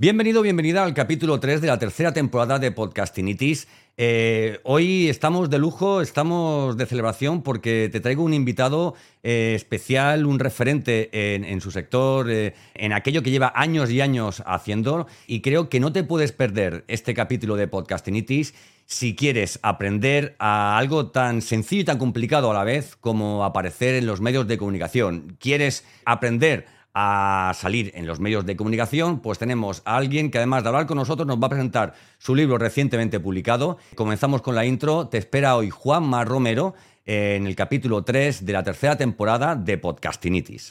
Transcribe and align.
Bienvenido, 0.00 0.42
bienvenida 0.42 0.84
al 0.84 0.94
capítulo 0.94 1.40
3 1.40 1.60
de 1.60 1.66
la 1.66 1.80
tercera 1.80 2.12
temporada 2.12 2.60
de 2.60 2.70
Podcastinitis. 2.70 3.66
Eh, 3.96 4.60
hoy 4.62 5.08
estamos 5.08 5.50
de 5.50 5.58
lujo, 5.58 6.00
estamos 6.02 6.76
de 6.76 6.86
celebración 6.86 7.42
porque 7.42 7.88
te 7.90 7.98
traigo 7.98 8.22
un 8.22 8.32
invitado 8.32 8.94
eh, 9.24 9.54
especial, 9.56 10.24
un 10.24 10.38
referente 10.38 11.10
en, 11.34 11.60
su 11.60 11.72
sector, 11.72 12.30
eh, 12.30 12.54
en 12.74 12.92
aquello 12.92 13.24
que 13.24 13.32
lleva 13.32 13.52
años 13.56 13.90
y 13.90 14.00
años 14.00 14.40
haciendo 14.46 15.08
y 15.26 15.40
creo 15.40 15.68
que 15.68 15.80
no 15.80 15.92
te 15.92 16.04
puedes 16.04 16.30
perder 16.30 16.84
este 16.86 17.12
capítulo 17.12 17.56
de 17.56 17.66
Podcastinitis 17.66 18.54
si 18.86 19.16
quieres 19.16 19.58
aprender 19.64 20.36
a 20.38 20.78
algo 20.78 21.08
tan 21.08 21.42
sencillo 21.42 21.82
y 21.82 21.86
tan 21.86 21.98
complicado 21.98 22.52
a 22.52 22.54
la 22.54 22.62
vez 22.62 22.94
como 22.94 23.44
aparecer 23.44 23.96
en 23.96 24.06
los 24.06 24.20
medios 24.20 24.46
de 24.46 24.58
comunicación. 24.58 25.36
¿Quieres 25.40 25.84
aprender 26.04 26.77
a 27.00 27.52
salir 27.54 27.92
en 27.94 28.08
los 28.08 28.18
medios 28.18 28.44
de 28.44 28.56
comunicación, 28.56 29.20
pues 29.20 29.38
tenemos 29.38 29.82
a 29.84 29.96
alguien 29.96 30.32
que 30.32 30.38
además 30.38 30.64
de 30.64 30.70
hablar 30.70 30.86
con 30.86 30.96
nosotros 30.96 31.28
nos 31.28 31.40
va 31.40 31.46
a 31.46 31.50
presentar 31.50 31.94
su 32.18 32.34
libro 32.34 32.58
recientemente 32.58 33.20
publicado. 33.20 33.78
Comenzamos 33.94 34.42
con 34.42 34.56
la 34.56 34.66
intro. 34.66 35.06
Te 35.06 35.18
espera 35.18 35.54
hoy 35.54 35.70
Juanma 35.70 36.24
Romero 36.24 36.74
en 37.06 37.46
el 37.46 37.54
capítulo 37.54 38.02
3 38.02 38.44
de 38.44 38.52
la 38.52 38.64
tercera 38.64 38.96
temporada 38.96 39.54
de 39.54 39.78
Podcastinitis. 39.78 40.70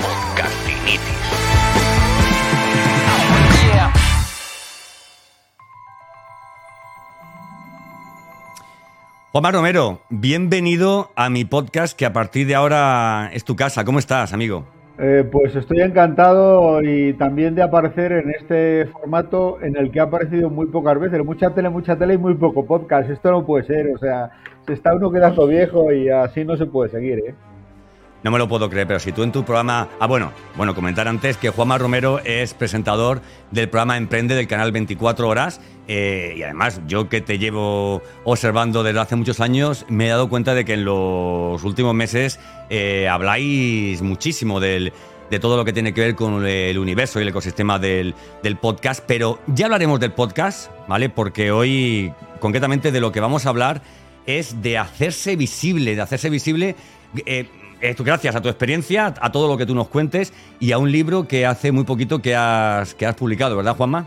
Podcastinitis. 0.00 1.00
Juanma 9.32 9.52
Romero, 9.52 10.00
bienvenido 10.08 11.10
a 11.14 11.30
mi 11.30 11.44
podcast 11.44 11.96
que 11.96 12.06
a 12.06 12.12
partir 12.12 12.46
de 12.46 12.54
ahora 12.54 13.30
es 13.32 13.44
tu 13.44 13.56
casa. 13.56 13.84
¿Cómo 13.84 13.98
estás, 13.98 14.32
amigo? 14.32 14.64
Eh, 15.00 15.28
pues 15.30 15.54
estoy 15.54 15.80
encantado 15.80 16.82
y 16.82 17.12
también 17.12 17.54
de 17.54 17.62
aparecer 17.62 18.10
en 18.10 18.30
este 18.30 18.86
formato 18.86 19.62
en 19.62 19.76
el 19.76 19.92
que 19.92 20.00
ha 20.00 20.04
aparecido 20.04 20.50
muy 20.50 20.66
pocas 20.66 20.98
veces. 20.98 21.24
Mucha 21.24 21.54
tele, 21.54 21.68
mucha 21.68 21.96
tele 21.96 22.14
y 22.14 22.18
muy 22.18 22.34
poco 22.34 22.66
podcast. 22.66 23.08
Esto 23.08 23.30
no 23.30 23.46
puede 23.46 23.64
ser. 23.64 23.94
O 23.94 23.98
sea, 23.98 24.30
se 24.66 24.72
está 24.72 24.94
uno 24.94 25.10
quedando 25.12 25.46
viejo 25.46 25.92
y 25.92 26.08
así 26.08 26.44
no 26.44 26.56
se 26.56 26.66
puede 26.66 26.90
seguir, 26.90 27.18
¿eh? 27.20 27.34
No 28.24 28.32
me 28.32 28.38
lo 28.38 28.48
puedo 28.48 28.68
creer, 28.68 28.86
pero 28.88 28.98
si 28.98 29.12
tú 29.12 29.22
en 29.22 29.30
tu 29.30 29.44
programa. 29.44 29.88
Ah, 30.00 30.06
bueno, 30.06 30.32
bueno, 30.56 30.74
comentar 30.74 31.06
antes 31.06 31.36
que 31.36 31.50
Juanma 31.50 31.78
Romero 31.78 32.18
es 32.24 32.52
presentador 32.52 33.22
del 33.52 33.68
programa 33.68 33.96
Emprende 33.96 34.34
del 34.34 34.48
canal 34.48 34.72
24 34.72 35.28
Horas. 35.28 35.60
Eh, 35.86 36.34
y 36.36 36.42
además, 36.42 36.80
yo 36.88 37.08
que 37.08 37.20
te 37.20 37.38
llevo 37.38 38.02
observando 38.24 38.82
desde 38.82 38.98
hace 38.98 39.14
muchos 39.14 39.40
años, 39.40 39.86
me 39.88 40.06
he 40.06 40.08
dado 40.08 40.28
cuenta 40.28 40.54
de 40.54 40.64
que 40.64 40.74
en 40.74 40.84
los 40.84 41.62
últimos 41.62 41.94
meses 41.94 42.40
eh, 42.70 43.08
habláis 43.08 44.02
muchísimo 44.02 44.58
de 44.58 44.92
todo 45.40 45.56
lo 45.56 45.64
que 45.64 45.72
tiene 45.72 45.94
que 45.94 46.00
ver 46.00 46.14
con 46.16 46.44
el 46.44 46.76
universo 46.76 47.20
y 47.20 47.22
el 47.22 47.28
ecosistema 47.28 47.78
del, 47.78 48.14
podcast. 48.60 49.04
Pero 49.06 49.38
ya 49.46 49.66
hablaremos 49.66 50.00
del 50.00 50.12
podcast, 50.12 50.72
¿vale? 50.88 51.08
Porque 51.08 51.52
hoy, 51.52 52.12
concretamente, 52.40 52.90
de 52.90 53.00
lo 53.00 53.12
que 53.12 53.20
vamos 53.20 53.46
a 53.46 53.50
hablar 53.50 53.80
es 54.26 54.60
de 54.60 54.76
hacerse 54.76 55.36
visible, 55.36 55.94
de 55.94 56.02
hacerse 56.02 56.28
visible. 56.30 56.74
Eh, 57.24 57.48
gracias 57.80 58.36
a 58.36 58.40
tu 58.40 58.48
experiencia, 58.48 59.14
a 59.20 59.32
todo 59.32 59.48
lo 59.48 59.56
que 59.56 59.66
tú 59.66 59.74
nos 59.74 59.88
cuentes 59.88 60.32
y 60.60 60.72
a 60.72 60.78
un 60.78 60.90
libro 60.90 61.26
que 61.26 61.46
hace 61.46 61.72
muy 61.72 61.84
poquito 61.84 62.20
que 62.20 62.34
has, 62.34 62.94
que 62.94 63.06
has 63.06 63.14
publicado, 63.14 63.56
¿verdad, 63.56 63.76
Juanma? 63.76 64.06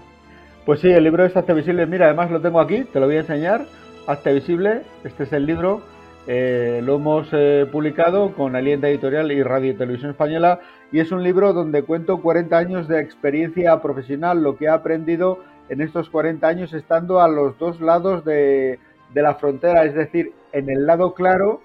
Pues 0.65 0.79
sí, 0.81 0.89
el 0.89 1.03
libro 1.03 1.25
es 1.25 1.35
Hazte 1.35 1.53
Visible. 1.53 1.85
Mira, 1.87 2.05
además 2.05 2.29
lo 2.29 2.41
tengo 2.41 2.59
aquí, 2.59 2.83
te 2.83 2.99
lo 2.99 3.07
voy 3.07 3.17
a 3.17 3.21
enseñar. 3.21 3.65
Hazte 4.07 4.33
Visible, 4.33 4.81
este 5.03 5.23
es 5.23 5.33
el 5.33 5.45
libro. 5.45 5.81
Eh, 6.27 6.81
lo 6.83 6.95
hemos 6.95 7.27
eh, 7.31 7.65
publicado 7.71 8.33
con 8.33 8.55
Alienta 8.55 8.87
Editorial 8.87 9.31
y 9.31 9.41
Radio 9.41 9.71
y 9.71 9.75
Televisión 9.75 10.11
Española 10.11 10.59
y 10.91 10.99
es 10.99 11.11
un 11.11 11.23
libro 11.23 11.51
donde 11.51 11.81
cuento 11.81 12.21
40 12.21 12.55
años 12.55 12.87
de 12.87 12.99
experiencia 12.99 13.81
profesional, 13.81 14.43
lo 14.43 14.55
que 14.55 14.65
he 14.65 14.69
aprendido 14.69 15.39
en 15.69 15.81
estos 15.81 16.09
40 16.09 16.47
años 16.47 16.73
estando 16.73 17.21
a 17.21 17.27
los 17.27 17.57
dos 17.57 17.81
lados 17.81 18.23
de, 18.23 18.77
de 19.13 19.21
la 19.21 19.35
frontera, 19.35 19.83
es 19.85 19.95
decir, 19.95 20.33
en 20.51 20.69
el 20.69 20.85
lado 20.85 21.15
claro 21.15 21.61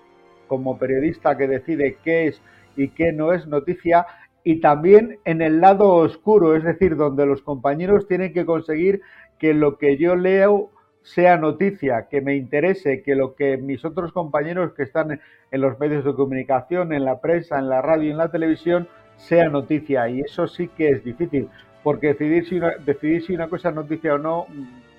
como 0.47 0.79
periodista 0.79 1.37
que 1.37 1.49
decide 1.49 1.99
qué 2.03 2.29
es 2.29 2.43
y 2.77 2.89
qué 2.89 3.13
no 3.13 3.33
es 3.33 3.47
noticia, 3.47 4.07
y 4.45 4.61
también 4.61 5.19
en 5.25 5.43
el 5.43 5.61
lado 5.61 5.95
oscuro, 5.95 6.55
es 6.55 6.63
decir, 6.63 6.97
donde 6.97 7.27
los 7.27 7.43
compañeros 7.43 8.07
tienen 8.07 8.33
que 8.33 8.47
conseguir 8.47 9.01
que 9.39 9.55
lo 9.55 9.77
que 9.79 9.97
yo 9.97 10.15
leo 10.15 10.71
sea 11.03 11.37
noticia, 11.37 12.09
que 12.11 12.21
me 12.21 12.37
interese, 12.37 13.03
que 13.03 13.15
lo 13.15 13.35
que 13.35 13.57
mis 13.57 13.85
otros 13.85 14.13
compañeros 14.13 14.73
que 14.75 14.83
están 14.83 15.21
en 15.51 15.61
los 15.61 15.79
medios 15.79 16.05
de 16.05 16.15
comunicación, 16.15 16.93
en 16.93 17.05
la 17.05 17.21
prensa, 17.21 17.59
en 17.59 17.69
la 17.69 17.81
radio 17.81 18.09
y 18.09 18.11
en 18.11 18.19
la 18.19 18.31
televisión, 18.31 18.89
sea 19.17 19.49
noticia. 19.49 20.09
Y 20.09 20.21
eso 20.21 20.47
sí 20.47 20.69
que 20.69 20.91
es 20.91 21.05
difícil, 21.05 21.49
porque 21.83 22.09
decidir 22.09 22.47
si 22.47 22.57
una, 22.57 22.73
decidir 22.85 23.23
si 23.23 23.35
una 23.35 23.49
cosa 23.49 23.71
es 23.71 23.75
noticia 23.75 24.15
o 24.15 24.19
no 24.19 24.47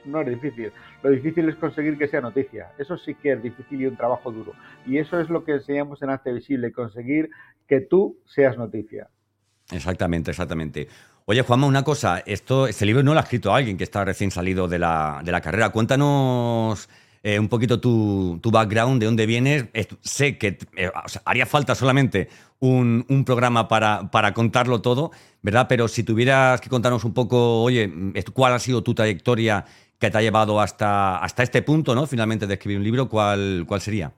no 0.08 0.22
es 0.22 0.28
difícil. 0.28 0.72
Lo 1.04 1.10
difícil 1.10 1.48
es 1.50 1.56
conseguir 1.56 1.98
que 1.98 2.08
sea 2.08 2.22
noticia. 2.22 2.72
Eso 2.78 2.98
sí 2.98 3.16
que 3.16 3.34
es 3.34 3.44
difícil 3.44 3.82
y 3.82 3.86
un 3.86 3.98
trabajo 3.98 4.32
duro. 4.32 4.54
Y 4.86 4.98
eso 4.98 5.20
es 5.20 5.30
lo 5.30 5.44
que 5.44 5.54
enseñamos 5.54 6.02
en 6.02 6.10
Arte 6.10 6.32
Visible, 6.32 6.72
conseguir 6.72 7.30
que 7.68 7.82
tú 7.82 8.18
seas 8.26 8.58
noticia. 8.58 9.10
Exactamente, 9.72 10.32
exactamente. 10.32 10.88
Oye, 11.26 11.42
Juanma, 11.42 11.68
una 11.68 11.84
cosa, 11.84 12.24
esto, 12.26 12.68
este 12.68 12.86
libro 12.86 13.04
no 13.04 13.14
lo 13.14 13.20
ha 13.20 13.24
escrito 13.24 13.54
alguien 13.54 13.78
que 13.78 13.84
está 13.84 14.06
recién 14.06 14.32
salido 14.32 14.68
de 14.68 14.80
la, 14.80 15.22
de 15.26 15.32
la 15.34 15.42
carrera. 15.42 15.70
Cuéntanos 15.72 16.88
eh, 17.22 17.38
un 17.38 17.50
poquito 17.50 17.82
tu, 17.82 18.40
background, 18.42 19.02
de 19.02 19.06
dónde 19.08 19.26
vienes. 19.26 19.66
sé 20.02 20.38
que 20.38 20.58
eh, 20.78 20.90
haría 21.26 21.46
falta 21.46 21.76
solamente 21.76 22.30
un, 22.60 23.06
programa 23.26 23.68
para, 23.68 24.10
para, 24.10 24.34
contarlo 24.34 24.82
todo, 24.82 25.12
¿verdad? 25.42 25.66
Pero 25.68 25.90
si 25.90 26.04
tuvieras 26.04 26.62
que 26.62 26.70
contarnos 26.70 27.04
un 27.04 27.14
poco, 27.14 27.62
oye, 27.62 27.92
¿cuál 28.34 28.54
ha 28.54 28.60
sido 28.60 28.82
tu 28.82 28.94
trayectoria 28.94 29.66
que 30.00 30.12
te 30.12 30.18
ha 30.18 30.22
llevado 30.22 30.60
hasta, 30.60 31.18
hasta 31.18 31.44
este 31.44 31.62
punto, 31.62 31.96
¿no? 31.96 32.06
Finalmente 32.06 32.48
de 32.48 32.54
escribir 32.54 32.78
un 32.78 32.84
libro, 32.84 33.10
¿cuál, 33.10 33.66
¿cuál 33.68 33.82
sería? 33.82 34.12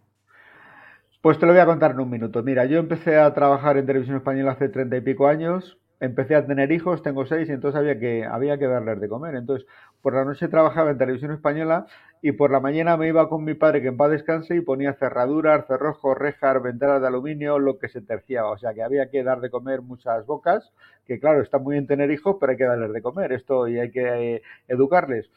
Pues 1.21 1.37
te 1.37 1.45
lo 1.45 1.51
voy 1.51 1.61
a 1.61 1.65
contar 1.65 1.91
en 1.91 1.99
un 1.99 2.09
minuto. 2.09 2.43
Mira, 2.43 2.65
yo 2.65 2.79
empecé 2.79 3.17
a 3.17 3.33
trabajar 3.33 3.77
en 3.77 3.85
televisión 3.85 4.17
española 4.17 4.51
hace 4.51 4.69
treinta 4.69 4.95
y 4.95 5.01
pico 5.01 5.27
años. 5.27 5.77
Empecé 6.01 6.35
a 6.35 6.45
tener 6.45 6.71
hijos, 6.71 7.03
tengo 7.03 7.25
seis, 7.25 7.49
y 7.49 7.51
entonces 7.51 7.77
había 7.77 7.99
que, 7.99 8.23
había 8.23 8.57
que 8.57 8.67
darles 8.67 9.01
de 9.01 9.09
comer. 9.09 9.35
Entonces, 9.35 9.67
por 10.01 10.13
la 10.13 10.23
noche 10.23 10.47
trabajaba 10.47 10.91
en 10.91 10.97
televisión 10.97 11.33
española 11.33 11.87
y 12.21 12.31
por 12.31 12.51
la 12.51 12.61
mañana 12.61 12.95
me 12.95 13.09
iba 13.09 13.27
con 13.27 13.43
mi 13.43 13.53
padre, 13.53 13.81
que 13.81 13.89
en 13.89 13.97
paz 13.97 14.11
descanse, 14.11 14.55
y 14.55 14.61
ponía 14.61 14.93
cerraduras, 14.93 15.67
cerrojos, 15.67 16.17
rejas, 16.17 16.63
ventanas 16.63 17.01
de 17.01 17.07
aluminio, 17.07 17.59
lo 17.59 17.79
que 17.79 17.89
se 17.89 18.01
terciaba. 18.01 18.51
O 18.51 18.57
sea 18.57 18.73
que 18.73 18.81
había 18.81 19.09
que 19.09 19.23
dar 19.23 19.41
de 19.41 19.49
comer 19.49 19.81
muchas 19.81 20.25
bocas, 20.25 20.71
que 21.05 21.19
claro, 21.19 21.41
está 21.41 21.57
muy 21.57 21.73
bien 21.73 21.85
tener 21.85 22.11
hijos, 22.11 22.37
pero 22.39 22.51
hay 22.51 22.57
que 22.57 22.63
darles 22.65 22.93
de 22.93 23.01
comer 23.01 23.33
esto 23.33 23.67
y 23.67 23.77
hay 23.77 23.91
que 23.91 24.35
eh, 24.35 24.41
educarles. 24.69 25.29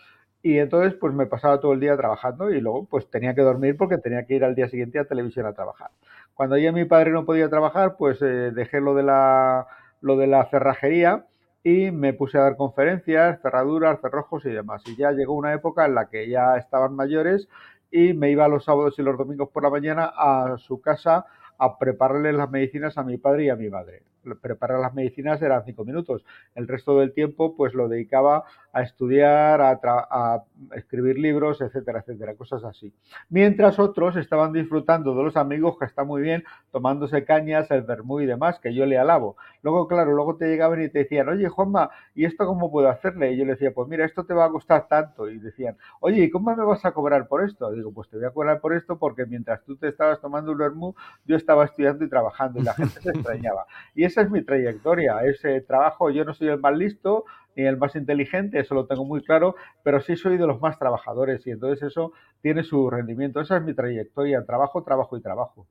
Y 0.43 0.59
entonces 0.59 0.95
pues 0.95 1.15
me 1.15 1.27
pasaba 1.27 1.61
todo 1.61 1.73
el 1.73 1.81
día 1.81 1.97
trabajando 1.97 2.51
y 2.51 2.61
luego 2.61 2.87
pues 2.87 3.09
tenía 3.11 3.35
que 3.35 3.43
dormir 3.43 3.77
porque 3.77 3.99
tenía 3.99 4.27
que 4.27 4.35
ir 4.35 4.45
al 4.45 4.55
día 4.55 4.69
siguiente 4.69 4.99
a 4.99 5.05
televisión 5.05 5.47
a 5.47 5.53
trabajar. 5.53 5.91
Cuando 6.35 6.57
ya 6.57 6.73
mi 6.73 6.85
padre 6.85 7.13
no 7.13 7.25
podía 7.25 7.49
trabajar, 7.49 7.97
pues 7.97 8.21
eh, 8.23 8.51
dejé 8.53 8.81
lo 8.81 8.95
de, 8.95 9.05
la, 9.05 9.67
lo 10.01 10.17
de 10.17 10.27
la 10.27 10.45
cerrajería 10.47 11.27
y 11.63 11.93
me 11.93 12.13
puse 12.13 12.39
a 12.39 12.43
dar 12.43 12.57
conferencias, 12.57 13.41
cerraduras, 13.41 14.01
cerrojos 14.01 14.45
y 14.47 14.51
demás. 14.51 14.83
Y 14.87 14.97
ya 14.97 15.13
llegó 15.13 15.35
una 15.35 15.55
época 15.55 15.87
en 15.87 15.95
la 15.95 16.09
que 16.09 16.29
ya 16.29 16.57
estaban 16.57 16.97
mayores 16.97 17.49
y 17.91 18.15
me 18.15 18.31
iba 18.31 18.49
los 18.49 18.65
sábados 18.65 18.99
y 18.99 19.03
los 19.03 19.17
domingos 19.17 19.51
por 19.51 19.63
la 19.63 19.71
mañana 19.71 20.13
a 20.17 20.57
su 20.59 20.81
casa 20.81 21.27
a 21.59 21.79
prepararle 21.79 22.33
las 22.33 22.51
medicinas 22.51 22.99
a 22.99 23.05
mi 23.05 23.19
padre 23.19 23.45
y 23.45 23.49
a 23.51 23.57
mi 23.57 23.69
madre. 23.69 24.03
Preparar 24.41 24.81
las 24.81 24.95
medicinas 24.95 25.43
eran 25.43 25.65
cinco 25.65 25.85
minutos. 25.85 26.25
El 26.55 26.67
resto 26.67 26.99
del 26.99 27.13
tiempo 27.13 27.55
pues 27.55 27.75
lo 27.75 27.89
dedicaba 27.89 28.45
a 28.73 28.83
estudiar, 28.83 29.61
a, 29.61 30.45
escribir 30.75 31.19
libros, 31.19 31.61
etcétera, 31.61 32.01
etcétera, 32.01 32.35
cosas 32.35 32.65
así. 32.65 32.93
Mientras 33.29 33.79
otros 33.79 34.17
estaban 34.17 34.53
disfrutando 34.53 35.15
de 35.15 35.23
los 35.25 35.37
amigos, 35.37 35.77
que 35.79 35.85
está 35.85 36.05
muy 36.05 36.23
bien, 36.23 36.45
tomándose 36.71 37.25
cañas, 37.25 37.71
el 37.71 37.83
vermú 37.83 38.21
y 38.21 38.27
demás, 38.27 38.59
que 38.59 38.75
yo 38.75 38.87
le 38.87 38.99
alabo. 38.99 39.37
Luego, 39.63 39.87
claro, 39.89 40.13
luego 40.13 40.37
te 40.37 40.47
llegaban 40.47 40.83
y 40.83 40.89
te 40.89 41.01
decían, 41.01 41.29
oye, 41.29 41.49
Juanma, 41.49 41.91
¿y 42.15 42.25
esto 42.25 42.47
cómo 42.47 42.71
puedo 42.71 42.89
hacerle? 42.89 43.33
Y 43.33 43.37
yo 43.37 43.45
le 43.45 43.53
decía, 43.53 43.73
pues 43.73 43.89
mira, 43.89 44.05
esto 44.05 44.25
te 44.25 44.35
va 44.35 44.47
a 44.47 44.51
costar 44.51 44.89
tanto. 44.89 45.29
Y 45.29 45.39
decían, 45.39 45.77
oye, 46.01 46.25
¿y 46.25 46.31
cómo 46.31 46.55
me 46.57 46.65
vas 46.65 46.85
a 46.85 46.93
cobrar 46.93 47.29
por 47.29 47.45
esto? 47.45 47.71
digo, 47.71 47.93
pues 47.93 48.09
te 48.09 48.17
voy 48.17 48.27
a 48.27 48.31
cobrar 48.31 48.61
por 48.61 48.75
esto 48.75 48.99
porque 48.99 49.27
mientras 49.27 49.63
tú 49.65 49.77
te 49.77 49.89
estabas 49.89 50.21
tomando 50.21 50.53
un 50.53 50.59
vermú, 50.59 50.95
yo 51.25 51.37
estaba 51.37 51.65
estudiando 51.65 52.05
y 52.05 52.09
trabajando 52.09 52.61
y 52.61 52.63
la 52.63 52.75
gente 52.75 53.01
se 53.01 53.11
extrañaba. 53.15 53.67
Y 53.95 54.05
esa 54.05 54.23
es 54.23 54.31
mi 54.31 54.43
trayectoria, 54.43 55.25
ese 55.25 55.61
trabajo, 55.61 56.11
yo 56.11 56.25
no 56.25 56.35
soy 56.35 56.49
el 56.49 56.59
más 56.59 56.77
listo, 56.77 57.25
ni 57.57 57.65
el 57.65 57.77
más 57.77 57.95
inteligente, 57.97 58.59
eso 58.59 58.75
lo 58.75 58.87
tengo 58.87 59.05
muy 59.05 59.23
claro, 59.23 59.57
pero 59.83 60.01
sí 60.01 60.17
soy 60.17 60.37
de 60.37 60.47
los 60.47 60.61
más 60.61 60.79
trabajadores 60.79 61.47
y 61.47 61.51
entonces 61.51 61.83
eso 61.83 62.13
tiene 62.41 62.65
su 62.65 62.91
rendimiento. 62.91 63.41
Esa 63.41 63.57
es 63.57 63.63
mi 63.63 63.75
trayectoria, 63.75 64.45
trabajo, 64.45 64.83
trabajo 64.83 65.17
y 65.17 65.23
trabajo. 65.23 65.67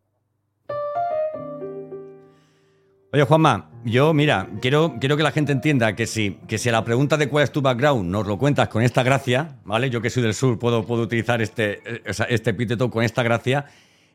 Oye, 3.13 3.23
Juanma, 3.23 3.69
yo, 3.83 4.13
mira, 4.13 4.47
quiero, 4.61 4.95
quiero 4.97 5.17
que 5.17 5.23
la 5.23 5.31
gente 5.31 5.51
entienda 5.51 5.97
que 5.97 6.07
si, 6.07 6.35
que 6.47 6.57
si 6.57 6.69
a 6.69 6.71
la 6.71 6.85
pregunta 6.85 7.17
de 7.17 7.27
cuál 7.27 7.43
es 7.43 7.51
tu 7.51 7.61
background 7.61 8.09
nos 8.09 8.25
lo 8.25 8.37
cuentas 8.37 8.69
con 8.69 8.83
esta 8.83 9.03
gracia, 9.03 9.57
¿vale? 9.65 9.89
Yo 9.89 10.01
que 10.01 10.09
soy 10.09 10.23
del 10.23 10.33
sur 10.33 10.57
puedo, 10.57 10.85
puedo 10.85 11.01
utilizar 11.01 11.41
este, 11.41 11.81
eh, 11.83 12.01
este 12.29 12.51
epíteto 12.51 12.89
con 12.89 13.03
esta 13.03 13.21
gracia. 13.21 13.65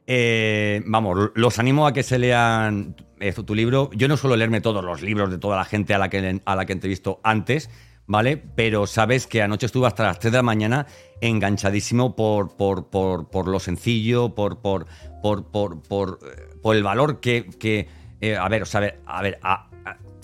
Eh, 0.06 0.82
vamos, 0.86 1.30
los 1.34 1.58
animo 1.58 1.86
a 1.86 1.92
que 1.92 2.02
se 2.02 2.18
lean 2.18 2.94
eh, 3.18 3.32
tu 3.32 3.54
libro. 3.54 3.90
Yo 3.94 4.08
no 4.08 4.16
suelo 4.16 4.36
leerme 4.36 4.60
todos 4.60 4.84
los 4.84 5.02
libros 5.02 5.30
de 5.30 5.38
toda 5.38 5.56
la 5.56 5.64
gente 5.64 5.94
a 5.94 5.98
la 5.98 6.08
que, 6.08 6.40
a 6.44 6.56
la 6.56 6.64
que 6.66 6.72
entrevisto 6.72 7.20
antes, 7.24 7.70
¿vale? 8.06 8.36
Pero 8.36 8.86
sabes 8.86 9.26
que 9.26 9.42
anoche 9.42 9.66
estuve 9.66 9.86
hasta 9.86 10.04
las 10.04 10.18
3 10.20 10.32
de 10.32 10.38
la 10.38 10.42
mañana 10.42 10.86
enganchadísimo 11.20 12.14
por, 12.14 12.56
por, 12.56 12.88
por, 12.88 13.28
por 13.30 13.48
lo 13.48 13.58
sencillo, 13.58 14.34
por, 14.34 14.60
por, 14.60 14.86
por, 15.22 15.50
por, 15.50 15.82
por, 15.82 16.76
el 16.76 16.82
valor 16.82 17.20
que, 17.20 17.48
que 17.58 17.88
eh, 18.20 18.36
a 18.36 18.48
ver, 18.48 18.62
o 18.62 18.66
sea, 18.66 18.94
a 19.06 19.22
ver, 19.22 19.38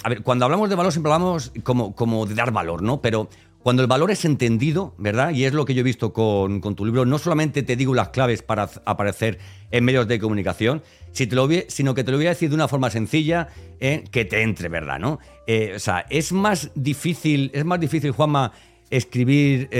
a 0.04 0.08
ver, 0.08 0.22
cuando 0.22 0.44
hablamos 0.44 0.68
de 0.68 0.76
valor 0.76 0.92
siempre 0.92 1.12
hablamos 1.12 1.52
como, 1.62 1.94
como 1.94 2.26
de 2.26 2.34
dar 2.34 2.52
valor, 2.52 2.82
¿no? 2.82 3.00
Pero 3.00 3.28
cuando 3.62 3.82
el 3.82 3.88
valor 3.88 4.10
es 4.10 4.24
entendido, 4.24 4.94
¿verdad? 4.98 5.30
Y 5.30 5.44
es 5.44 5.52
lo 5.52 5.64
que 5.64 5.74
yo 5.74 5.80
he 5.80 5.84
visto 5.84 6.12
con, 6.12 6.60
tu 6.60 6.84
libro, 6.84 7.04
no 7.04 7.18
solamente 7.18 7.62
te 7.62 7.76
digo 7.76 7.94
las 7.94 8.08
claves 8.08 8.42
para 8.42 8.68
aparecer 8.84 9.38
en 9.70 9.84
medios 9.84 10.08
de 10.08 10.18
comunicación, 10.18 10.82
sino 11.12 11.94
que 11.94 12.04
te 12.04 12.10
lo 12.10 12.16
voy 12.16 12.26
a 12.26 12.30
decir 12.30 12.48
de 12.48 12.54
una 12.54 12.68
forma 12.68 12.90
sencilla 12.90 13.48
eh, 13.80 14.04
que 14.10 14.24
te 14.24 14.42
entre, 14.42 14.68
¿verdad? 14.68 14.98
¿no? 14.98 15.20
Eh, 15.46 15.74
o 15.76 15.78
sea, 15.78 16.06
es 16.10 16.32
más 16.32 16.70
difícil, 16.74 17.50
es 17.54 17.64
más 17.64 17.78
difícil, 17.78 18.10
Juanma, 18.10 18.52
escribir 18.90 19.70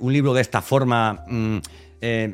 un 0.00 0.12
libro 0.12 0.34
de 0.34 0.40
esta 0.40 0.62
forma 0.62 1.24
mm, 1.28 1.58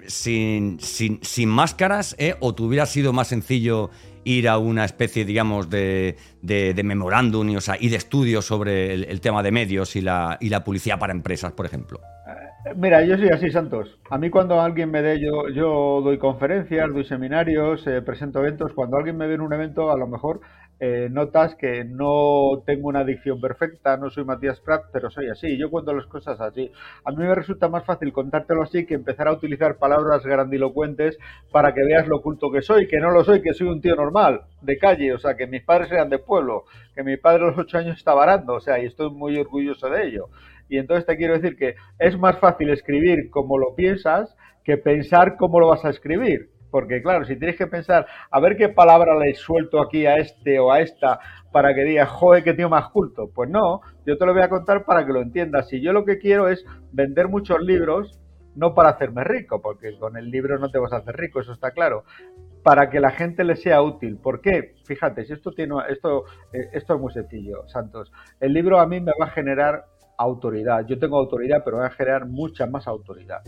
sin, 0.06 0.81
sin, 0.81 1.19
sin, 1.23 1.49
máscaras, 1.49 2.17
o 2.40 2.55
te 2.55 2.62
hubiera 2.62 2.87
sido 2.87 3.12
más 3.12 3.29
sencillo 3.29 3.90
ir 4.25 4.49
a 4.49 4.59
una 4.59 4.85
especie, 4.85 5.25
digamos, 5.25 5.71
de, 5.71 6.17
de, 6.43 6.82
memorándum 6.82 7.49
y, 7.50 7.56
o 7.56 7.61
sea, 7.61 7.76
y 7.79 7.88
de 7.88 7.97
estudio 7.97 8.43
sobre 8.43 8.94
el, 8.94 9.21
tema 9.21 9.43
de 9.43 9.53
medios 9.53 9.97
y 9.97 10.00
la, 10.00 10.37
y 10.41 10.49
la 10.49 10.65
publicidad 10.65 10.99
para 10.99 11.12
empresas, 11.12 11.53
por 11.53 11.67
ejemplo? 11.67 12.00
Eh, 12.26 12.75
mira, 12.76 13.05
yo 13.05 13.17
soy 13.17 13.29
así, 13.29 13.50
Santos. 13.50 13.99
A 14.11 14.19
mí 14.19 14.31
cuando 14.31 14.61
alguien 14.61 14.91
me 14.91 15.03
dé, 15.03 15.21
yo, 15.21 15.49
yo 15.49 16.00
doy 16.03 16.19
conferencias, 16.19 16.93
doy 16.93 17.05
seminarios, 17.05 17.87
eh, 17.87 18.03
presento 18.03 18.41
eventos. 18.41 18.73
Cuando 18.73 18.97
alguien 18.97 19.17
me 19.17 19.26
ve 19.26 19.35
en 19.35 19.41
un 19.41 19.53
evento, 19.53 19.91
a 19.91 19.99
lo 19.99 20.06
mejor 20.06 20.41
eh, 20.81 21.09
notas 21.11 21.55
que 21.55 21.85
no 21.85 22.62
tengo 22.67 22.88
una 22.88 23.05
dicción 23.05 23.41
perfecta, 23.41 23.97
no 23.97 24.11
soy 24.11 24.25
Matías 24.25 24.61
Prat, 24.61 24.85
pero 24.93 25.11
soy 25.11 25.29
así. 25.29 25.56
Yo 25.56 25.71
cuento 25.71 25.94
las 25.94 26.06
cosas 26.06 26.41
así. 26.41 26.71
A 27.05 27.11
mí 27.12 27.19
me 27.19 27.35
resulta 27.35 27.69
más 27.69 27.85
fácil 27.85 28.12
contártelo 28.12 28.62
así 28.62 28.85
que 28.85 28.94
empezar 28.94 29.29
a 29.29 29.32
utilizar 29.32 29.76
palabras 29.76 30.25
grandilocuentes 30.25 31.17
para 31.53 31.73
que 31.73 31.85
veas 31.85 32.09
lo 32.09 32.17
oculto 32.17 32.50
que 32.50 32.62
soy, 32.62 32.88
que 32.88 32.99
no 32.99 33.11
lo 33.11 33.25
soy, 33.25 33.41
que 33.41 33.55
soy 33.55 33.69
un 33.69 33.81
tío 33.81 33.94
normal, 33.94 34.43
de 34.62 34.79
calle, 34.79 35.12
o 35.15 35.19
sea, 35.19 35.37
que 35.37 35.47
mis 35.47 35.62
padres 35.62 35.93
eran 35.93 36.11
de 36.11 36.19
pueblo, 36.19 36.65
que 36.94 37.05
mi 37.05 37.17
padre 37.17 37.44
a 37.44 37.47
los 37.49 37.59
ocho 37.59 37.79
años 37.79 37.97
estaba 37.97 38.25
arando, 38.25 38.55
o 38.55 38.61
sea, 38.61 38.82
y 38.82 38.87
estoy 38.87 39.11
muy 39.11 39.37
orgulloso 39.38 39.88
de 39.88 40.09
ello. 40.09 40.29
Y 40.69 40.79
entonces 40.79 41.06
te 41.06 41.17
quiero 41.17 41.35
decir 41.35 41.56
que 41.56 41.76
es 41.99 42.19
más 42.19 42.38
fácil 42.38 42.71
escribir 42.71 43.31
como 43.31 43.59
lo 43.59 43.75
piensas 43.75 44.35
que 44.65 44.79
pensar 44.79 45.37
cómo 45.37 45.61
lo 45.61 45.69
vas 45.69 45.85
a 45.85 45.91
escribir. 45.91 46.53
Porque 46.75 47.00
claro, 47.00 47.25
si 47.25 47.37
tienes 47.37 47.56
que 47.56 47.69
pensar, 47.69 48.05
a 48.32 48.41
ver 48.41 48.56
qué 48.56 48.69
palabra 48.69 49.17
le 49.17 49.32
suelto 49.37 49.81
aquí 49.81 50.06
a 50.06 50.17
este 50.17 50.59
o 50.59 50.73
a 50.73 50.81
esta 50.81 51.21
para 51.53 51.73
que 51.73 51.85
diga, 51.85 52.05
joder, 52.05 52.43
qué 52.43 52.53
tío 52.53 52.69
más 52.69 52.88
culto. 52.88 53.31
Pues 53.32 53.49
no, 53.49 53.81
yo 54.05 54.19
te 54.19 54.26
lo 54.26 54.35
voy 54.35 54.43
a 54.43 54.49
contar 54.49 54.85
para 54.85 55.06
que 55.06 55.12
lo 55.12 55.23
entiendas. 55.23 55.69
Si 55.69 55.81
yo 55.81 55.93
lo 55.93 56.05
que 56.05 56.19
quiero 56.19 56.49
es 56.49 56.67
vender 56.91 57.29
muchos 57.29 57.61
libros, 57.61 58.19
no 58.56 58.75
para 58.75 58.88
hacerme 58.88 59.23
rico, 59.23 59.62
porque 59.62 59.97
con 60.00 60.17
el 60.17 60.32
libro 60.32 60.59
no 60.59 60.69
te 60.69 60.81
vas 60.81 60.93
a 60.93 60.97
hacer 60.97 61.15
rico, 61.15 61.38
eso 61.38 61.53
está 61.53 61.71
claro, 61.71 62.03
para 62.65 62.91
que 62.91 62.99
la 62.99 63.12
gente 63.12 63.44
le 63.44 63.55
sea 63.55 63.81
útil. 63.81 64.17
¿Por 64.17 64.41
qué? 64.41 64.75
Fíjate, 64.85 65.26
si 65.26 65.32
esto 65.32 65.53
tiene 65.53 65.76
esto 65.91 66.25
eh, 66.53 66.71
esto 66.73 66.94
es 66.97 67.00
muy 67.00 67.12
sencillo, 67.12 67.69
Santos. 67.69 68.11
El 68.41 68.53
libro 68.53 68.81
a 68.81 68.87
mí 68.88 68.99
me 69.00 69.12
va 69.21 69.26
a 69.26 69.31
generar 69.31 69.85
autoridad. 70.19 70.85
Yo 70.88 70.99
tengo 70.99 71.19
autoridad, 71.19 71.62
pero 71.65 71.76
va 71.76 71.87
a 71.87 71.91
generar 71.91 72.26
mucha 72.26 72.67
más 72.67 72.88
autoridad. 72.88 73.43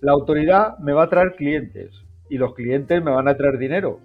La 0.00 0.10
autoridad 0.10 0.76
me 0.80 0.92
va 0.92 1.04
a 1.04 1.08
traer 1.08 1.36
clientes 1.36 2.04
y 2.34 2.38
los 2.38 2.52
clientes 2.52 3.00
me 3.02 3.12
van 3.12 3.28
a 3.28 3.36
traer 3.36 3.58
dinero. 3.58 4.00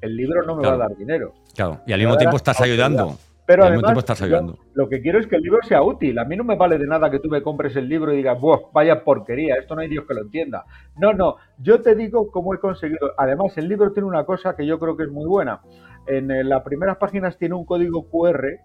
El 0.00 0.16
libro 0.16 0.42
no 0.42 0.56
me 0.56 0.66
va 0.66 0.74
a 0.74 0.76
dar 0.76 0.96
dinero. 0.96 1.32
Claro, 1.54 1.80
y 1.86 1.92
al 1.92 2.00
mismo 2.00 2.16
tiempo 2.16 2.36
estás 2.36 2.60
ayudando. 2.60 3.16
Pero 3.46 3.64
además, 3.64 3.96
estás 3.96 4.20
ayudando. 4.22 4.58
lo 4.74 4.88
que 4.88 5.00
quiero 5.00 5.20
es 5.20 5.28
que 5.28 5.36
el 5.36 5.42
libro 5.42 5.60
sea 5.62 5.80
útil. 5.80 6.18
A 6.18 6.24
mí 6.24 6.34
no 6.36 6.42
me 6.42 6.56
vale 6.56 6.76
de 6.76 6.88
nada 6.88 7.08
que 7.08 7.20
tú 7.20 7.28
me 7.28 7.42
compres 7.42 7.76
el 7.76 7.88
libro 7.88 8.12
y 8.12 8.16
digas, 8.16 8.36
vaya 8.72 9.04
porquería, 9.04 9.54
esto 9.54 9.76
no 9.76 9.82
hay 9.82 9.88
Dios 9.88 10.04
que 10.08 10.14
lo 10.14 10.22
entienda. 10.22 10.64
No, 10.96 11.12
no, 11.12 11.36
yo 11.58 11.80
te 11.80 11.94
digo 11.94 12.32
cómo 12.32 12.52
he 12.52 12.58
conseguido. 12.58 13.12
Además, 13.16 13.56
el 13.56 13.68
libro 13.68 13.92
tiene 13.92 14.08
una 14.08 14.24
cosa 14.24 14.56
que 14.56 14.66
yo 14.66 14.80
creo 14.80 14.96
que 14.96 15.04
es 15.04 15.10
muy 15.10 15.26
buena. 15.26 15.60
En 16.08 16.32
eh, 16.32 16.42
las 16.42 16.64
primeras 16.64 16.96
páginas 16.96 17.38
tiene 17.38 17.54
un 17.54 17.64
código 17.64 18.08
QR, 18.10 18.58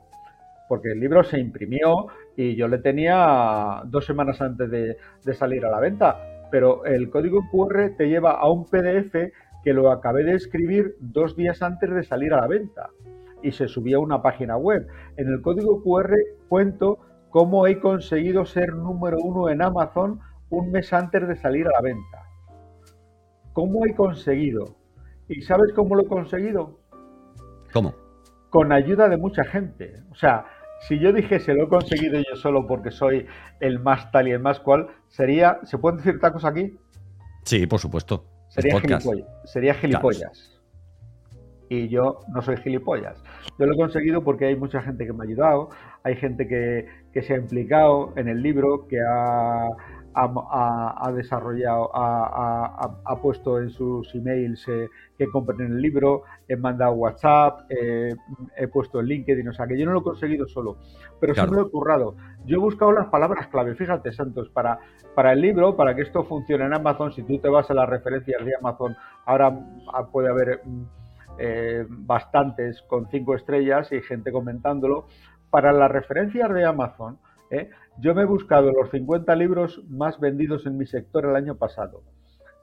porque 0.68 0.94
el 0.94 1.00
libro 1.00 1.24
se 1.24 1.38
imprimió 1.38 2.08
y 2.36 2.56
yo 2.56 2.68
le 2.68 2.80
tenía 2.80 3.84
dos 3.86 4.06
semanas 4.06 4.42
antes 4.42 4.72
de, 4.72 4.98
de 5.24 5.34
salir 5.36 5.64
a 5.66 5.70
la 5.70 5.80
venta 5.80 6.31
pero 6.52 6.86
el 6.86 7.10
código 7.10 7.42
QR 7.52 7.96
te 7.98 8.08
lleva 8.08 8.32
a 8.32 8.50
un 8.52 8.66
PDF 8.66 9.16
que 9.64 9.74
lo 9.74 9.92
acabé 9.92 10.24
de 10.24 10.34
escribir 10.34 10.96
dos 11.00 11.36
días 11.36 11.62
antes 11.62 11.90
de 11.90 12.04
salir 12.04 12.34
a 12.34 12.42
la 12.42 12.48
venta 12.48 12.90
y 13.42 13.52
se 13.52 13.68
subió 13.68 13.98
a 13.98 14.02
una 14.02 14.22
página 14.22 14.58
web. 14.58 14.88
En 15.18 15.28
el 15.28 15.42
código 15.42 15.82
QR 15.82 16.14
cuento 16.50 17.00
cómo 17.30 17.66
he 17.68 17.80
conseguido 17.80 18.46
ser 18.46 18.74
número 18.76 19.18
uno 19.24 19.50
en 19.50 19.62
Amazon 19.62 20.20
un 20.50 20.72
mes 20.72 20.92
antes 20.94 21.28
de 21.28 21.36
salir 21.36 21.66
a 21.68 21.72
la 21.72 21.82
venta. 21.82 22.24
¿Cómo 23.54 23.86
he 23.86 23.96
conseguido? 23.96 24.76
¿Y 25.28 25.42
sabes 25.42 25.72
cómo 25.74 25.96
lo 25.96 26.04
he 26.04 26.08
conseguido? 26.08 26.80
¿Cómo? 27.74 27.94
Con 28.50 28.72
ayuda 28.74 29.08
de 29.08 29.18
mucha 29.18 29.46
gente. 29.46 30.04
O 30.12 30.16
sea, 30.16 30.46
si 30.88 31.00
yo 31.00 31.14
dijese 31.14 31.54
lo 31.54 31.66
he 31.66 31.68
conseguido 31.70 32.20
yo 32.20 32.36
solo 32.36 32.68
porque 32.68 32.92
soy 32.92 33.26
el 33.60 33.80
más 33.80 34.12
tal 34.12 34.28
y 34.28 34.32
el 34.32 34.40
más 34.40 34.60
cual, 34.60 34.88
sería. 35.08 35.60
¿Se 35.64 35.78
pueden 35.78 35.98
decir 35.98 36.20
tacos 36.20 36.46
aquí? 36.46 36.78
Sí, 37.44 37.68
por 37.68 37.80
supuesto. 37.80 38.26
Sería 38.50 38.80
gilipollas. 38.80 39.28
Sería 39.46 39.74
gilipollas. 39.76 40.62
Y 41.70 41.88
yo 41.88 42.20
no 42.34 42.42
soy 42.42 42.58
gilipollas. 42.58 43.24
Yo 43.58 43.66
lo 43.66 43.74
he 43.74 43.78
conseguido 43.78 44.24
porque 44.24 44.46
hay 44.46 44.56
mucha 44.56 44.82
gente 44.82 45.06
que 45.06 45.14
me 45.14 45.24
ha 45.24 45.28
ayudado, 45.28 45.70
hay 46.04 46.16
gente 46.18 46.48
que, 46.48 46.86
que 47.14 47.22
se 47.22 47.34
ha 47.34 47.38
implicado 47.38 48.12
en 48.18 48.28
el 48.28 48.42
libro, 48.42 48.88
que 48.88 49.00
ha, 49.00 49.70
ha, 50.14 51.12
desarrollado, 51.14 51.90
ha, 51.94 53.16
puesto 53.22 53.60
en 53.60 53.70
sus 53.70 54.14
emails 54.16 54.68
eh, 54.68 54.88
que 55.18 55.28
compren 55.28 55.72
el 55.72 55.82
libro, 55.82 56.24
he 56.48 56.56
mandado 56.56 56.94
WhatsApp, 56.94 57.62
eh, 57.70 58.16
he 58.58 58.68
puesto 58.68 59.00
el 59.00 59.08
LinkedIn, 59.08 59.48
o 59.48 59.54
sea 59.54 59.68
que 59.68 59.78
yo 59.78 59.86
no 59.86 59.94
lo 59.94 60.00
he 60.00 60.04
conseguido 60.04 60.48
solo, 60.48 60.78
pero 61.20 61.34
sí 61.34 61.42
me 61.42 61.56
lo 61.56 61.68
he 61.68 61.72
currado. 61.72 62.16
Yo 62.46 62.58
he 62.58 62.60
buscado 62.60 62.92
las 62.92 63.08
palabras 63.08 63.48
clave, 63.48 63.76
fíjate 63.76 64.12
Santos, 64.12 64.50
para, 64.50 64.80
para 65.16 65.34
el 65.34 65.42
libro, 65.42 65.76
para 65.76 65.96
que 65.96 66.02
esto 66.02 66.24
funcione 66.24 66.66
en 66.66 66.74
Amazon, 66.74 67.12
si 67.12 67.24
tú 67.24 67.40
te 67.40 67.50
vas 67.50 67.70
a 67.70 67.74
las 67.74 67.88
referencias 67.90 68.44
de 68.44 68.56
Amazon, 68.56 68.96
ahora 69.26 69.58
ah, 69.94 70.08
puede 70.12 70.30
haber 70.30 70.62
mm, 70.66 70.84
eh, 71.38 71.86
bastantes 71.90 72.82
con 72.84 73.08
cinco 73.10 73.36
estrellas 73.36 73.92
y 73.92 74.02
gente 74.02 74.32
comentándolo, 74.32 75.08
para 75.50 75.74
las 75.74 75.92
referencias 75.92 76.54
de 76.54 76.66
Amazon, 76.66 77.20
¿eh? 77.52 77.70
Yo 78.00 78.16
me 78.16 78.24
he 78.24 78.26
buscado 78.26 78.72
los 78.72 78.90
50 78.90 79.36
libros 79.36 79.84
más 79.90 80.20
vendidos 80.20 80.66
en 80.66 80.78
mi 80.78 80.86
sector 80.88 81.26
el 81.26 81.36
año 81.36 81.56
pasado. 81.56 82.02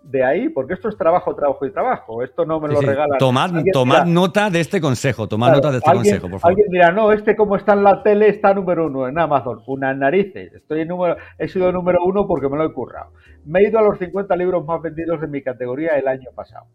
De 0.02 0.24
ahí, 0.24 0.48
porque 0.48 0.74
esto 0.74 0.88
es 0.88 0.96
trabajo, 0.96 1.34
trabajo 1.34 1.66
y 1.66 1.72
trabajo. 1.72 2.22
Esto 2.22 2.46
no 2.46 2.60
me 2.60 2.68
lo 2.68 2.80
regalan. 2.80 3.18
Tomad, 3.18 4.06
nota 4.06 4.48
de 4.48 4.60
este 4.60 4.80
consejo, 4.80 5.28
tomad 5.28 5.52
nota 5.52 5.70
de 5.70 5.78
este 5.78 5.92
consejo, 5.92 6.30
por 6.30 6.40
favor. 6.40 6.52
Alguien 6.52 6.70
dirá, 6.70 6.92
no, 6.92 7.12
este 7.12 7.36
como 7.36 7.56
está 7.56 7.74
en 7.74 7.82
la 7.82 8.02
tele 8.02 8.28
está 8.28 8.54
número 8.54 8.86
uno 8.86 9.08
en 9.08 9.18
Amazon. 9.18 9.60
Unas 9.66 9.96
narices. 9.96 10.54
Estoy 10.54 10.82
en 10.82 10.88
número, 10.88 11.16
he 11.36 11.48
sido 11.48 11.70
número 11.72 11.98
uno 12.04 12.26
porque 12.26 12.48
me 12.48 12.56
lo 12.56 12.64
he 12.64 12.72
currado. 12.72 13.10
Me 13.44 13.60
he 13.60 13.68
ido 13.68 13.80
a 13.80 13.82
los 13.82 13.98
50 13.98 14.34
libros 14.36 14.64
más 14.64 14.80
vendidos 14.80 15.20
de 15.20 15.26
mi 15.26 15.42
categoría 15.42 15.98
el 15.98 16.08
año 16.08 16.30
pasado. 16.34 16.66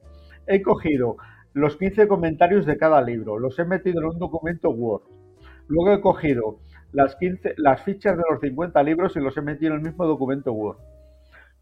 He 0.45 0.61
cogido 0.61 1.15
los 1.53 1.77
15 1.77 2.07
comentarios 2.07 2.65
de 2.65 2.77
cada 2.77 3.01
libro, 3.01 3.39
los 3.39 3.57
he 3.57 3.63
metido 3.63 4.01
en 4.01 4.07
un 4.07 4.19
documento 4.19 4.69
Word. 4.69 5.03
Luego 5.67 5.93
he 5.93 6.01
cogido 6.01 6.59
las, 6.93 7.15
15, 7.15 7.55
las 7.57 7.81
fichas 7.83 8.15
de 8.15 8.23
los 8.29 8.39
50 8.39 8.81
libros 8.83 9.15
y 9.15 9.19
los 9.19 9.35
he 9.35 9.41
metido 9.41 9.73
en 9.73 9.79
el 9.79 9.85
mismo 9.85 10.05
documento 10.05 10.53
Word. 10.53 10.77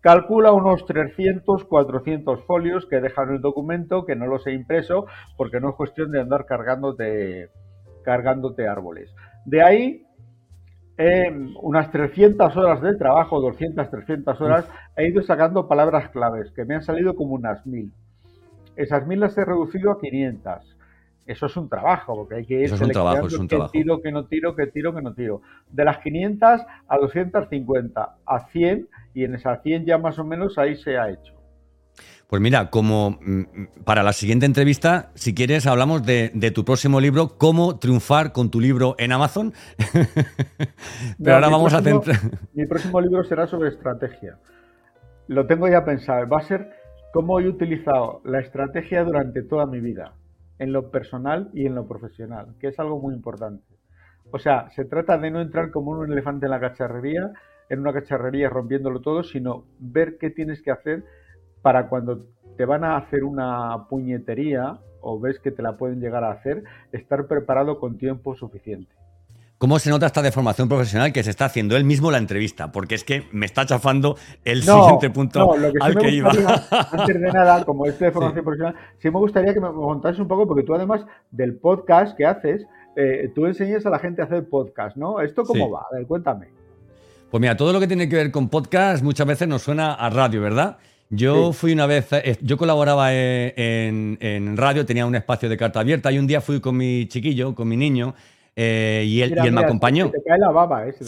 Calcula 0.02 0.52
unos 0.52 0.86
300, 0.86 1.64
400 1.66 2.44
folios 2.46 2.86
que 2.88 3.02
dejan 3.02 3.30
el 3.34 3.42
documento, 3.42 4.06
que 4.06 4.16
no 4.16 4.28
los 4.28 4.46
he 4.48 4.54
impreso, 4.54 5.06
porque 5.38 5.60
no 5.60 5.70
es 5.70 5.76
cuestión 5.76 6.12
de 6.12 6.22
andar 6.22 6.46
cargándote, 6.46 7.50
cargándote 8.04 8.68
árboles. 8.68 9.14
De 9.46 9.62
ahí, 9.62 10.06
unas 11.62 11.92
300 11.92 12.56
horas 12.58 12.82
de 12.82 12.96
trabajo, 12.96 13.40
200, 13.42 13.90
300 13.90 14.42
horas, 14.42 14.68
he 14.98 15.08
ido 15.08 15.22
sacando 15.22 15.68
palabras 15.68 16.10
claves, 16.10 16.52
que 16.52 16.66
me 16.66 16.76
han 16.76 16.84
salido 16.84 17.16
como 17.16 17.36
unas 17.36 17.66
mil. 17.66 17.94
Esas 18.76 19.06
mil 19.06 19.20
las 19.20 19.38
he 19.38 19.46
reducido 19.46 19.92
a 19.92 20.00
500 20.00 20.81
eso 21.32 21.46
es 21.46 21.58
un 21.58 21.70
trabajo, 21.70 22.16
porque 22.16 22.36
hay 22.36 22.46
que 22.46 22.56
ir 22.56 22.64
eso 22.66 22.76
es 22.76 22.82
un 22.82 22.92
trabajo, 22.92 23.28
es 23.28 23.34
un 23.34 23.48
qué 23.48 23.58
tiro, 23.72 24.02
que 24.02 24.12
no 24.12 24.26
tiro, 24.26 24.56
qué 24.56 24.68
tiro, 24.68 24.94
que 24.94 25.02
no 25.02 25.14
tiro. 25.14 25.42
De 25.70 25.86
las 25.86 26.00
500 26.00 26.62
a 26.88 26.98
250, 26.98 28.16
a 28.26 28.40
100, 28.48 28.88
y 29.14 29.24
en 29.24 29.36
esas 29.36 29.62
100 29.64 29.86
ya 29.86 29.98
más 29.98 30.20
o 30.20 30.24
menos 30.24 30.58
ahí 30.58 30.76
se 30.76 30.98
ha 30.98 31.10
hecho. 31.10 31.34
Pues 32.28 32.42
mira, 32.42 32.70
como 32.70 33.20
mm, 33.22 33.84
para 33.84 34.04
la 34.04 34.14
siguiente 34.14 34.46
entrevista, 34.46 35.12
si 35.16 35.34
quieres, 35.34 35.68
hablamos 35.68 36.06
de, 36.06 36.52
tu 36.54 36.64
próximo 36.64 37.02
libro, 37.02 37.38
Cómo 37.38 37.78
triunfar 37.78 38.32
con 38.32 38.50
tu 38.50 38.62
libro 38.62 38.96
en 38.98 39.12
Amazon. 39.12 39.54
Pero 41.22 41.36
ahora 41.36 41.50
vamos 41.50 41.74
a 41.74 41.82
centrar. 41.82 42.18
Mi 42.54 42.66
próximo 42.66 43.02
libro 43.02 43.24
será 43.26 43.48
sobre 43.48 43.70
estrategia. 43.70 44.38
Lo 45.28 45.46
tengo 45.46 45.68
ya 45.68 45.84
pensado. 45.84 46.28
Va 46.28 46.40
a 46.40 46.44
ser 46.44 46.72
cómo 47.14 47.40
he 47.40 47.50
utilizado 47.50 48.22
la 48.24 48.40
estrategia 48.40 49.04
durante 49.04 49.44
toda 49.44 49.66
mi 49.66 49.82
vida 49.82 50.14
en 50.62 50.72
lo 50.74 50.91
personal 50.91 51.50
y 51.53 51.65
en 51.65 51.74
lo 51.74 51.88
profesional, 51.88 52.53
que 52.60 52.68
es 52.68 52.80
algo 52.80 53.00
muy 53.00 53.15
importante. 53.15 53.65
O 54.32 54.38
sea, 54.38 54.70
se 54.70 54.86
trata 54.86 55.18
de 55.18 55.32
no 55.32 55.41
entrar 55.41 55.72
como 55.72 55.89
un 55.89 56.12
elefante 56.12 56.46
en 56.46 56.51
la 56.51 56.60
cacharrería, 56.60 57.32
en 57.68 57.80
una 57.80 57.91
cacharrería 57.91 58.48
rompiéndolo 58.48 59.01
todo, 59.01 59.24
sino 59.24 59.65
ver 59.80 60.20
qué 60.20 60.30
tienes 60.30 60.62
que 60.62 60.70
hacer 60.70 61.03
para 61.63 61.89
cuando 61.89 62.27
te 62.58 62.65
van 62.65 62.84
a 62.84 62.96
hacer 62.98 63.24
una 63.24 63.88
puñetería 63.89 64.77
o 65.01 65.20
ves 65.20 65.39
que 65.39 65.50
te 65.50 65.63
la 65.63 65.77
pueden 65.77 66.00
llegar 66.00 66.24
a 66.24 66.32
hacer, 66.32 66.63
estar 66.91 67.25
preparado 67.25 67.80
con 67.80 67.98
tiempo 67.98 68.36
suficiente. 68.36 68.94
¿Cómo 69.62 69.77
se 69.77 69.91
nota 69.91 70.08
esta 70.08 70.24
deformación 70.24 70.68
profesional 70.68 71.13
que 71.13 71.22
se 71.22 71.30
está 71.30 71.46
haciendo 71.46 71.77
él 71.77 71.84
mismo 71.84 72.10
la 72.10 72.18
entrevista? 72.18 72.72
Porque 72.72 72.96
es 72.96 73.03
que 73.03 73.27
me 73.32 73.46
está 73.46 73.63
chafando 73.63 74.18
el 74.44 74.63
siguiente 74.63 75.12
punto 75.12 75.53
al 75.53 75.96
que 76.00 76.10
iba. 76.10 76.32
Antes 76.91 77.22
de 77.22 77.32
nada, 77.32 77.63
como 77.63 77.86
es 77.86 78.00
de 78.00 78.12
formación 78.12 78.44
profesional, 78.44 78.75
sí 78.98 79.12
me 79.12 79.20
gustaría 79.20 79.53
que 79.53 79.60
me 79.60 79.72
contases 79.72 80.20
un 80.20 80.27
poco, 80.27 80.48
porque 80.48 80.63
tú 80.63 80.74
además 80.74 81.06
del 81.30 81.58
podcast 81.58 82.18
que 82.18 82.25
haces, 82.25 82.65
eh, 82.96 83.32
tú 83.36 83.46
enseñas 83.46 83.86
a 83.86 83.91
la 83.91 84.00
gente 84.00 84.24
a 84.24 84.25
hacer 84.25 84.50
podcast, 84.50 84.98
¿no? 84.98 85.22
¿Esto 85.22 85.44
cómo 85.44 85.70
va? 85.70 85.82
A 85.91 85.96
ver, 85.96 86.08
cuéntame. 86.08 86.48
Pues 87.30 87.39
mira, 87.39 87.56
todo 87.56 87.72
lo 87.72 87.80
que 87.80 87.86
tiene 87.86 88.10
que 88.10 88.15
ver 88.15 88.32
con 88.32 88.50
podcast 88.50 89.03
muchas 89.03 89.27
veces 89.27 89.48
nos 89.48 89.62
suena 89.62 89.94
a 89.94 90.10
radio, 90.10 90.41
¿verdad? 90.41 90.80
Yo 91.12 91.53
fui 91.53 91.74
una 91.74 91.86
vez, 91.86 92.12
eh, 92.13 92.36
yo 92.41 92.58
colaboraba 92.58 93.13
en, 93.13 94.18
en, 94.22 94.58
radio, 94.58 94.88
tenía 94.88 95.06
un 95.06 95.13
espacio 95.13 95.48
de 95.48 95.58
carta 95.58 95.82
abierta 95.82 96.12
y 96.12 96.18
un 96.18 96.25
día 96.25 96.41
fui 96.41 96.60
con 96.60 96.75
mi 96.77 97.08
chiquillo, 97.08 97.53
con 97.53 97.68
mi 97.68 97.77
niño, 97.77 98.15
eh, 98.55 99.05
y 99.08 99.22
él, 99.22 99.34
me 99.51 99.62
acompañó. 99.62 100.08
Se 100.08 100.20
te 100.20 100.24
cae 100.24 100.38
la 100.38 100.51
baba, 100.51 100.88
¿eh? 100.88 100.93
sí, 101.00 101.05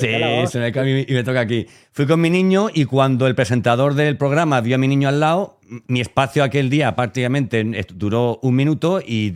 se 0.47 0.59
me 0.59 0.71
cae 0.71 1.05
y 1.07 1.13
me 1.13 1.23
toca 1.23 1.41
aquí. 1.41 1.67
Fui 1.91 2.07
con 2.07 2.21
mi 2.21 2.29
niño 2.29 2.67
y 2.73 2.85
cuando 2.85 3.27
el 3.27 3.35
presentador 3.35 3.95
del 3.95 4.17
programa 4.17 4.61
vio 4.61 4.75
a 4.75 4.77
mi 4.77 4.87
niño 4.87 5.09
al 5.09 5.19
lado, 5.19 5.59
mi 5.87 5.99
espacio 5.99 6.43
aquel 6.43 6.69
día 6.69 6.95
prácticamente 6.95 7.63
duró 7.93 8.39
un 8.41 8.55
minuto 8.55 9.01
y, 9.05 9.31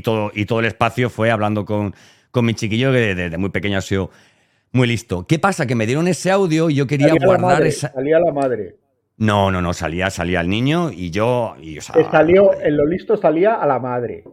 todo, 0.00 0.32
y 0.34 0.46
todo 0.46 0.60
el 0.60 0.66
espacio 0.66 1.10
fue 1.10 1.30
hablando 1.30 1.64
con, 1.64 1.94
con 2.30 2.44
mi 2.46 2.54
chiquillo 2.54 2.92
que 2.92 3.14
desde, 3.14 3.36
muy 3.36 3.50
pequeño 3.50 3.78
ha 3.78 3.82
sido 3.82 4.10
muy 4.72 4.88
listo. 4.88 5.26
¿Qué 5.26 5.38
pasa? 5.38 5.66
Que 5.66 5.74
me 5.74 5.86
dieron 5.86 6.08
ese 6.08 6.30
audio 6.30 6.70
y 6.70 6.76
yo 6.76 6.86
quería 6.86 7.12
guardar 7.22 7.66
esa. 7.66 7.92
Salía 7.92 8.18
la 8.20 8.32
madre. 8.32 8.76
No, 9.18 9.50
no, 9.50 9.60
no, 9.60 9.74
salía, 9.74 10.08
salía 10.08 10.40
el 10.40 10.48
niño 10.48 10.90
y 10.90 11.10
yo. 11.10 11.54
Y, 11.60 11.78
salió, 11.80 12.58
en 12.58 12.76
lo 12.76 12.86
listo 12.86 13.18
salía 13.18 13.54
a 13.54 13.66
la 13.66 13.78
madre. 13.78 14.24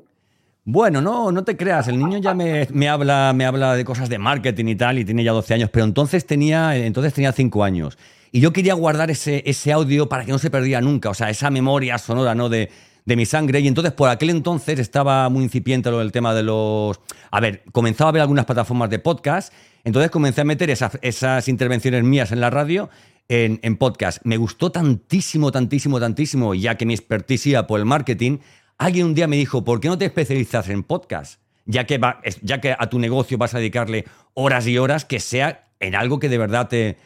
Bueno, 0.69 1.01
no, 1.01 1.31
no 1.31 1.45
te 1.45 1.55
creas, 1.55 1.87
el 1.87 1.97
niño 1.97 2.17
ya 2.17 2.33
me, 2.33 2.89
habla, 2.89 3.31
me 3.33 3.45
habla 3.45 3.73
de 3.73 3.85
cosas 3.85 4.09
de 4.09 4.17
marketing 4.17 4.65
y 4.65 4.75
tal, 4.75 4.99
y 4.99 5.05
tiene 5.05 5.23
ya 5.23 5.31
12 5.31 5.53
años, 5.53 5.69
pero 5.71 5.85
entonces 5.85 6.25
tenía, 6.25 6.75
entonces 6.75 7.13
tenía 7.13 7.31
5 7.31 7.63
años. 7.63 7.97
Y 8.33 8.41
yo 8.41 8.51
quería 8.51 8.73
guardar 8.73 9.09
ese, 9.09 9.43
ese 9.45 9.71
audio 9.71 10.09
para 10.09 10.25
que 10.25 10.33
no 10.33 10.39
se 10.39 10.49
perdiera 10.49 10.81
nunca, 10.81 11.09
o 11.09 11.13
sea, 11.13 11.29
esa 11.29 11.49
memoria 11.49 11.97
sonora 11.97 12.35
¿no? 12.35 12.49
de, 12.49 12.69
de 13.05 13.15
mi 13.15 13.25
sangre. 13.25 13.61
Y 13.61 13.67
entonces 13.69 13.93
por 13.93 14.09
aquel 14.09 14.29
entonces 14.29 14.77
estaba 14.77 15.29
muy 15.29 15.45
incipiente 15.45 15.89
lo 15.89 15.99
del 15.99 16.11
tema 16.11 16.33
de 16.33 16.43
los... 16.43 16.99
A 17.31 17.39
ver, 17.39 17.63
comenzaba 17.71 18.09
a 18.09 18.11
ver 18.11 18.21
algunas 18.23 18.43
plataformas 18.43 18.89
de 18.89 18.99
podcast, 18.99 19.53
entonces 19.85 20.11
comencé 20.11 20.41
a 20.41 20.43
meter 20.43 20.69
esas, 20.69 20.99
esas 21.01 21.47
intervenciones 21.47 22.03
mías 22.03 22.33
en 22.33 22.41
la 22.41 22.49
radio 22.49 22.89
en, 23.29 23.61
en, 23.63 23.77
podcast. 23.77 24.19
Me 24.25 24.35
gustó 24.35 24.69
tantísimo, 24.69 25.49
tantísimo, 25.49 25.97
tantísimo, 26.01 26.53
ya 26.53 26.75
que 26.75 26.85
mi 26.85 26.93
expertise 26.93 27.45
iba 27.47 27.67
por 27.67 27.79
el 27.79 27.85
marketing, 27.85 28.39
Alguien 28.77 29.07
un 29.07 29.15
día 29.15 29.27
me 29.27 29.37
dijo, 29.37 29.63
¿por 29.63 29.79
qué 29.79 29.87
no 29.87 29.97
te 29.97 30.05
especializas 30.05 30.69
en 30.69 30.83
podcast? 30.83 31.41
Ya 31.65 31.85
que, 31.85 31.99
ya 32.41 32.61
que 32.61 32.75
a 32.77 32.89
tu 32.89 32.99
negocio 32.99 33.37
vas 33.37 33.55
a 33.55 33.57
dedicarle 33.57 34.05
horas 34.35 34.67
y 34.67 34.77
horas, 34.77 35.03
que 35.03 35.19
sea 35.19 35.67
en 35.79 35.95
algo 35.95 36.19
que 36.19 36.29
de 36.29 36.37
verdad 36.37 36.67
te, 36.67 36.97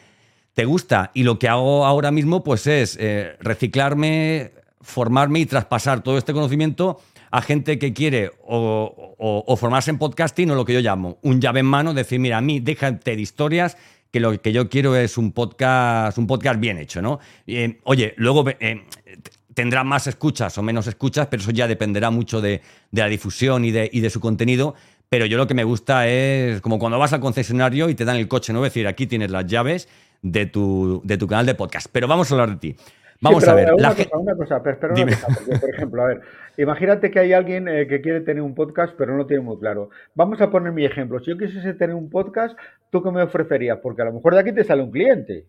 te 0.52 0.64
gusta. 0.66 1.10
Y 1.14 1.22
lo 1.22 1.38
que 1.38 1.48
hago 1.48 1.86
ahora 1.86 2.10
mismo, 2.10 2.44
pues 2.44 2.66
es 2.66 2.96
eh, 3.00 3.36
reciclarme, 3.40 4.52
formarme 4.82 5.40
y 5.40 5.46
traspasar 5.46 6.02
todo 6.02 6.18
este 6.18 6.32
conocimiento 6.32 7.00
a 7.30 7.40
gente 7.40 7.78
que 7.78 7.94
quiere 7.94 8.30
o, 8.46 9.56
formarse 9.58 9.90
en 9.90 9.98
podcasting 9.98 10.50
o 10.50 10.54
lo 10.54 10.66
que 10.66 10.74
yo 10.74 10.80
llamo 10.80 11.18
un 11.22 11.40
llave 11.40 11.60
en 11.60 11.66
mano, 11.66 11.94
decir, 11.94 12.20
mira, 12.20 12.36
a 12.36 12.42
mí 12.42 12.60
déjate 12.60 13.16
de 13.16 13.22
historias, 13.22 13.78
que 14.10 14.20
lo 14.20 14.38
que 14.42 14.52
yo 14.52 14.68
quiero 14.68 14.94
es 14.94 15.16
un 15.16 15.32
podcast, 15.32 16.18
un 16.18 16.26
podcast 16.26 16.60
bien 16.60 16.76
hecho, 16.76 17.00
¿no? 17.00 17.18
Eh, 17.46 17.80
oye, 17.84 18.12
luego 18.18 18.44
eh, 18.60 18.84
tendrá 19.54 19.84
más 19.84 20.06
escuchas 20.06 20.56
o 20.58 20.62
menos 20.62 20.86
escuchas, 20.86 21.26
pero 21.28 21.42
eso 21.42 21.50
ya 21.50 21.68
dependerá 21.68 22.10
mucho 22.10 22.40
de, 22.40 22.62
la 22.90 23.06
difusión 23.06 23.64
y 23.64 23.70
de, 23.70 23.88
y 23.92 24.00
de, 24.00 24.10
su 24.10 24.20
contenido. 24.20 24.74
Pero 25.08 25.26
yo 25.26 25.36
lo 25.36 25.46
que 25.46 25.54
me 25.54 25.64
gusta 25.64 26.08
es 26.08 26.60
como 26.62 26.78
cuando 26.78 26.98
vas 26.98 27.12
al 27.12 27.20
concesionario 27.20 27.90
y 27.90 27.94
te 27.94 28.04
dan 28.04 28.16
el 28.16 28.28
coche 28.28 28.52
¿no? 28.52 28.64
Es 28.64 28.72
decir, 28.72 28.86
aquí 28.86 29.06
tienes 29.06 29.30
las 29.30 29.46
llaves 29.46 29.88
de 30.22 30.46
tu, 30.46 31.02
de 31.04 31.18
tu 31.18 31.26
canal 31.26 31.44
de 31.44 31.54
podcast. 31.54 31.88
Pero 31.92 32.08
vamos 32.08 32.30
a 32.30 32.34
hablar 32.34 32.50
de 32.50 32.56
ti. 32.56 32.76
Vamos 33.22 33.46
a 33.46 33.54
ver. 33.54 33.72
Una, 33.72 33.94
cosa, 33.94 34.18
una 34.18 34.34
cosa, 34.34 34.62
pero 34.62 34.74
espera 34.74 34.94
una 34.94 35.16
cosa, 35.16 35.60
por 35.60 35.70
ejemplo, 35.70 36.02
a 36.02 36.06
ver, 36.06 36.20
imagínate 36.56 37.10
que 37.12 37.20
hay 37.20 37.32
alguien 37.32 37.68
eh, 37.68 37.86
que 37.86 38.00
quiere 38.00 38.20
tener 38.20 38.42
un 38.42 38.54
podcast, 38.54 38.94
pero 38.98 39.12
no 39.12 39.18
lo 39.18 39.26
tiene 39.26 39.44
muy 39.44 39.58
claro. 39.58 39.90
Vamos 40.16 40.40
a 40.40 40.50
poner 40.50 40.72
mi 40.72 40.84
ejemplo. 40.84 41.20
Si 41.20 41.30
yo 41.30 41.38
quisiese 41.38 41.72
tener 41.74 41.94
un 41.94 42.10
podcast, 42.10 42.58
¿tú 42.90 43.00
qué 43.00 43.12
me 43.12 43.22
ofrecerías? 43.22 43.78
Porque 43.80 44.02
a 44.02 44.06
lo 44.06 44.12
mejor 44.12 44.34
de 44.34 44.40
aquí 44.40 44.52
te 44.52 44.64
sale 44.64 44.82
un 44.82 44.90
cliente. 44.90 45.46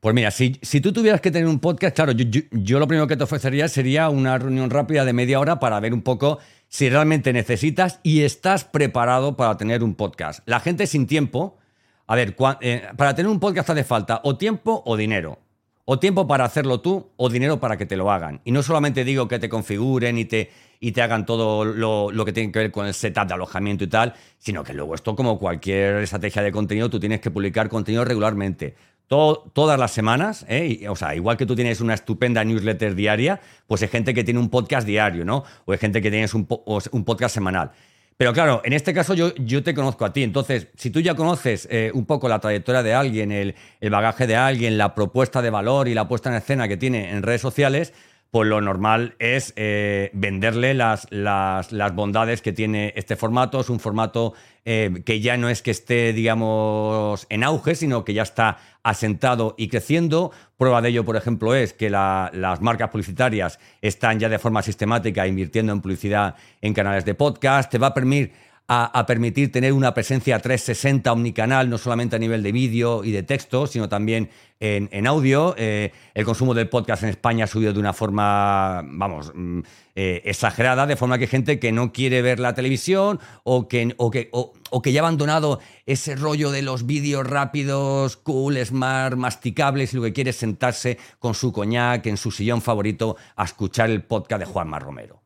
Pues 0.00 0.14
mira, 0.14 0.30
si, 0.30 0.50
tú 0.80 0.94
tuvieras 0.94 1.20
que 1.20 1.30
tener 1.30 1.46
un 1.46 1.60
podcast, 1.60 1.94
claro, 1.94 2.12
yo, 2.12 2.78
lo 2.78 2.88
primero 2.88 3.06
que 3.06 3.18
te 3.18 3.24
ofrecería 3.24 3.68
sería 3.68 4.08
una 4.08 4.38
reunión 4.38 4.70
rápida 4.70 5.04
de 5.04 5.12
media 5.12 5.38
hora 5.38 5.60
para 5.60 5.78
ver 5.78 5.92
un 5.92 6.00
poco 6.00 6.38
si 6.68 6.88
realmente 6.88 7.34
necesitas 7.34 8.00
y 8.02 8.22
estás 8.22 8.64
preparado 8.64 9.36
para 9.36 9.58
tener 9.58 9.82
un 9.82 9.94
podcast. 9.94 10.40
La 10.46 10.60
gente 10.60 10.86
sin 10.86 11.06
tiempo, 11.06 11.58
a 12.06 12.16
ver, 12.16 12.34
eh, 12.62 12.88
para 12.96 13.14
tener 13.14 13.30
un 13.30 13.40
podcast 13.40 13.68
hace 13.68 13.84
falta 13.84 14.22
o 14.24 14.38
tiempo 14.38 14.82
o 14.86 14.96
dinero. 14.96 15.38
O 15.84 15.98
tiempo 15.98 16.26
para 16.26 16.44
hacerlo 16.44 16.80
tú 16.80 17.10
o 17.16 17.28
dinero 17.28 17.60
para 17.60 17.76
que 17.76 17.84
te 17.84 17.96
lo 17.96 18.10
hagan. 18.10 18.40
Y 18.44 18.52
no 18.52 18.62
solamente 18.62 19.04
digo 19.04 19.28
que 19.28 19.38
te 19.38 19.50
configuren 19.50 20.16
y 20.16 20.24
te, 20.24 20.50
y 20.78 20.92
te 20.92 21.02
hagan 21.02 21.26
todo 21.26 21.64
lo, 21.64 22.10
lo, 22.10 22.24
que 22.24 22.32
tiene 22.32 22.52
que 22.52 22.58
ver 22.60 22.70
con 22.70 22.86
el 22.86 22.94
setup 22.94 23.26
de 23.26 23.34
alojamiento 23.34 23.84
y 23.84 23.88
tal, 23.88 24.14
sino 24.38 24.62
que 24.64 24.72
luego 24.72 24.94
esto, 24.94 25.14
como 25.14 25.38
cualquier 25.38 25.96
estrategia 25.96 26.42
de 26.42 26.52
contenido, 26.52 26.88
tú 26.88 27.00
tienes 27.00 27.20
que 27.20 27.30
publicar 27.30 27.68
contenido 27.68 28.04
regularmente 28.04 28.76
todas 29.10 29.76
las 29.76 29.90
semanas, 29.90 30.46
¿eh? 30.48 30.86
o 30.88 30.94
sea, 30.94 31.16
igual 31.16 31.36
que 31.36 31.44
tú 31.44 31.56
tienes 31.56 31.80
una 31.80 31.94
estupenda 31.94 32.44
newsletter 32.44 32.94
diaria, 32.94 33.40
pues 33.66 33.82
hay 33.82 33.88
gente 33.88 34.14
que 34.14 34.22
tiene 34.22 34.38
un 34.38 34.48
podcast 34.50 34.86
diario, 34.86 35.24
¿no? 35.24 35.42
O 35.64 35.72
hay 35.72 35.78
gente 35.78 36.00
que 36.00 36.12
tienes 36.12 36.32
un, 36.32 36.46
un 36.92 37.04
podcast 37.04 37.34
semanal. 37.34 37.72
Pero 38.16 38.32
claro, 38.32 38.60
en 38.64 38.72
este 38.72 38.94
caso 38.94 39.14
yo, 39.14 39.34
yo 39.34 39.64
te 39.64 39.74
conozco 39.74 40.04
a 40.04 40.12
ti. 40.12 40.22
Entonces, 40.22 40.68
si 40.76 40.90
tú 40.90 41.00
ya 41.00 41.14
conoces 41.14 41.66
eh, 41.72 41.90
un 41.92 42.06
poco 42.06 42.28
la 42.28 42.38
trayectoria 42.38 42.84
de 42.84 42.94
alguien, 42.94 43.32
el, 43.32 43.56
el, 43.80 43.90
bagaje 43.90 44.28
de 44.28 44.36
alguien, 44.36 44.78
la 44.78 44.94
propuesta 44.94 45.42
de 45.42 45.50
valor 45.50 45.88
y 45.88 45.94
la 45.94 46.06
puesta 46.06 46.28
en 46.28 46.36
escena 46.36 46.68
que 46.68 46.76
tiene 46.76 47.10
en 47.10 47.22
redes 47.22 47.40
sociales, 47.40 47.92
pues 48.30 48.48
lo 48.48 48.60
normal 48.60 49.16
es 49.18 49.52
eh, 49.56 50.10
venderle 50.12 50.74
las, 50.74 51.08
las, 51.10 51.72
las, 51.72 51.94
bondades 51.94 52.42
que 52.42 52.52
tiene 52.52 52.92
este 52.94 53.16
formato. 53.16 53.60
Es 53.60 53.68
un 53.70 53.80
formato 53.80 54.34
eh, 54.64 55.02
que 55.04 55.20
ya 55.20 55.36
no 55.36 55.48
es 55.48 55.62
que 55.62 55.72
esté, 55.72 56.12
digamos, 56.12 57.26
en 57.28 57.42
auge, 57.42 57.74
sino 57.74 58.04
que 58.04 58.14
ya 58.14 58.22
está 58.22 58.58
asentado 58.84 59.56
y 59.58 59.68
creciendo. 59.68 60.30
Prueba 60.56 60.80
de 60.80 60.90
ello, 60.90 61.04
por 61.04 61.16
ejemplo, 61.16 61.56
es 61.56 61.72
que 61.72 61.90
las 61.90 62.60
marcas 62.60 62.90
publicitarias 62.90 63.58
están 63.82 64.20
ya 64.20 64.28
de 64.28 64.38
forma 64.38 64.62
sistemática 64.62 65.26
invirtiendo 65.26 65.72
en 65.72 65.80
publicidad 65.80 66.36
en 66.60 66.72
canales 66.72 67.04
de 67.04 67.14
podcast. 67.14 67.70
Te 67.70 67.78
va 67.78 67.88
a 67.88 67.94
permitir 67.94 68.32
a, 68.72 69.04
permitir 69.04 69.50
tener 69.50 69.72
una 69.72 69.92
presencia 69.92 70.38
360 70.38 71.12
omnicanal, 71.12 71.68
no 71.68 71.76
solamente 71.76 72.14
a 72.14 72.20
nivel 72.20 72.40
de 72.44 72.52
vídeo 72.52 73.02
y 73.02 73.10
de 73.10 73.24
texto, 73.24 73.66
sino 73.66 73.88
también 73.88 74.30
en, 74.60 75.06
audio. 75.08 75.56
Eh, 75.58 75.90
el 76.14 76.24
consumo 76.24 76.54
del 76.54 76.68
podcast 76.68 77.02
en 77.02 77.08
España 77.08 77.46
ha 77.46 77.48
subido 77.48 77.72
de 77.72 77.80
una 77.80 77.92
forma, 77.92 78.82
vamos, 78.84 79.32
mm, 79.34 79.60
eh, 79.96 80.22
exagerada, 80.24 80.86
de 80.86 80.94
forma 80.94 81.18
que 81.18 81.26
gente 81.26 81.58
que 81.58 81.72
no 81.72 81.92
quiere 81.92 82.22
ver 82.22 82.38
la 82.38 82.54
televisión 82.54 83.18
o 83.42 83.66
que, 83.66 83.92
o 83.96 84.12
que, 84.12 84.28
o, 84.30 84.52
que 84.80 84.92
ya 84.92 85.00
ha 85.00 85.02
abandonado 85.02 85.58
ese 85.84 86.14
rollo 86.14 86.52
de 86.52 86.62
los 86.62 86.86
vídeos 86.86 87.26
rápidos, 87.26 88.18
cool, 88.18 88.56
smart, 88.64 89.16
masticables, 89.16 89.94
y 89.94 89.96
lo 89.96 90.04
que 90.04 90.12
quiere 90.12 90.30
es 90.30 90.36
sentarse 90.36 90.96
con 91.18 91.34
su 91.34 91.52
coñac 91.52 92.06
en 92.06 92.16
su 92.16 92.30
sillón 92.30 92.62
favorito 92.62 93.16
a 93.34 93.42
escuchar 93.42 93.90
el 93.90 94.04
podcast 94.04 94.38
de 94.38 94.46
Juanma 94.46 94.78
Romero. 94.78 95.20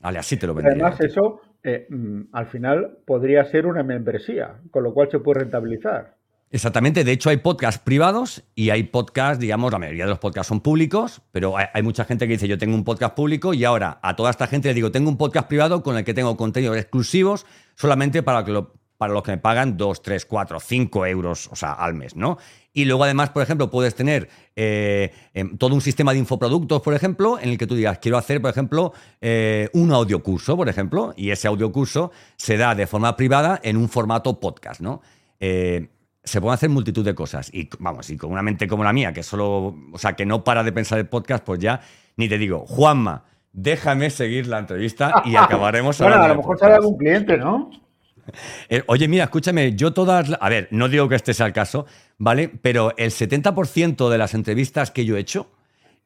Vale, 0.00 0.18
así 0.18 0.38
te 0.38 0.46
lo 0.46 0.54
vendría. 0.54 0.86
Además, 0.86 1.00
eso 1.02 1.42
eh, 1.64 1.86
mm, 1.88 2.22
al 2.32 2.46
final 2.46 2.98
podría 3.06 3.44
ser 3.44 3.66
una 3.66 3.82
membresía, 3.82 4.60
con 4.70 4.82
lo 4.82 4.92
cual 4.92 5.10
se 5.10 5.20
puede 5.20 5.40
rentabilizar. 5.40 6.16
Exactamente, 6.50 7.02
de 7.02 7.12
hecho 7.12 7.30
hay 7.30 7.38
podcasts 7.38 7.80
privados 7.82 8.44
y 8.54 8.68
hay 8.68 8.82
podcasts, 8.82 9.40
digamos, 9.40 9.72
la 9.72 9.78
mayoría 9.78 10.04
de 10.04 10.10
los 10.10 10.18
podcasts 10.18 10.48
son 10.48 10.60
públicos, 10.60 11.22
pero 11.32 11.54
hay, 11.56 11.82
mucha 11.82 12.04
gente 12.04 12.26
que 12.26 12.34
dice 12.34 12.46
yo 12.46 12.58
tengo 12.58 12.74
un 12.74 12.84
podcast 12.84 13.14
público 13.14 13.54
y 13.54 13.64
ahora 13.64 13.98
a 14.02 14.16
toda 14.16 14.30
esta 14.30 14.46
gente 14.46 14.68
le 14.68 14.74
digo 14.74 14.92
tengo 14.92 15.08
un 15.08 15.16
podcast 15.16 15.48
privado 15.48 15.82
con 15.82 15.96
el 15.96 16.04
que 16.04 16.12
tengo 16.12 16.36
contenidos 16.36 16.76
exclusivos 16.76 17.46
solamente 17.74 18.22
para, 18.22 18.44
para 18.98 19.14
los 19.14 19.22
que 19.22 19.30
me 19.30 19.38
pagan 19.38 19.78
2, 19.78 20.02
3, 20.02 20.26
4, 20.26 20.60
5 20.60 21.06
euros 21.06 21.48
o 21.50 21.56
sea, 21.56 21.72
al 21.72 21.94
mes, 21.94 22.16
¿no? 22.16 22.36
Y 22.72 22.86
luego 22.86 23.04
además, 23.04 23.30
por 23.30 23.42
ejemplo, 23.42 23.70
puedes 23.70 23.94
tener 23.94 24.28
eh, 24.56 25.12
em, 25.34 25.56
todo 25.58 25.74
un 25.74 25.80
sistema 25.80 26.12
de 26.12 26.18
infoproductos, 26.18 26.80
por 26.80 26.94
ejemplo, 26.94 27.38
en 27.38 27.50
el 27.50 27.58
que 27.58 27.66
tú 27.66 27.74
digas, 27.74 27.98
quiero 27.98 28.16
hacer, 28.16 28.40
por 28.40 28.50
ejemplo, 28.50 28.92
eh, 29.20 29.68
un 29.74 29.92
audiocurso, 29.92 30.56
por 30.56 30.68
ejemplo, 30.68 31.12
y 31.16 31.30
ese 31.30 31.48
audiocurso 31.48 32.12
se 32.36 32.56
da 32.56 32.74
de 32.74 32.86
forma 32.86 33.14
privada 33.16 33.60
en 33.62 33.76
un 33.76 33.88
formato 33.88 34.40
podcast, 34.40 34.80
¿no? 34.80 35.02
Eh, 35.38 35.88
se 36.24 36.40
pueden 36.40 36.54
hacer 36.54 36.70
multitud 36.70 37.04
de 37.04 37.14
cosas. 37.14 37.52
Y 37.52 37.68
vamos, 37.78 38.08
y 38.08 38.16
con 38.16 38.32
una 38.32 38.42
mente 38.42 38.66
como 38.66 38.84
la 38.84 38.92
mía, 38.92 39.12
que 39.12 39.22
solo, 39.22 39.74
o 39.92 39.98
sea, 39.98 40.14
que 40.14 40.24
no 40.24 40.44
para 40.44 40.62
de 40.62 40.72
pensar 40.72 40.98
el 40.98 41.08
podcast, 41.08 41.44
pues 41.44 41.60
ya 41.60 41.80
ni 42.16 42.28
te 42.28 42.38
digo, 42.38 42.64
Juanma, 42.66 43.24
déjame 43.52 44.08
seguir 44.10 44.46
la 44.46 44.58
entrevista 44.58 45.22
y 45.24 45.36
acabaremos 45.36 45.98
bueno, 45.98 46.22
a 46.22 46.28
lo 46.28 46.36
mejor 46.36 46.58
sale 46.58 46.74
algún 46.74 46.96
cliente, 46.96 47.36
¿no? 47.36 47.70
Eh, 48.68 48.82
oye, 48.86 49.08
mira, 49.08 49.24
escúchame, 49.24 49.74
yo 49.74 49.92
todas. 49.92 50.30
A 50.40 50.48
ver, 50.48 50.68
no 50.70 50.88
digo 50.88 51.08
que 51.08 51.16
este 51.16 51.34
sea 51.34 51.46
el 51.46 51.52
caso, 51.52 51.86
¿vale? 52.18 52.48
Pero 52.48 52.94
el 52.96 53.10
70% 53.10 54.08
de 54.08 54.18
las 54.18 54.34
entrevistas 54.34 54.90
que 54.90 55.04
yo 55.04 55.16
he 55.16 55.20
hecho 55.20 55.50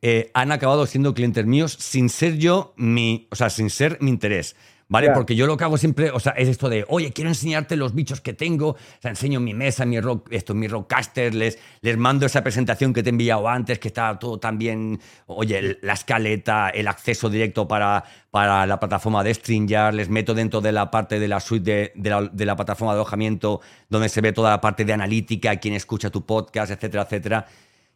eh, 0.03 0.31
han 0.35 0.53
acabado 0.53 0.87
siendo 0.87 1.15
clientes 1.15 1.47
míos 1.47 1.77
sin 1.79 2.09
ser 2.09 2.39
yo 2.39 2.75
mi. 2.77 3.29
O 3.31 3.37
sea, 3.37 3.51
sin 3.51 3.71
ser 3.71 3.99
mi 4.01 4.11
interés. 4.11 4.57
¿Vale? 4.89 5.11
Porque 5.11 5.35
yo 5.35 5.49
lo 5.49 5.57
que 5.57 5.65
hago 5.65 5.79
siempre, 5.79 6.13
o 6.13 6.21
sea, 6.21 6.33
es 6.33 6.49
esto 6.49 6.69
de, 6.69 6.85
oye, 6.89 7.13
quiero 7.13 7.29
enseñarte 7.29 7.75
los 7.75 7.93
bichos 7.93 8.21
que 8.21 8.35
tengo, 8.35 8.69
o 8.69 8.77
sea, 9.01 9.11
enseño 9.11 9.41
mi 9.41 9.53
mesa, 9.53 9.85
mi 9.85 9.99
rock, 10.01 10.29
esto, 10.31 10.55
mi 10.55 10.69
rockcaster, 10.69 11.35
les, 11.35 11.59
les 11.81 11.97
mando 11.97 12.25
esa 12.25 12.45
presentación 12.45 12.93
que 12.93 13.03
te 13.03 13.09
he 13.09 13.11
enviado 13.11 13.49
antes, 13.49 13.81
que 13.81 13.89
está 13.89 14.17
todo 14.17 14.39
también, 14.39 15.01
oye, 15.27 15.79
la 15.83 15.95
escaleta, 15.95 16.69
el 16.69 16.87
acceso 16.87 17.29
directo 17.29 17.67
para, 17.67 18.05
para 18.31 18.65
la 18.65 18.79
plataforma 18.79 19.25
de 19.25 19.35
StreamYard, 19.35 19.95
les 19.95 20.09
meto 20.09 20.35
dentro 20.35 20.61
de 20.61 20.71
la 20.71 20.89
parte 20.89 21.19
de 21.19 21.27
la 21.27 21.41
suite 21.41 21.93
de, 21.97 22.11
la, 22.11 22.23
de 22.23 22.47
la 22.47 22.55
plataforma 22.55 22.93
de 22.93 23.01
alojamiento, 23.01 23.61
donde 23.89 24.09
se 24.09 24.21
ve 24.21 24.33
toda 24.33 24.51
la 24.51 24.61
parte 24.61 24.85
de 24.85 24.93
analítica, 24.93 25.57
quién 25.57 25.75
escucha 25.75 26.11
tu 26.11 26.25
podcast, 26.25 26.71
etcétera, 26.71 27.03
etcétera. 27.03 27.47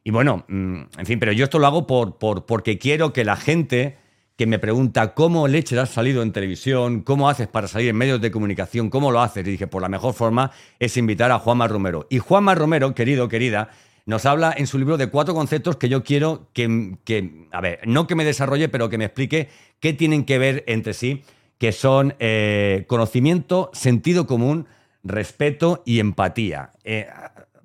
Y 0.03 0.11
bueno, 0.11 0.45
mm, 0.49 0.81
en 0.99 1.07
fin, 1.07 1.21
pero 1.21 1.31
yo 1.31 1.45
esto 1.45 1.61
lo 1.61 1.69
hago 1.69 1.87
por, 1.87 2.19
por, 2.19 2.47
porque 2.47 2.79
quiero 2.79 3.13
que 3.13 3.25
la 3.25 3.37
gente 3.37 3.97
que 4.41 4.47
me 4.47 4.59
pregunta 4.59 5.13
cómo 5.13 5.47
leche 5.49 5.79
has 5.79 5.91
salido 5.91 6.23
en 6.23 6.33
televisión, 6.33 7.03
cómo 7.03 7.29
haces 7.29 7.47
para 7.47 7.69
salir 7.69 7.91
en 7.91 7.97
medios 7.97 8.23
de 8.23 8.31
comunicación, 8.31 8.89
cómo 8.89 9.13
lo 9.13 9.21
haces. 9.21 9.47
Y 9.47 9.51
dije, 9.51 9.67
por 9.67 9.73
pues 9.73 9.83
la 9.83 9.91
mejor 9.91 10.15
forma 10.15 10.51
es 10.79 10.97
invitar 10.97 11.31
a 11.31 11.39
Juanma 11.39 11.69
Romero. 11.69 12.07
Y 12.09 12.21
Juanma 12.21 12.55
Romero, 12.55 12.95
querido, 12.95 13.29
querida, 13.29 13.69
nos 14.07 14.25
habla 14.25 14.55
en 14.57 14.67
su 14.67 14.79
libro 14.79 14.97
de 14.97 15.11
cuatro 15.11 15.35
conceptos 15.35 15.77
que 15.77 15.91
yo 15.91 16.03
quiero 16.05 16.49
que, 16.55 16.97
que 17.05 17.49
a 17.53 17.61
ver, 17.61 17.81
no 17.85 18.07
que 18.07 18.15
me 18.15 18.25
desarrolle, 18.25 18.71
pero 18.71 18.89
que 18.89 18.97
me 18.97 19.05
explique 19.05 19.51
qué 19.79 19.93
tienen 19.93 20.25
que 20.25 20.39
ver 20.39 20.65
entre 20.67 20.95
sí, 20.95 21.23
que 21.59 21.73
son 21.73 22.15
eh, 22.19 22.87
conocimiento, 22.89 23.69
sentido 23.75 24.27
común, 24.27 24.69
respeto 25.05 25.83
y 25.85 26.01
empatía. 26.01 26.71
Eh, 26.83 27.07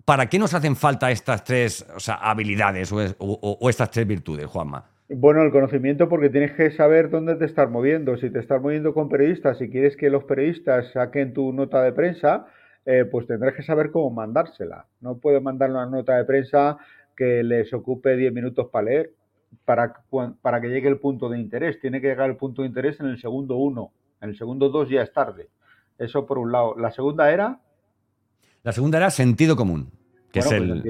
¿Para 0.03 0.27
qué 0.27 0.39
nos 0.39 0.53
hacen 0.53 0.75
falta 0.75 1.09
estas 1.09 1.45
tres 1.45 1.85
habilidades 2.19 2.91
o 2.91 3.69
estas 3.69 3.91
tres 3.91 4.05
virtudes, 4.05 4.45
Juanma? 4.47 4.89
Bueno, 5.07 5.43
el 5.43 5.51
conocimiento 5.51 6.09
porque 6.09 6.31
tienes 6.31 6.53
que 6.53 6.71
saber 6.71 7.11
dónde 7.11 7.35
te 7.35 7.45
estás 7.45 7.69
moviendo. 7.69 8.17
Si 8.17 8.31
te 8.31 8.39
estás 8.39 8.59
moviendo 8.59 8.93
con 8.93 9.07
periodistas, 9.07 9.59
si 9.59 9.69
quieres 9.69 9.95
que 9.95 10.09
los 10.09 10.23
periodistas 10.23 10.91
saquen 10.93 11.33
tu 11.33 11.53
nota 11.53 11.83
de 11.83 11.93
prensa, 11.93 12.47
eh, 12.85 13.05
pues 13.05 13.27
tendrás 13.27 13.53
que 13.53 13.61
saber 13.61 13.91
cómo 13.91 14.09
mandársela. 14.09 14.87
No 15.01 15.17
puedes 15.17 15.43
mandar 15.43 15.69
una 15.69 15.85
nota 15.85 16.17
de 16.17 16.25
prensa 16.25 16.77
que 17.15 17.43
les 17.43 17.71
ocupe 17.71 18.15
10 18.15 18.33
minutos 18.33 18.69
para 18.71 18.85
leer, 18.85 19.11
para, 19.63 19.93
para 20.41 20.59
que 20.59 20.69
llegue 20.69 20.87
el 20.87 20.99
punto 20.99 21.29
de 21.29 21.39
interés. 21.39 21.79
Tiene 21.79 22.01
que 22.01 22.07
llegar 22.07 22.27
el 22.29 22.35
punto 22.35 22.63
de 22.63 22.67
interés 22.67 22.99
en 22.99 23.05
el 23.05 23.19
segundo 23.19 23.57
uno. 23.57 23.91
En 24.21 24.29
el 24.29 24.37
segundo 24.37 24.69
dos 24.69 24.89
ya 24.89 25.03
es 25.03 25.13
tarde. 25.13 25.49
Eso 25.99 26.25
por 26.25 26.39
un 26.39 26.51
lado. 26.51 26.75
La 26.77 26.89
segunda 26.89 27.31
era... 27.31 27.59
La 28.63 28.71
segunda 28.71 28.97
era 28.97 29.11
sentido 29.11 29.55
común, 29.55 29.91
que 30.31 30.39
es 30.39 30.47
pues 30.47 30.59
el 30.59 30.83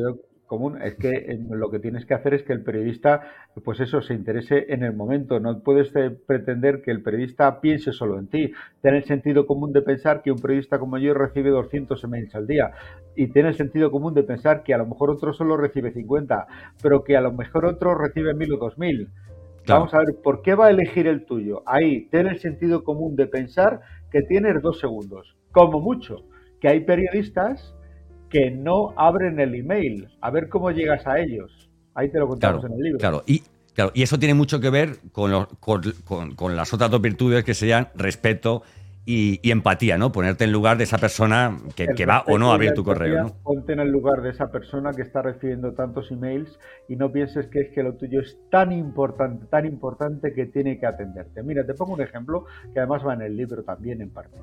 común 0.46 0.82
es 0.82 0.96
que 0.96 1.10
eh, 1.10 1.40
lo 1.50 1.70
que 1.70 1.80
tienes 1.80 2.06
que 2.06 2.14
hacer 2.14 2.34
es 2.34 2.44
que 2.44 2.54
el 2.54 2.64
periodista, 2.64 3.22
pues 3.64 3.80
eso, 3.80 4.02
se 4.02 4.14
interese 4.14 4.66
en 4.70 4.84
el 4.84 4.94
momento. 4.94 5.40
No 5.40 5.60
puedes 5.60 5.96
eh, 5.96 6.12
pretender 6.26 6.82
que 6.82 6.92
el 6.92 7.02
periodista 7.02 7.62
piense 7.62 7.92
solo 7.92 8.20
en 8.20 8.28
ti. 8.28 8.52
Tiene 8.82 8.98
el 8.98 9.04
sentido 9.06 9.46
común 9.46 9.74
de 9.74 9.82
pensar 9.82 10.22
que 10.22 10.32
un 10.32 10.40
periodista 10.40 10.80
como 10.80 10.98
yo 10.98 11.14
recibe 11.14 11.50
200 11.50 12.04
emails 12.04 12.36
al 12.36 12.48
día. 12.48 12.72
Y 13.16 13.28
tiene 13.28 13.50
el 13.50 13.56
sentido 13.56 13.92
común 13.92 14.14
de 14.14 14.24
pensar 14.24 14.64
que 14.64 14.74
a 14.74 14.78
lo 14.78 14.86
mejor 14.86 15.10
otro 15.10 15.34
solo 15.34 15.58
recibe 15.58 15.92
50, 15.92 16.48
pero 16.82 17.04
que 17.04 17.18
a 17.18 17.22
lo 17.22 17.32
mejor 17.32 17.66
otro 17.66 17.96
recibe 17.96 18.34
1000 18.34 18.54
o 18.54 18.58
2000. 18.58 19.10
Vamos 19.68 19.94
a 19.96 19.98
ver, 19.98 20.16
¿por 20.24 20.44
qué 20.44 20.54
va 20.54 20.68
a 20.68 20.70
elegir 20.70 21.08
el 21.08 21.26
tuyo? 21.26 21.64
Ahí, 21.66 22.08
tiene 22.12 22.30
el 22.30 22.40
sentido 22.40 22.84
común 22.84 23.16
de 23.16 23.26
pensar 23.26 23.82
que 24.12 24.22
tienes 24.22 24.62
dos 24.62 24.80
segundos, 24.80 25.36
como 25.52 25.80
mucho. 25.80 26.18
Que 26.62 26.68
hay 26.68 26.82
periodistas 26.82 27.76
que 28.30 28.52
no 28.52 28.94
abren 28.98 29.40
el 29.40 29.56
email. 29.56 30.08
A 30.22 30.32
ver 30.32 30.50
cómo 30.50 30.72
llegas 30.72 31.06
a 31.08 31.20
ellos. 31.20 31.70
Ahí 31.94 32.12
te 32.12 32.20
lo 32.20 32.28
contamos 32.28 32.66
en 32.66 32.74
el 32.74 32.80
libro. 32.80 33.00
Claro, 33.00 33.24
y, 33.26 33.44
claro, 33.74 33.92
y 33.94 34.04
eso 34.04 34.20
tiene 34.20 34.34
mucho 34.34 34.60
que 34.60 34.70
ver 34.70 34.98
con, 35.12 35.48
con, 35.60 36.56
las 36.56 36.74
otras 36.74 36.92
dos 36.92 37.02
virtudes 37.02 37.44
que 37.44 37.54
serían 37.54 37.88
respeto 37.96 38.64
y, 39.06 39.40
empatía, 39.50 39.98
¿no? 39.98 40.12
Ponerte 40.12 40.46
en 40.46 40.52
lugar 40.52 40.78
de 40.78 40.84
esa 40.84 40.98
persona 40.98 41.58
que, 41.76 42.06
va 42.06 42.24
o 42.28 42.38
no 42.38 42.52
a 42.52 42.56
abrir 42.56 42.74
tu 42.74 42.84
correo. 42.84 43.24
¿no? 43.24 43.34
Ponte 43.44 43.74
en 43.74 43.80
el 43.80 43.90
lugar 43.90 44.22
de 44.22 44.32
esa 44.32 44.52
persona 44.52 44.92
que 44.94 45.04
está 45.04 45.22
recibiendo 45.22 45.74
tantos 45.74 46.12
emails 46.12 46.60
y 46.90 46.96
no 46.96 47.12
pienses 47.12 47.48
que 47.48 47.62
es 47.62 47.70
que 47.70 47.84
lo 47.84 47.94
tuyo 47.94 48.20
es 48.20 48.38
tan 48.50 48.72
importante, 48.72 49.46
tan 49.46 49.66
importante 49.66 50.34
que 50.34 50.48
tiene 50.48 50.80
que 50.80 50.88
atenderte. 50.88 51.44
Mira, 51.44 51.66
te 51.66 51.76
pongo 51.76 51.94
un 51.94 52.02
ejemplo 52.02 52.46
que 52.74 52.80
además 52.80 53.06
va 53.06 53.14
en 53.14 53.22
el 53.22 53.38
libro 53.38 53.64
también 53.64 54.02
en 54.02 54.10
parte. 54.10 54.38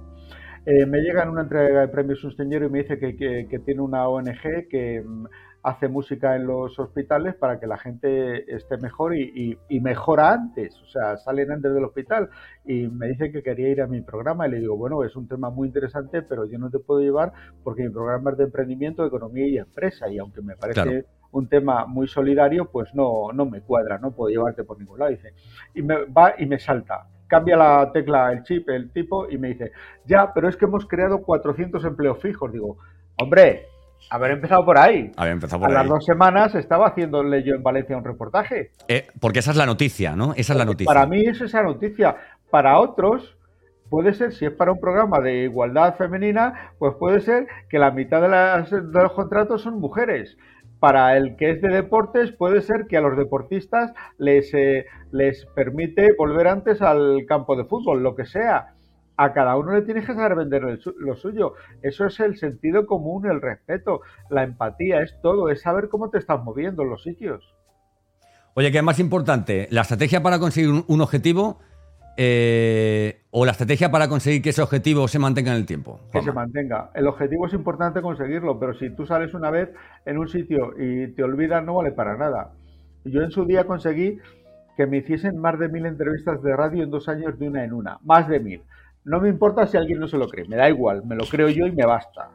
Eh, 0.65 0.87
me 0.87 1.01
llega 1.01 1.25
en 1.25 1.31
una 1.31 1.43
entrega 1.43 1.81
de 1.81 1.89
premios 1.89 2.23
un 2.23 2.37
señor 2.37 2.63
y 2.63 2.69
me 2.69 2.83
dice 2.83 2.97
que, 2.99 3.59
tiene 3.65 3.81
una 3.81 4.07
ONG 4.07 4.69
que 4.71 5.03
mm, 5.05 5.27
hace 5.65 5.89
música 5.89 6.37
en 6.37 6.47
los 6.47 6.79
hospitales 6.79 7.35
para 7.35 7.59
que 7.59 7.67
la 7.67 7.77
gente 7.79 8.55
esté 8.55 8.77
mejor 8.77 9.17
y, 9.17 9.59
mejora 9.81 10.33
antes, 10.33 10.81
o 10.81 10.87
sea, 10.87 11.17
salen 11.17 11.51
antes 11.51 11.75
del 11.75 11.85
hospital. 11.85 12.31
Y 12.65 12.87
me 12.87 13.09
dice 13.09 13.33
que 13.33 13.43
quería 13.43 13.71
ir 13.71 13.83
a 13.83 13.89
mi 13.89 14.03
programa 14.03 14.47
y 14.47 14.53
le 14.53 14.61
digo, 14.61 14.77
bueno, 14.77 15.03
es 15.03 15.17
un 15.17 15.27
tema 15.27 15.51
muy 15.51 15.67
interesante, 15.67 16.23
pero 16.23 16.45
yo 16.45 16.59
no 16.59 16.71
te 16.71 16.79
puedo 16.79 17.01
llevar 17.01 17.33
porque 17.65 17.83
mi 17.83 17.91
programa 17.91 18.31
es 18.31 18.39
de 18.39 18.45
emprendimiento, 18.45 19.05
economía 19.05 19.49
y 19.49 19.59
empresa. 19.59 20.09
Y 20.09 20.19
aunque 20.19 20.43
me 20.43 20.57
parece 20.57 21.07
un 21.33 21.49
tema 21.49 21.87
muy 21.87 22.07
solidario, 22.07 22.71
pues 22.71 22.95
no, 22.95 23.33
no 23.33 23.47
me 23.47 23.63
cuadra, 23.63 23.99
no 23.99 24.13
puedo 24.13 24.31
llevarte 24.31 24.63
por 24.63 24.79
ningún 24.79 25.01
lado. 25.01 25.11
Dice, 25.11 25.35
y 25.75 25.83
me 25.83 26.05
va 26.05 26.35
y 26.39 26.47
me 26.47 26.61
salta 26.61 27.09
cambia 27.33 27.57
la 27.57 27.91
tecla, 27.93 28.31
el 28.31 28.43
chip, 28.43 28.69
el 28.69 28.93
tipo, 28.93 29.27
y 29.31 29.39
me 29.39 29.49
dice, 29.49 29.73
ya, 30.05 30.31
pero 30.35 30.51
es 30.51 30.57
que 30.59 30.67
hemos 30.67 30.85
creado 30.85 31.23
400 31.23 31.83
empleos 31.87 32.21
fijos. 32.21 32.53
Digo, 32.53 32.77
hombre, 33.17 33.69
haber 34.11 34.33
empezado 34.33 34.67
por 34.67 34.77
ahí. 34.77 35.11
Haber 35.17 35.33
empezado 35.33 35.63
por 35.63 35.71
a 35.71 35.73
las 35.73 35.89
dos 35.89 36.05
semanas 36.05 36.55
estaba 36.55 36.89
haciéndole 36.89 37.43
yo 37.43 37.55
en 37.55 37.63
Valencia 37.63 37.97
un 37.97 38.05
reportaje. 38.05 38.73
Eh, 38.87 39.07
porque 39.19 39.39
esa 39.39 39.53
es 39.53 39.57
la 39.57 39.65
noticia, 39.65 40.15
¿no? 40.15 40.35
Esa 40.37 40.53
es 40.53 40.59
la 40.59 40.67
noticia. 40.67 40.93
Para 40.93 41.07
mí 41.07 41.23
es 41.25 41.41
esa 41.41 41.63
noticia. 41.63 42.17
Para 42.51 42.79
otros, 42.79 43.35
puede 43.89 44.13
ser, 44.13 44.35
si 44.35 44.45
es 44.45 44.53
para 44.53 44.73
un 44.73 44.79
programa 44.79 45.19
de 45.21 45.45
igualdad 45.45 45.97
femenina, 45.97 46.75
pues 46.79 46.97
puede 46.99 47.23
ser 47.23 47.47
que 47.71 47.79
la 47.79 47.93
mitad 47.93 48.21
de, 48.21 48.29
las, 48.29 48.71
de 48.71 49.03
los 49.03 49.13
contratos 49.13 49.63
son 49.63 49.81
mujeres 49.81 50.37
para 50.83 51.17
el 51.17 51.37
que 51.37 51.53
es 51.53 51.63
de 51.63 51.69
deportes 51.69 52.33
puede 52.33 52.61
ser 52.61 52.89
que 52.89 52.97
a 52.97 53.01
los 53.01 53.17
deportistas 53.17 53.93
les, 54.19 54.53
eh, 54.53 54.87
les 55.13 55.47
permite 55.55 56.13
volver 56.19 56.49
antes 56.49 56.83
al 56.83 57.25
campo 57.29 57.55
de 57.55 57.65
fútbol, 57.67 58.03
lo 58.03 58.17
que 58.17 58.25
sea. 58.25 58.75
A 59.17 59.33
cada 59.33 59.57
uno 59.57 59.75
le 59.75 59.83
tienes 59.83 60.05
que 60.05 60.13
saber 60.13 60.35
vender 60.35 60.81
lo 60.97 61.15
suyo. 61.15 61.55
Eso 61.83 62.05
es 62.07 62.19
el 62.19 62.37
sentido 62.37 62.85
común, 62.87 63.31
el 63.31 63.41
respeto, 63.41 64.01
la 64.29 64.43
empatía, 64.43 65.03
es 65.03 65.15
todo, 65.23 65.51
es 65.51 65.61
saber 65.61 65.89
cómo 65.89 66.11
te 66.11 66.19
estás 66.19 66.43
moviendo 66.43 66.83
en 66.83 66.91
los 66.91 67.05
sitios. 67.05 67.55
Oye, 68.55 68.73
¿qué 68.73 68.79
es 68.79 68.85
más 68.85 68.99
importante? 68.99 69.69
¿La 69.71 69.83
estrategia 69.83 70.21
para 70.21 70.41
conseguir 70.41 70.83
un, 70.85 71.01
objetivo 71.01 71.61
eh, 72.17 73.23
o 73.31 73.45
la 73.45 73.53
estrategia 73.53 73.91
para 73.91 74.09
conseguir 74.09 74.43
que 74.43 74.51
ese 74.51 74.63
objetivo 74.63 75.09
se 75.09 75.19
mantenga 75.19 75.53
en 75.53 75.59
el 75.59 75.67
tiempo? 75.67 76.01
Que 76.13 76.23
se 76.23 76.33
mantenga. 76.33 76.91
El 76.95 77.07
objetivo 77.07 77.47
es 77.47 77.55
importante 77.55 78.03
conseguirlo, 78.03 78.59
pero 78.59 78.75
si 78.75 78.91
tú 78.91 79.07
sales 79.07 79.35
una 79.35 79.51
vez 79.51 79.71
en 80.05 80.19
un 80.19 80.29
sitio 80.29 80.75
y 80.79 81.09
te 81.13 81.23
olvidas, 81.23 81.65
no 81.65 81.75
vale 81.75 81.93
para 81.93 82.17
nada. 82.17 82.53
Yo 83.05 83.23
en 83.23 83.31
su 83.31 83.45
día 83.45 83.65
conseguí 83.65 84.19
que 84.77 84.87
me 84.87 84.99
hiciesen 84.99 85.39
más 85.39 85.59
de 85.59 85.69
mil 85.69 85.87
entrevistas 85.87 86.43
de 86.43 86.57
radio 86.57 86.83
en 86.83 86.91
dos 86.91 87.09
años 87.09 87.39
de 87.39 87.49
una 87.49 87.65
en 87.65 87.73
una. 87.73 87.99
Más 88.03 88.29
de 88.29 88.41
mil. 88.41 88.63
No 89.05 89.21
me 89.21 89.29
importa 89.29 89.67
si 89.67 89.77
alguien 89.77 89.99
no 89.99 90.07
se 90.07 90.19
lo 90.19 90.29
cree, 90.29 90.47
me 90.47 90.57
da 90.57 90.69
igual, 90.69 91.05
me 91.05 91.17
lo 91.17 91.25
creo 91.25 91.49
yo 91.49 91.67
y 91.67 91.73
me 91.73 91.85
basta. 91.85 92.31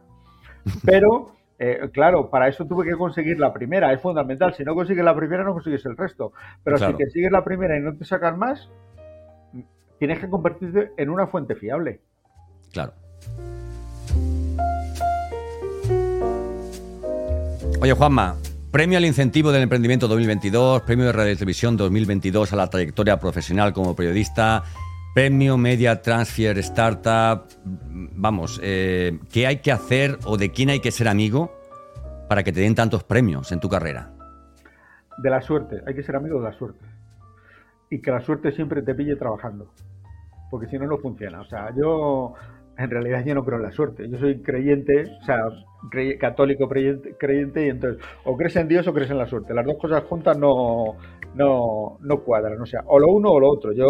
Pero, 0.83 1.31
eh, 1.59 1.89
claro, 1.93 2.29
para 2.29 2.49
eso 2.49 2.65
tuve 2.65 2.85
que 2.85 2.97
conseguir 2.97 3.39
la 3.39 3.53
primera, 3.53 3.93
es 3.93 4.01
fundamental. 4.01 4.53
Si 4.53 4.63
no 4.63 4.75
consigues 4.75 5.05
la 5.05 5.15
primera, 5.15 5.43
no 5.43 5.53
consigues 5.53 5.85
el 5.85 5.95
resto. 5.95 6.33
Pero 6.63 6.77
si 6.77 6.91
consigues 6.91 7.31
la 7.31 7.43
primera 7.43 7.77
y 7.77 7.81
no 7.81 7.95
te 7.95 8.03
sacan 8.03 8.37
más, 8.37 8.69
tienes 9.99 10.19
que 10.19 10.29
convertirte 10.29 10.91
en 10.97 11.09
una 11.09 11.27
fuente 11.27 11.55
fiable. 11.55 11.99
Claro. 12.71 12.93
Oye, 17.79 17.93
Juanma, 17.93 18.35
premio 18.71 18.97
al 18.97 19.05
incentivo 19.05 19.51
del 19.51 19.63
emprendimiento 19.63 20.07
2022, 20.07 20.81
premio 20.81 21.05
de 21.05 21.11
Radio 21.11 21.35
Televisión 21.35 21.77
2022 21.77 22.53
a 22.53 22.55
la 22.55 22.67
trayectoria 22.67 23.19
profesional 23.19 23.71
como 23.71 23.95
periodista, 23.95 24.63
premio 25.13 25.57
Media 25.57 26.01
Transfer 26.01 26.57
Startup. 26.59 27.45
Vamos, 27.65 28.59
eh, 28.63 29.19
¿qué 29.31 29.47
hay 29.47 29.57
que 29.57 29.71
hacer 29.71 30.17
o 30.25 30.37
de 30.37 30.51
quién 30.51 30.69
hay 30.69 30.79
que 30.79 30.91
ser 30.91 31.07
amigo 31.07 31.55
para 32.27 32.43
que 32.43 32.51
te 32.51 32.61
den 32.61 32.75
tantos 32.75 33.03
premios 33.03 33.51
en 33.51 33.59
tu 33.59 33.69
carrera? 33.69 34.11
De 35.17 35.29
la 35.29 35.41
suerte, 35.41 35.81
hay 35.85 35.95
que 35.95 36.03
ser 36.03 36.15
amigo 36.15 36.39
de 36.39 36.49
la 36.49 36.53
suerte. 36.53 36.85
Y 37.89 38.01
que 38.01 38.11
la 38.11 38.21
suerte 38.21 38.51
siempre 38.51 38.81
te 38.81 38.93
pille 38.93 39.15
trabajando 39.15 39.71
porque 40.49 40.67
si 40.67 40.77
no, 40.77 40.87
no 40.87 40.97
funciona. 40.97 41.41
O 41.41 41.45
sea, 41.45 41.73
yo 41.75 42.33
en 42.77 42.89
realidad 42.89 43.23
yo 43.25 43.33
no 43.33 43.43
creo 43.43 43.57
en 43.57 43.63
la 43.63 43.71
suerte. 43.71 44.07
Yo 44.09 44.17
soy 44.17 44.41
creyente, 44.41 45.05
o 45.21 45.25
sea, 45.25 45.45
católico 46.19 46.67
creyente, 46.67 47.15
creyente, 47.17 47.65
y 47.65 47.69
entonces 47.69 48.03
o 48.23 48.37
crees 48.37 48.55
en 48.55 48.67
Dios 48.67 48.87
o 48.87 48.93
crees 48.93 49.09
en 49.09 49.17
la 49.17 49.27
suerte. 49.27 49.53
Las 49.53 49.65
dos 49.65 49.77
cosas 49.77 50.03
juntas 50.03 50.37
no, 50.37 50.95
no, 51.37 51.97
no 52.01 52.23
cuadran. 52.23 52.59
O 52.61 52.65
sea, 52.65 52.81
o 52.87 52.99
lo 52.99 53.07
uno 53.07 53.31
o 53.31 53.39
lo 53.39 53.49
otro. 53.49 53.71
Yo, 53.71 53.85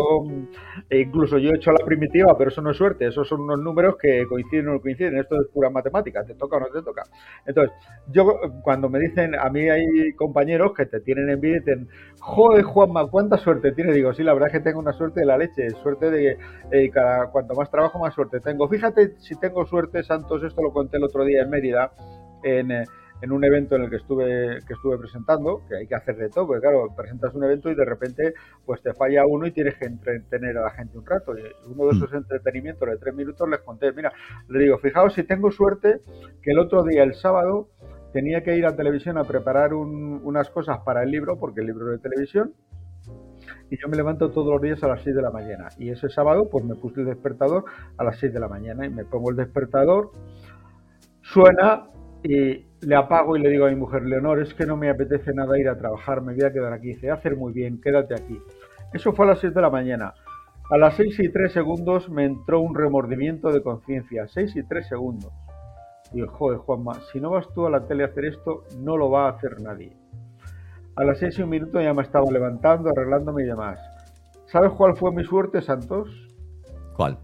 e 0.89 0.99
incluso 0.99 1.37
yo 1.37 1.51
he 1.51 1.55
hecho 1.55 1.71
la 1.71 1.85
primitiva, 1.85 2.37
pero 2.37 2.49
eso 2.49 2.61
no 2.61 2.71
es 2.71 2.77
suerte. 2.77 3.07
Esos 3.07 3.27
son 3.27 3.41
unos 3.41 3.59
números 3.59 3.95
que 4.01 4.25
coinciden 4.27 4.67
o 4.69 4.73
no 4.73 4.81
coinciden. 4.81 5.17
Esto 5.17 5.39
es 5.41 5.47
pura 5.47 5.69
matemática. 5.69 6.23
Te 6.25 6.35
toca 6.35 6.57
o 6.57 6.59
no 6.59 6.67
te 6.67 6.81
toca. 6.81 7.03
Entonces, 7.45 7.73
yo 8.11 8.25
cuando 8.61 8.89
me 8.89 8.99
dicen, 8.99 9.35
a 9.35 9.49
mí 9.49 9.69
hay 9.69 10.13
compañeros 10.13 10.73
que 10.75 10.85
te 10.85 10.99
tienen 10.99 11.29
envidia 11.29 11.57
y 11.57 11.59
dicen, 11.59 11.87
joder, 12.19 12.63
Juanma, 12.63 13.07
¿cuánta 13.07 13.37
suerte 13.37 13.71
tienes? 13.71 13.95
Digo, 13.95 14.13
sí, 14.13 14.23
la 14.23 14.33
verdad 14.33 14.49
es 14.49 14.53
que 14.53 14.63
tengo 14.63 14.79
una 14.79 14.93
suerte 14.93 15.21
de 15.21 15.25
la 15.25 15.37
leche. 15.37 15.69
Suerte 15.81 16.11
de 16.11 16.37
que 16.71 16.83
eh, 16.83 16.89
cada, 16.89 17.31
cuanto 17.31 17.53
más 17.55 17.71
trabajo, 17.71 17.99
más 17.99 18.13
suerte 18.13 18.39
tengo. 18.39 18.67
Fíjate 18.67 19.15
si 19.19 19.39
tengo 19.39 19.65
suerte, 19.65 20.03
Santos, 20.03 20.43
esto 20.43 20.61
lo 20.61 20.71
conté 20.71 20.97
el 20.97 21.03
otro 21.05 21.23
día 21.23 21.43
en 21.43 21.49
Mérida. 21.49 21.91
En, 22.43 22.71
eh, 22.71 22.83
en 23.21 23.31
un 23.31 23.43
evento 23.43 23.75
en 23.75 23.83
el 23.83 23.89
que 23.89 23.97
estuve, 23.97 24.59
que 24.67 24.73
estuve 24.73 24.97
presentando, 24.97 25.61
que 25.67 25.77
hay 25.77 25.87
que 25.87 25.95
hacer 25.95 26.17
de 26.17 26.29
todo, 26.29 26.47
porque 26.47 26.61
claro, 26.61 26.93
presentas 26.95 27.33
un 27.33 27.43
evento 27.43 27.71
y 27.71 27.75
de 27.75 27.85
repente 27.85 28.33
pues 28.65 28.81
te 28.81 28.93
falla 28.93 29.25
uno 29.25 29.47
y 29.47 29.51
tienes 29.51 29.75
que 29.75 29.85
entretener 29.85 30.57
a 30.57 30.63
la 30.63 30.71
gente 30.71 30.97
un 30.97 31.05
rato. 31.05 31.37
Y 31.37 31.41
uno 31.71 31.85
de 31.85 31.97
esos 31.97 32.11
mm. 32.11 32.17
entretenimientos 32.17 32.89
de 32.89 32.97
tres 32.97 33.15
minutos 33.15 33.49
les 33.49 33.59
conté, 33.59 33.91
mira, 33.93 34.11
le 34.49 34.59
digo, 34.59 34.77
fijaos 34.77 35.13
si 35.13 35.23
tengo 35.23 35.51
suerte 35.51 36.01
que 36.41 36.51
el 36.51 36.59
otro 36.59 36.83
día, 36.83 37.03
el 37.03 37.15
sábado, 37.15 37.69
tenía 38.13 38.41
que 38.43 38.57
ir 38.57 38.65
a 38.65 38.75
televisión 38.75 39.17
a 39.17 39.23
preparar 39.23 39.73
unas 39.73 40.49
cosas 40.49 40.79
para 40.79 41.03
el 41.03 41.11
libro, 41.11 41.37
porque 41.37 41.61
el 41.61 41.67
libro 41.67 41.87
de 41.87 41.99
televisión, 41.99 42.53
y 43.69 43.77
yo 43.77 43.87
me 43.89 43.97
levanto 43.97 44.31
todos 44.31 44.53
los 44.53 44.61
días 44.61 44.83
a 44.83 44.87
las 44.87 45.01
6 45.03 45.15
de 45.15 45.21
la 45.21 45.31
mañana. 45.31 45.67
Y 45.77 45.89
ese 45.89 46.09
sábado, 46.09 46.49
pues 46.49 46.63
me 46.63 46.75
puse 46.75 47.01
el 47.01 47.07
despertador 47.07 47.65
a 47.97 48.03
las 48.03 48.17
6 48.19 48.33
de 48.33 48.39
la 48.39 48.47
mañana 48.47 48.85
y 48.85 48.89
me 48.89 49.05
pongo 49.05 49.29
el 49.31 49.35
despertador, 49.35 50.11
suena 51.21 51.89
y 52.23 52.66
le 52.81 52.95
apago 52.95 53.35
y 53.35 53.41
le 53.41 53.49
digo 53.49 53.65
a 53.65 53.69
mi 53.69 53.75
mujer, 53.75 54.03
Leonor, 54.03 54.41
es 54.41 54.53
que 54.53 54.65
no 54.65 54.77
me 54.77 54.89
apetece 54.89 55.33
nada 55.33 55.59
ir 55.59 55.67
a 55.67 55.77
trabajar, 55.77 56.21
me 56.21 56.33
voy 56.33 56.43
a 56.43 56.51
quedar 56.51 56.73
aquí. 56.73 56.89
Dice, 56.89 57.11
hacer 57.11 57.35
muy 57.35 57.53
bien, 57.53 57.81
quédate 57.81 58.13
aquí. 58.13 58.39
Eso 58.93 59.13
fue 59.13 59.25
a 59.25 59.29
las 59.29 59.39
6 59.39 59.53
de 59.53 59.61
la 59.61 59.69
mañana. 59.69 60.13
A 60.69 60.77
las 60.77 60.95
6 60.95 61.19
y 61.19 61.31
3 61.31 61.51
segundos 61.51 62.09
me 62.09 62.25
entró 62.25 62.59
un 62.59 62.75
remordimiento 62.75 63.51
de 63.51 63.63
conciencia. 63.63 64.27
6 64.27 64.55
y 64.55 64.63
3 64.63 64.87
segundos. 64.87 65.31
Y 66.11 66.17
digo, 66.17 66.31
joder, 66.33 66.59
Juanma, 66.59 66.93
si 67.11 67.19
no 67.19 67.31
vas 67.31 67.47
tú 67.53 67.65
a 67.65 67.69
la 67.69 67.85
tele 67.85 68.03
a 68.03 68.07
hacer 68.07 68.25
esto, 68.25 68.63
no 68.79 68.97
lo 68.97 69.09
va 69.09 69.27
a 69.27 69.31
hacer 69.31 69.61
nadie. 69.61 69.97
A 70.95 71.03
las 71.03 71.19
6 71.19 71.39
y 71.39 71.41
un 71.43 71.49
minuto 71.49 71.81
ya 71.81 71.93
me 71.93 72.01
estaba 72.01 72.25
levantando, 72.31 72.89
arreglándome 72.89 73.43
y 73.43 73.45
demás. 73.45 73.79
¿Sabes 74.45 74.71
cuál 74.71 74.95
fue 74.95 75.11
mi 75.11 75.23
suerte, 75.23 75.61
Santos? 75.61 76.09
¿Cuál? 76.95 77.17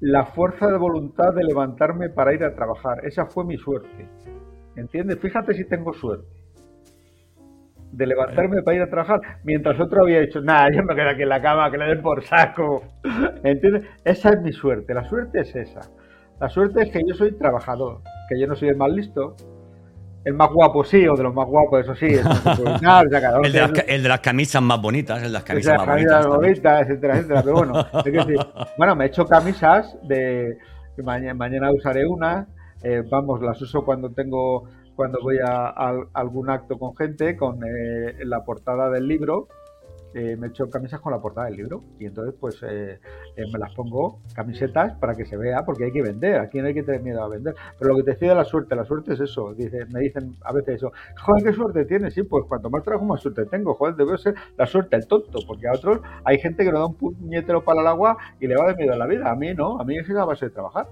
La 0.00 0.26
fuerza 0.26 0.68
de 0.68 0.78
voluntad 0.78 1.34
de 1.34 1.44
levantarme 1.44 2.08
para 2.08 2.34
ir 2.34 2.44
a 2.44 2.54
trabajar. 2.54 3.04
Esa 3.04 3.26
fue 3.26 3.44
mi 3.44 3.56
suerte. 3.56 4.08
¿Entiendes? 4.76 5.18
Fíjate 5.18 5.54
si 5.54 5.64
tengo 5.64 5.92
suerte 5.92 6.42
de 7.92 8.06
levantarme 8.06 8.62
para 8.62 8.76
ir 8.76 8.82
a 8.82 8.88
trabajar, 8.88 9.20
mientras 9.44 9.78
otro 9.78 10.02
había 10.02 10.20
dicho, 10.20 10.40
nada, 10.40 10.70
yo 10.74 10.82
me 10.82 10.94
quedo 10.94 11.10
aquí 11.10 11.22
en 11.22 11.28
la 11.28 11.42
cama, 11.42 11.70
que 11.70 11.78
le 11.78 11.86
den 11.86 12.02
por 12.02 12.24
saco. 12.24 12.82
¿Entiendes? 13.44 13.84
Esa 14.04 14.30
es 14.30 14.40
mi 14.40 14.52
suerte, 14.52 14.94
la 14.94 15.04
suerte 15.04 15.40
es 15.40 15.54
esa. 15.54 15.80
La 16.40 16.48
suerte 16.48 16.82
es 16.82 16.90
que 16.90 17.00
yo 17.06 17.14
soy 17.14 17.36
trabajador, 17.36 18.00
que 18.28 18.40
yo 18.40 18.46
no 18.46 18.56
soy 18.56 18.70
el 18.70 18.76
más 18.76 18.90
listo, 18.90 19.36
el 20.24 20.34
más 20.34 20.48
guapo 20.50 20.84
sí, 20.84 21.06
o 21.06 21.14
de 21.14 21.22
los 21.22 21.34
más 21.34 21.46
guapos, 21.46 21.80
eso 21.80 21.94
sí. 21.94 22.06
el, 22.06 22.24
de 24.02 24.08
las, 24.08 24.20
camisas 24.20 24.62
más 24.62 24.80
bonitas, 24.80 25.18
el 25.18 25.24
de 25.24 25.30
las 25.30 25.44
camisas 25.44 25.76
más 25.76 25.86
bonitas. 25.86 26.26
bonitas 26.26 26.82
etcétera, 26.82 27.18
etcétera. 27.18 27.42
Pero 27.42 27.56
bueno, 27.56 27.86
bueno, 28.78 28.96
me 28.96 29.04
he 29.04 29.08
hecho 29.08 29.26
camisas 29.26 29.96
de... 30.02 30.56
Mañana, 31.02 31.32
mañana 31.34 31.72
usaré 31.72 32.06
una 32.06 32.46
eh, 32.82 33.02
vamos, 33.08 33.40
las 33.40 33.60
uso 33.62 33.84
cuando 33.84 34.10
tengo, 34.10 34.64
cuando 34.96 35.20
voy 35.22 35.38
a, 35.44 35.68
algún 36.12 36.50
acto 36.50 36.78
con 36.78 36.96
gente, 36.96 37.36
con 37.36 37.60
eh, 37.64 38.24
la 38.24 38.44
portada 38.44 38.90
del 38.90 39.06
libro. 39.06 39.48
Eh, 40.14 40.36
me 40.36 40.48
echo 40.48 40.68
camisas 40.68 41.00
con 41.00 41.10
la 41.10 41.22
portada 41.22 41.46
del 41.46 41.56
libro 41.56 41.84
y 41.98 42.04
entonces 42.04 42.34
pues 42.38 42.60
me 42.62 43.58
las 43.58 43.74
pongo 43.74 44.20
camisetas 44.34 44.92
para 44.98 45.14
que 45.14 45.24
se 45.24 45.38
vea 45.38 45.64
porque 45.64 45.84
hay 45.84 45.90
que 45.90 46.02
vender, 46.02 46.38
aquí 46.38 46.60
no 46.60 46.66
hay 46.66 46.74
que 46.74 46.82
tener 46.82 47.00
miedo 47.00 47.22
a 47.22 47.28
vender 47.28 47.54
pero 47.78 47.92
lo 47.92 47.96
que 47.96 48.02
te 48.02 48.10
decía 48.10 48.28
de 48.28 48.34
la 48.34 48.44
suerte, 48.44 48.76
la 48.76 48.84
suerte 48.84 49.14
es 49.14 49.20
eso 49.20 49.54
dice, 49.54 49.86
me 49.86 50.00
dicen 50.00 50.36
a 50.42 50.52
veces 50.52 50.74
eso 50.74 50.92
joder, 51.18 51.44
qué 51.44 51.52
suerte 51.54 51.86
tienes, 51.86 52.12
sí, 52.12 52.24
pues 52.24 52.44
cuanto 52.44 52.68
más 52.68 52.82
trabajo 52.82 53.06
más 53.06 53.22
suerte 53.22 53.46
tengo, 53.46 53.72
joder, 53.72 53.94
debe 53.94 54.18
ser 54.18 54.34
la 54.58 54.66
suerte 54.66 54.96
el 54.96 55.06
tonto, 55.06 55.38
porque 55.46 55.66
a 55.66 55.72
otros 55.72 56.00
hay 56.24 56.38
gente 56.38 56.62
que 56.62 56.70
no 56.70 56.80
da 56.80 56.86
un 56.88 56.94
puñetero 56.94 57.64
para 57.64 57.80
el 57.80 57.86
agua 57.86 58.18
y 58.38 58.46
le 58.46 58.54
va 58.54 58.66
de 58.66 58.74
miedo 58.74 58.92
a 58.92 58.96
la 58.96 59.06
vida, 59.06 59.30
a 59.30 59.34
mí 59.34 59.54
no, 59.54 59.80
a 59.80 59.84
mí 59.84 59.96
es 59.96 60.06
la 60.10 60.26
base 60.26 60.44
de 60.44 60.50
trabajar 60.50 60.88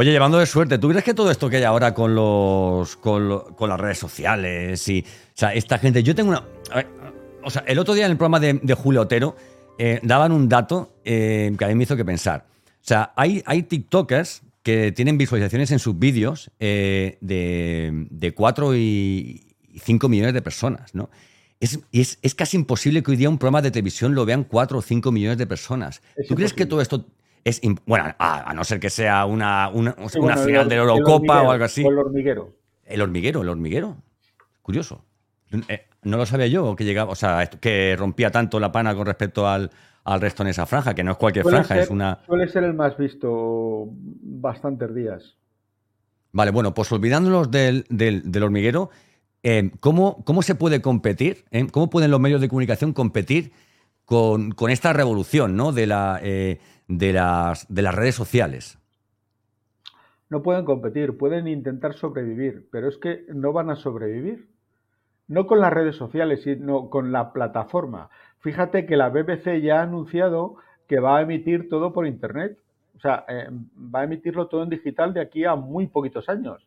Oye, 0.00 0.12
llevando 0.12 0.38
de 0.38 0.46
suerte, 0.46 0.78
¿tú 0.78 0.88
crees 0.90 1.02
que 1.02 1.12
todo 1.12 1.28
esto 1.28 1.50
que 1.50 1.56
hay 1.56 1.64
ahora 1.64 1.92
con 1.92 2.14
los 2.14 2.94
con, 2.94 3.28
las 3.68 3.80
redes 3.80 3.98
sociales 3.98 4.88
y, 4.88 5.00
o 5.00 5.30
sea, 5.34 5.52
esta 5.52 5.76
gente, 5.76 6.04
yo 6.04 6.14
tengo 6.14 6.30
una, 6.30 6.44
o 7.42 7.50
sea, 7.50 7.64
el 7.66 7.80
otro 7.80 7.94
día 7.94 8.04
en 8.04 8.12
el 8.12 8.16
programa 8.16 8.38
de, 8.38 8.74
Julio 8.74 9.00
Otero 9.00 9.34
eh, 9.76 9.98
daban 10.04 10.30
un 10.30 10.48
dato 10.48 10.92
eh, 11.04 11.52
que 11.58 11.64
a 11.64 11.66
mí 11.66 11.74
me 11.74 11.82
hizo 11.82 11.96
que 11.96 12.04
pensar. 12.04 12.46
O 12.74 12.86
sea, 12.86 13.12
hay, 13.16 13.42
hay 13.44 13.64
TikTokers 13.64 14.42
que 14.62 14.92
tienen 14.92 15.18
visualizaciones 15.18 15.72
en 15.72 15.80
sus 15.80 15.98
vídeos 15.98 16.52
eh, 16.60 17.18
de, 17.20 18.06
de 18.08 18.34
4 18.34 18.76
y 18.76 19.56
5 19.82 20.08
millones 20.08 20.32
de 20.32 20.42
personas, 20.42 20.94
¿no? 20.94 21.10
Es, 21.58 21.80
es, 21.90 22.20
es, 22.22 22.36
casi 22.36 22.56
imposible 22.56 23.02
que 23.02 23.10
hoy 23.10 23.16
día 23.16 23.28
un 23.28 23.38
programa 23.38 23.62
de 23.62 23.72
televisión 23.72 24.14
lo 24.14 24.24
vean 24.24 24.44
4 24.44 24.78
o 24.78 24.80
5 24.80 25.10
millones 25.10 25.38
de 25.38 25.46
personas. 25.48 26.02
¿Tú 26.28 26.36
crees 26.36 26.52
que 26.52 26.66
todo 26.66 26.80
esto 26.80 27.04
es 27.48 27.60
bueno, 27.86 28.14
a, 28.18 28.52
no 28.54 28.64
ser 28.64 28.80
que 28.80 28.90
sea 28.90 29.26
una, 29.26 29.68
una, 29.70 29.94
final 30.36 30.68
de 30.68 30.76
la 30.76 30.82
Eurocopa 30.82 31.42
o 31.42 31.50
algo 31.50 31.64
así. 31.64 31.84
el 31.84 31.98
hormiguero. 31.98 32.54
El 32.84 33.02
hormiguero, 33.02 33.42
el 33.42 33.48
hormiguero. 33.48 33.96
Curioso. 34.62 35.04
Eh, 35.68 35.86
no 36.02 36.16
lo 36.16 36.26
sabía 36.26 36.46
yo 36.46 36.76
que 36.76 36.84
llegaba, 36.84 37.12
o 37.12 37.14
sea, 37.14 37.46
que 37.46 37.96
rompía 37.98 38.30
tanto 38.30 38.60
la 38.60 38.72
pana 38.72 38.94
con 38.94 39.06
respecto 39.06 39.48
al, 39.48 39.70
resto 40.20 40.42
en 40.42 40.48
esa 40.48 40.66
franja, 40.66 40.94
que 40.94 41.04
no 41.04 41.12
es 41.12 41.16
cualquier 41.18 41.44
franja, 41.44 41.78
es 41.78 41.90
una. 41.90 42.20
Suele 42.26 42.48
ser 42.48 42.64
el 42.64 42.74
más 42.74 42.96
visto 42.96 43.88
bastantes 43.90 44.94
días. 44.94 45.36
Vale, 46.32 46.50
bueno, 46.50 46.74
pues 46.74 46.90
olvidándonos 46.92 47.50
del, 47.50 47.84
del, 47.88 48.42
hormiguero, 48.42 48.90
eh, 49.42 49.70
¿cómo, 49.80 50.22
¿cómo, 50.24 50.42
se 50.42 50.54
puede 50.54 50.80
competir? 50.80 51.44
Eh? 51.50 51.66
¿Cómo 51.70 51.90
pueden 51.90 52.10
los 52.10 52.20
medios 52.20 52.40
de 52.40 52.48
comunicación 52.48 52.92
competir 52.92 53.52
con, 54.04 54.52
con 54.52 54.70
esta 54.70 54.92
revolución 54.92 55.56
¿no? 55.56 55.72
de 55.72 55.86
la 55.86 56.20
de 56.88 57.12
las, 57.12 57.72
de 57.72 57.82
las 57.82 57.94
redes 57.94 58.14
sociales? 58.14 58.78
No 60.30 60.42
pueden 60.42 60.64
competir, 60.64 61.16
pueden 61.16 61.46
intentar 61.46 61.94
sobrevivir, 61.94 62.68
pero 62.70 62.88
es 62.88 62.98
que 62.98 63.24
no 63.28 63.52
van 63.52 63.70
a 63.70 63.76
sobrevivir. 63.76 64.48
No 65.26 65.46
con 65.46 65.60
las 65.60 65.72
redes 65.72 65.96
sociales, 65.96 66.42
sino 66.42 66.90
con 66.90 67.12
la 67.12 67.32
plataforma. 67.32 68.10
Fíjate 68.40 68.86
que 68.86 68.96
la 68.96 69.10
BBC 69.10 69.60
ya 69.62 69.80
ha 69.80 69.82
anunciado 69.82 70.56
que 70.86 71.00
va 71.00 71.18
a 71.18 71.22
emitir 71.22 71.68
todo 71.68 71.92
por 71.92 72.06
Internet. 72.06 72.58
O 72.96 73.00
sea, 73.00 73.24
eh, 73.28 73.48
va 73.50 74.00
a 74.00 74.04
emitirlo 74.04 74.48
todo 74.48 74.62
en 74.62 74.70
digital 74.70 75.14
de 75.14 75.20
aquí 75.20 75.44
a 75.44 75.54
muy 75.54 75.86
poquitos 75.86 76.28
años. 76.28 76.66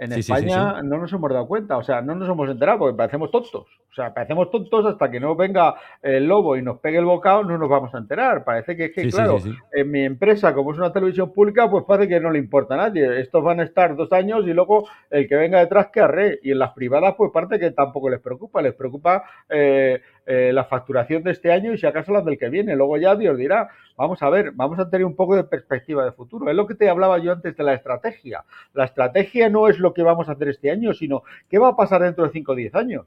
En 0.00 0.12
España 0.14 0.82
no 0.82 0.96
nos 0.96 1.12
hemos 1.12 1.30
dado 1.30 1.46
cuenta, 1.46 1.76
o 1.76 1.82
sea, 1.82 2.00
no 2.00 2.14
nos 2.14 2.26
hemos 2.26 2.48
enterado 2.48 2.78
porque 2.78 2.96
parecemos 2.96 3.30
tontos. 3.30 3.66
O 3.90 3.94
sea, 3.94 4.14
parecemos 4.14 4.50
tontos 4.50 4.86
hasta 4.86 5.10
que 5.10 5.20
no 5.20 5.36
venga 5.36 5.74
el 6.00 6.26
lobo 6.26 6.56
y 6.56 6.62
nos 6.62 6.78
pegue 6.78 6.96
el 6.96 7.04
bocado, 7.04 7.44
no 7.44 7.58
nos 7.58 7.68
vamos 7.68 7.94
a 7.94 7.98
enterar. 7.98 8.42
Parece 8.42 8.76
que, 8.76 8.86
es 8.86 8.92
que 8.92 9.08
claro, 9.10 9.36
en 9.72 9.90
mi 9.90 10.02
empresa, 10.02 10.54
como 10.54 10.72
es 10.72 10.78
una 10.78 10.90
televisión 10.90 11.34
pública, 11.34 11.70
pues 11.70 11.84
parece 11.86 12.08
que 12.08 12.18
no 12.18 12.30
le 12.30 12.38
importa 12.38 12.74
a 12.74 12.76
nadie. 12.78 13.20
Estos 13.20 13.44
van 13.44 13.60
a 13.60 13.64
estar 13.64 13.94
dos 13.94 14.10
años 14.12 14.46
y 14.46 14.54
luego 14.54 14.88
el 15.10 15.28
que 15.28 15.36
venga 15.36 15.60
detrás 15.60 15.88
que 15.88 16.00
arre. 16.00 16.38
Y 16.42 16.52
en 16.52 16.60
las 16.60 16.72
privadas, 16.72 17.14
pues 17.18 17.30
parece 17.30 17.58
que 17.58 17.70
tampoco 17.72 18.08
les 18.08 18.20
preocupa. 18.20 18.62
Les 18.62 18.72
preocupa 18.72 19.24
eh, 19.50 20.00
eh, 20.26 20.52
la 20.52 20.64
facturación 20.64 21.22
de 21.22 21.32
este 21.32 21.50
año 21.50 21.72
y 21.72 21.78
si 21.78 21.86
acaso 21.86 22.12
las 22.12 22.24
del 22.24 22.38
que 22.38 22.50
viene. 22.50 22.76
Luego 22.76 22.96
ya 22.98 23.16
Dios 23.16 23.36
dirá, 23.36 23.70
vamos 23.96 24.22
a 24.22 24.30
ver, 24.30 24.52
vamos 24.52 24.78
a 24.78 24.88
tener 24.88 25.04
un 25.04 25.16
poco 25.16 25.34
de 25.34 25.44
perspectiva 25.44 26.04
de 26.04 26.12
futuro. 26.12 26.48
Es 26.48 26.54
lo 26.54 26.66
que 26.66 26.74
te 26.74 26.88
hablaba 26.88 27.18
yo 27.18 27.32
antes 27.32 27.56
de 27.56 27.64
la 27.64 27.74
estrategia. 27.74 28.44
La 28.74 28.84
estrategia 28.84 29.48
no 29.48 29.68
es 29.68 29.78
lo 29.78 29.94
que 29.94 30.02
vamos 30.02 30.28
a 30.28 30.32
hacer 30.32 30.48
este 30.48 30.70
año, 30.70 30.92
sino 30.92 31.22
qué 31.48 31.58
va 31.58 31.68
a 31.68 31.76
pasar 31.76 32.02
dentro 32.02 32.24
de 32.24 32.30
5 32.30 32.52
o 32.52 32.54
10 32.54 32.74
años. 32.74 33.06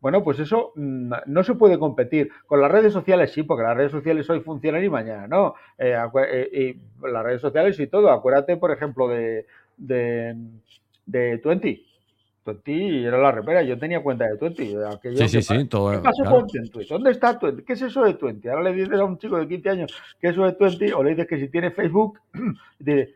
Bueno, 0.00 0.24
pues 0.24 0.40
eso 0.40 0.72
mm, 0.74 1.12
no 1.26 1.44
se 1.44 1.54
puede 1.54 1.78
competir. 1.78 2.30
Con 2.46 2.60
las 2.60 2.70
redes 2.70 2.92
sociales 2.92 3.32
sí, 3.32 3.44
porque 3.44 3.62
las 3.62 3.76
redes 3.76 3.92
sociales 3.92 4.28
hoy 4.28 4.40
funcionan 4.40 4.84
y 4.84 4.88
mañana 4.88 5.28
no. 5.28 5.54
Eh, 5.78 5.96
eh, 6.28 6.50
y 6.52 7.06
las 7.06 7.24
redes 7.24 7.40
sociales 7.40 7.78
y 7.78 7.86
todo. 7.86 8.10
Acuérdate, 8.10 8.56
por 8.56 8.72
ejemplo, 8.72 9.08
de, 9.08 9.46
de, 9.76 10.36
de 11.06 11.40
20. 11.44 11.91
Tuenti 12.42 13.04
era 13.04 13.18
la 13.18 13.30
repera, 13.30 13.62
yo 13.62 13.78
tenía 13.78 14.02
cuenta 14.02 14.26
de 14.26 14.36
Tuenti. 14.36 14.74
Sí, 15.16 15.28
sí, 15.28 15.42
sí, 15.42 15.64
todo, 15.66 15.92
¿Qué 15.92 15.98
pasó 15.98 16.22
claro. 16.22 16.46
¿Dónde 16.88 17.10
está 17.12 17.38
Tuenti? 17.38 17.62
¿Qué 17.62 17.74
es 17.74 17.82
eso 17.82 18.02
de 18.02 18.14
Tuenti? 18.14 18.48
Ahora 18.48 18.64
le 18.64 18.72
dices 18.72 18.98
a 18.98 19.04
un 19.04 19.18
chico 19.18 19.38
de 19.38 19.46
15 19.46 19.70
años 19.70 20.02
que 20.20 20.28
eso 20.28 20.44
de 20.44 20.52
Tuenti, 20.52 20.90
o 20.92 21.02
le 21.02 21.10
dices 21.10 21.28
que 21.28 21.38
si 21.38 21.48
tiene 21.48 21.70
Facebook, 21.70 22.18
dice, 22.78 23.14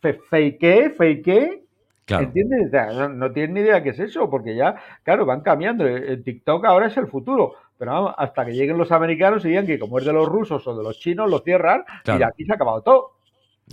¿fake? 0.00 0.94
¿fake? 0.96 1.64
Claro. 2.04 2.24
¿Entiendes? 2.24 2.72
No 3.10 3.32
tienes 3.32 3.50
ni 3.50 3.60
idea 3.60 3.82
qué 3.82 3.90
es 3.90 3.98
eso, 3.98 4.30
porque 4.30 4.54
ya, 4.56 4.76
claro, 5.02 5.26
van 5.26 5.42
cambiando. 5.42 5.86
El 5.86 6.22
TikTok 6.22 6.64
ahora 6.64 6.86
es 6.86 6.96
el 6.96 7.06
futuro, 7.06 7.54
pero 7.76 7.92
vamos, 7.92 8.14
hasta 8.16 8.46
que 8.46 8.52
lleguen 8.52 8.78
los 8.78 8.92
americanos 8.92 9.44
y 9.44 9.48
digan 9.48 9.66
que 9.66 9.78
como 9.78 9.98
es 9.98 10.06
de 10.06 10.12
los 10.12 10.26
rusos 10.26 10.66
o 10.66 10.76
de 10.76 10.82
los 10.82 10.98
chinos, 10.98 11.28
lo 11.28 11.40
cierran 11.40 11.84
claro. 12.04 12.20
y 12.20 12.22
aquí 12.22 12.44
se 12.44 12.52
ha 12.52 12.54
acabado 12.54 12.80
todo. 12.80 13.10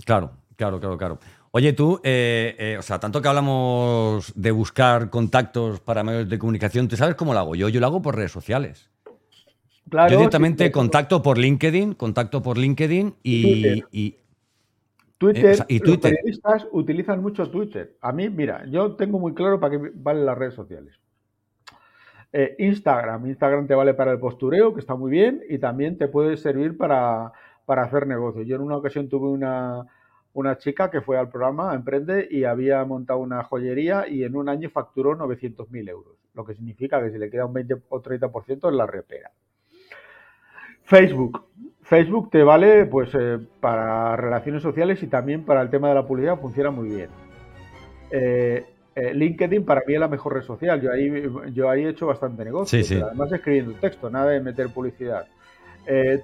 Claro, 0.04 0.32
claro, 0.56 0.78
claro, 0.78 0.98
claro. 0.98 1.18
Oye, 1.56 1.72
tú, 1.72 1.98
eh, 2.04 2.54
eh, 2.58 2.76
o 2.78 2.82
sea, 2.82 3.00
tanto 3.00 3.22
que 3.22 3.28
hablamos 3.28 4.30
de 4.36 4.50
buscar 4.50 5.08
contactos 5.08 5.80
para 5.80 6.04
medios 6.04 6.28
de 6.28 6.38
comunicación, 6.38 6.86
¿tú 6.86 6.96
sabes 6.96 7.14
cómo 7.14 7.32
lo 7.32 7.38
hago 7.38 7.54
yo? 7.54 7.70
Yo 7.70 7.80
lo 7.80 7.86
hago 7.86 8.02
por 8.02 8.14
redes 8.14 8.30
sociales. 8.30 8.90
Claro, 9.88 10.12
yo 10.12 10.18
directamente 10.18 10.70
contacto 10.70 11.22
por 11.22 11.38
LinkedIn, 11.38 11.94
contacto 11.94 12.42
por 12.42 12.58
LinkedIn 12.58 13.14
y, 13.22 14.16
Twitter, 15.16 15.60
eh, 15.60 15.64
y 15.68 15.80
Twitter. 15.80 16.10
Los 16.10 16.20
periodistas 16.20 16.66
utilizan 16.72 17.22
mucho 17.22 17.48
Twitter. 17.48 17.96
A 18.02 18.12
mí, 18.12 18.28
mira, 18.28 18.66
yo 18.66 18.94
tengo 18.94 19.18
muy 19.18 19.32
claro 19.32 19.58
para 19.58 19.78
qué 19.78 19.92
valen 19.94 20.26
las 20.26 20.36
redes 20.36 20.52
sociales. 20.52 21.00
Eh, 22.34 22.54
Instagram, 22.58 23.28
Instagram 23.28 23.66
te 23.66 23.74
vale 23.74 23.94
para 23.94 24.12
el 24.12 24.18
postureo, 24.18 24.74
que 24.74 24.80
está 24.80 24.94
muy 24.94 25.10
bien, 25.10 25.42
y 25.48 25.56
también 25.56 25.96
te 25.96 26.06
puede 26.06 26.36
servir 26.36 26.76
para, 26.76 27.32
hacer 27.66 28.06
negocios. 28.06 28.46
Yo 28.46 28.56
en 28.56 28.60
una 28.60 28.76
ocasión 28.76 29.08
tuve 29.08 29.28
una, 29.28 29.86
una 30.36 30.58
chica 30.58 30.90
que 30.90 31.00
fue 31.00 31.16
al 31.16 31.30
programa 31.30 31.74
Emprende 31.74 32.28
y 32.30 32.44
había 32.44 32.84
montado 32.84 33.20
una 33.20 33.42
joyería 33.42 34.06
y 34.06 34.22
en 34.22 34.36
un 34.36 34.50
año 34.50 34.68
facturó 34.68 35.16
900.000 35.16 35.88
euros, 35.88 36.14
lo 36.34 36.44
que 36.44 36.54
significa 36.54 37.02
que 37.02 37.10
si 37.10 37.16
le 37.16 37.30
queda 37.30 37.46
un 37.46 37.54
20 37.54 37.74
o 37.88 38.02
30% 38.02 38.68
en 38.68 38.76
la 38.76 38.86
repera. 38.86 39.30
Facebook. 40.84 41.42
Facebook 41.80 42.30
te 42.30 42.42
vale 42.42 42.84
pues 42.84 43.08
eh, 43.14 43.38
para 43.60 44.14
relaciones 44.16 44.62
sociales 44.62 45.02
y 45.02 45.06
también 45.06 45.42
para 45.42 45.62
el 45.62 45.70
tema 45.70 45.88
de 45.88 45.94
la 45.94 46.06
publicidad 46.06 46.38
funciona 46.38 46.70
muy 46.70 46.90
bien. 46.90 47.08
Eh, 48.10 48.66
eh, 48.94 49.14
LinkedIn 49.14 49.64
para 49.64 49.84
mí 49.86 49.94
es 49.94 50.00
la 50.00 50.08
mejor 50.08 50.34
red 50.34 50.42
social. 50.42 50.82
Yo 50.82 50.92
ahí, 50.92 51.22
yo 51.54 51.70
ahí 51.70 51.84
he 51.84 51.88
hecho 51.88 52.06
bastante 52.06 52.44
negocio. 52.44 52.78
Además 53.06 53.32
escribiendo 53.32 53.72
texto, 53.80 54.10
nada 54.10 54.32
de 54.32 54.40
meter 54.40 54.68
publicidad. 54.68 55.26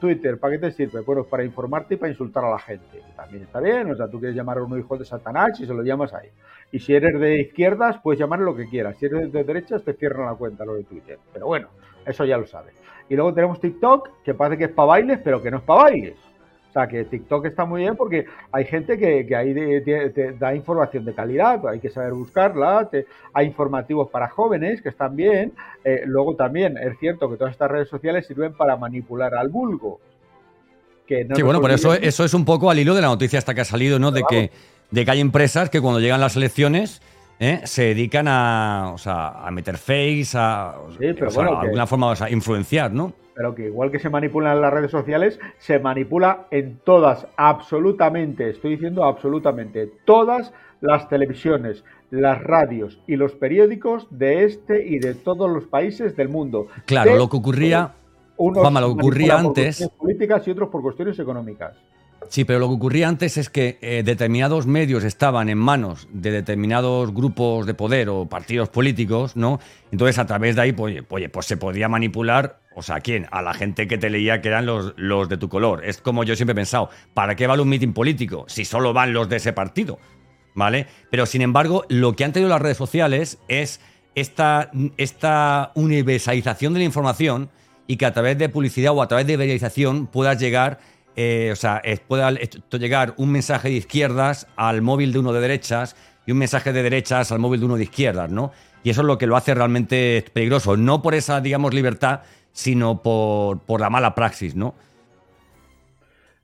Twitter, 0.00 0.38
¿para 0.38 0.54
qué 0.54 0.58
te 0.58 0.72
sirve? 0.72 1.00
Bueno, 1.00 1.24
para 1.24 1.44
informarte 1.44 1.94
y 1.94 1.96
para 1.96 2.10
insultar 2.10 2.44
a 2.44 2.50
la 2.50 2.58
gente. 2.58 3.02
También 3.14 3.44
está 3.44 3.60
bien, 3.60 3.90
o 3.90 3.96
sea, 3.96 4.08
tú 4.08 4.18
quieres 4.18 4.36
llamar 4.36 4.58
a 4.58 4.62
uno 4.64 4.76
hijo 4.76 4.96
de 4.96 5.04
Satanás 5.04 5.60
y 5.60 5.66
se 5.66 5.72
lo 5.72 5.82
llamas 5.82 6.12
ahí. 6.14 6.28
Y 6.72 6.80
si 6.80 6.94
eres 6.94 7.20
de 7.20 7.40
izquierdas, 7.40 7.98
puedes 8.02 8.18
llamar 8.18 8.40
lo 8.40 8.56
que 8.56 8.68
quieras. 8.68 8.96
Si 8.96 9.06
eres 9.06 9.32
de 9.32 9.44
derechas, 9.44 9.84
te 9.84 9.92
cierran 9.92 10.26
la 10.26 10.34
cuenta 10.34 10.64
lo 10.64 10.74
de 10.74 10.84
Twitter. 10.84 11.18
Pero 11.32 11.46
bueno, 11.46 11.68
eso 12.04 12.24
ya 12.24 12.36
lo 12.38 12.46
sabes. 12.46 12.74
Y 13.08 13.14
luego 13.14 13.34
tenemos 13.34 13.60
TikTok, 13.60 14.22
que 14.24 14.34
parece 14.34 14.58
que 14.58 14.64
es 14.64 14.70
para 14.70 14.86
bailes, 14.86 15.20
pero 15.22 15.42
que 15.42 15.50
no 15.50 15.58
es 15.58 15.62
para 15.62 15.82
bailes. 15.82 16.16
O 16.72 16.74
sea, 16.74 16.88
que 16.88 17.04
TikTok 17.04 17.44
está 17.44 17.66
muy 17.66 17.82
bien 17.82 17.96
porque 17.96 18.24
hay 18.50 18.64
gente 18.64 18.96
que, 18.96 19.36
ahí 19.36 19.52
te, 19.52 20.32
da 20.38 20.54
información 20.54 21.04
de 21.04 21.12
calidad, 21.12 21.68
hay 21.68 21.80
que 21.80 21.90
saber 21.90 22.14
buscarla, 22.14 22.88
hay 23.34 23.46
informativos 23.46 24.08
para 24.08 24.30
jóvenes 24.30 24.80
que 24.80 24.88
están 24.88 25.14
bien. 25.14 25.52
Eh, 25.84 26.04
luego 26.06 26.34
también 26.34 26.78
es 26.78 26.98
cierto 26.98 27.28
que 27.28 27.36
todas 27.36 27.52
estas 27.52 27.70
redes 27.70 27.90
sociales 27.90 28.26
sirven 28.26 28.54
para 28.54 28.78
manipular 28.78 29.34
al 29.34 29.50
vulgo. 29.50 30.00
Que 31.06 31.28
sí, 31.34 31.42
bueno, 31.42 31.60
por 31.60 31.72
eso, 31.72 31.92
eso 31.92 32.24
es 32.24 32.32
un 32.32 32.46
poco 32.46 32.70
al 32.70 32.78
hilo 32.78 32.94
de 32.94 33.02
la 33.02 33.08
noticia 33.08 33.38
hasta 33.38 33.52
que 33.52 33.60
ha 33.60 33.66
salido, 33.66 33.98
¿no? 33.98 34.10
De 34.10 34.22
que, 34.26 34.50
de 34.90 35.04
que 35.04 35.10
hay 35.10 35.20
empresas 35.20 35.68
que 35.68 35.82
cuando 35.82 36.00
llegan 36.00 36.22
las 36.22 36.36
elecciones 36.36 37.02
¿eh? 37.42 37.60
se 37.64 37.86
dedican 37.86 38.28
a, 38.28 38.94
a 38.94 39.50
meter 39.50 39.76
face, 39.76 40.30
a, 40.34 40.74
alguna 41.60 41.86
forma 41.86 42.12
a 42.12 42.30
influenciar, 42.30 42.92
¿no? 42.92 43.12
Pero 43.34 43.54
que 43.54 43.66
igual 43.66 43.90
que 43.90 43.98
se 43.98 44.10
manipulan 44.10 44.60
las 44.60 44.72
redes 44.72 44.90
sociales, 44.90 45.40
se 45.58 45.78
manipula 45.78 46.46
en 46.50 46.78
todas, 46.84 47.26
absolutamente, 47.36 48.50
estoy 48.50 48.72
diciendo 48.72 49.04
absolutamente, 49.04 49.90
todas 50.04 50.52
las 50.80 51.08
televisiones, 51.08 51.82
las 52.10 52.42
radios 52.42 53.00
y 53.06 53.16
los 53.16 53.32
periódicos 53.32 54.06
de 54.10 54.44
este 54.44 54.86
y 54.86 54.98
de 54.98 55.14
todos 55.14 55.50
los 55.50 55.64
países 55.64 56.14
del 56.14 56.28
mundo. 56.28 56.68
Claro, 56.84 57.16
lo 57.16 57.28
que 57.28 57.38
ocurría, 57.38 57.94
unos 58.36 58.72
lo 58.72 58.94
que 58.94 59.00
ocurría 59.00 59.38
antes. 59.38 59.88
políticas 59.98 60.46
y 60.46 60.50
otros 60.50 60.68
por 60.68 60.82
cuestiones 60.82 61.18
económicas. 61.18 61.76
Sí, 62.28 62.44
pero 62.44 62.58
lo 62.58 62.68
que 62.68 62.74
ocurría 62.74 63.08
antes 63.08 63.36
es 63.36 63.50
que 63.50 63.78
eh, 63.80 64.02
determinados 64.04 64.66
medios 64.66 65.04
estaban 65.04 65.48
en 65.48 65.58
manos 65.58 66.08
de 66.12 66.30
determinados 66.30 67.12
grupos 67.12 67.66
de 67.66 67.74
poder 67.74 68.08
o 68.08 68.26
partidos 68.26 68.68
políticos, 68.68 69.36
¿no? 69.36 69.60
Entonces, 69.90 70.18
a 70.18 70.26
través 70.26 70.56
de 70.56 70.62
ahí, 70.62 70.72
pues, 70.72 71.02
oye, 71.08 71.28
pues 71.28 71.46
se 71.46 71.56
podía 71.56 71.88
manipular, 71.88 72.60
o 72.74 72.82
sea, 72.82 72.96
¿a 72.96 73.00
quién? 73.00 73.26
A 73.30 73.42
la 73.42 73.54
gente 73.54 73.86
que 73.86 73.98
te 73.98 74.10
leía 74.10 74.40
que 74.40 74.48
eran 74.48 74.66
los, 74.66 74.94
los 74.96 75.28
de 75.28 75.36
tu 75.36 75.48
color. 75.48 75.84
Es 75.84 75.98
como 75.98 76.24
yo 76.24 76.36
siempre 76.36 76.52
he 76.52 76.56
pensado, 76.56 76.90
¿para 77.14 77.34
qué 77.34 77.46
vale 77.46 77.62
un 77.62 77.68
mitin 77.68 77.92
político 77.92 78.44
si 78.48 78.64
solo 78.64 78.92
van 78.92 79.12
los 79.12 79.28
de 79.28 79.36
ese 79.36 79.52
partido? 79.52 79.98
¿Vale? 80.54 80.86
Pero, 81.10 81.26
sin 81.26 81.42
embargo, 81.42 81.84
lo 81.88 82.14
que 82.14 82.24
han 82.24 82.32
tenido 82.32 82.50
las 82.50 82.62
redes 82.62 82.76
sociales 82.76 83.38
es 83.48 83.80
esta, 84.14 84.70
esta 84.96 85.72
universalización 85.74 86.74
de 86.74 86.80
la 86.80 86.84
información 86.84 87.50
y 87.86 87.96
que 87.96 88.06
a 88.06 88.12
través 88.12 88.38
de 88.38 88.48
publicidad 88.48 88.92
o 88.94 89.02
a 89.02 89.08
través 89.08 89.26
de 89.26 89.36
verificación 89.36 90.06
puedas 90.06 90.38
llegar 90.38 90.78
eh, 91.16 91.50
o 91.52 91.56
sea, 91.56 91.82
puede 92.08 92.48
llegar 92.78 93.14
un 93.16 93.30
mensaje 93.30 93.68
de 93.68 93.74
izquierdas 93.74 94.46
al 94.56 94.82
móvil 94.82 95.12
de 95.12 95.18
uno 95.18 95.32
de 95.32 95.40
derechas 95.40 95.96
y 96.26 96.32
un 96.32 96.38
mensaje 96.38 96.72
de 96.72 96.82
derechas 96.82 97.32
al 97.32 97.38
móvil 97.38 97.60
de 97.60 97.66
uno 97.66 97.76
de 97.76 97.84
izquierdas, 97.84 98.30
¿no? 98.30 98.52
Y 98.84 98.90
eso 98.90 99.02
es 99.02 99.06
lo 99.06 99.18
que 99.18 99.26
lo 99.26 99.36
hace 99.36 99.54
realmente 99.54 100.24
peligroso, 100.32 100.76
no 100.76 101.02
por 101.02 101.14
esa, 101.14 101.40
digamos, 101.40 101.74
libertad, 101.74 102.20
sino 102.52 103.02
por, 103.02 103.60
por 103.60 103.80
la 103.80 103.90
mala 103.90 104.14
praxis, 104.14 104.56
¿no? 104.56 104.74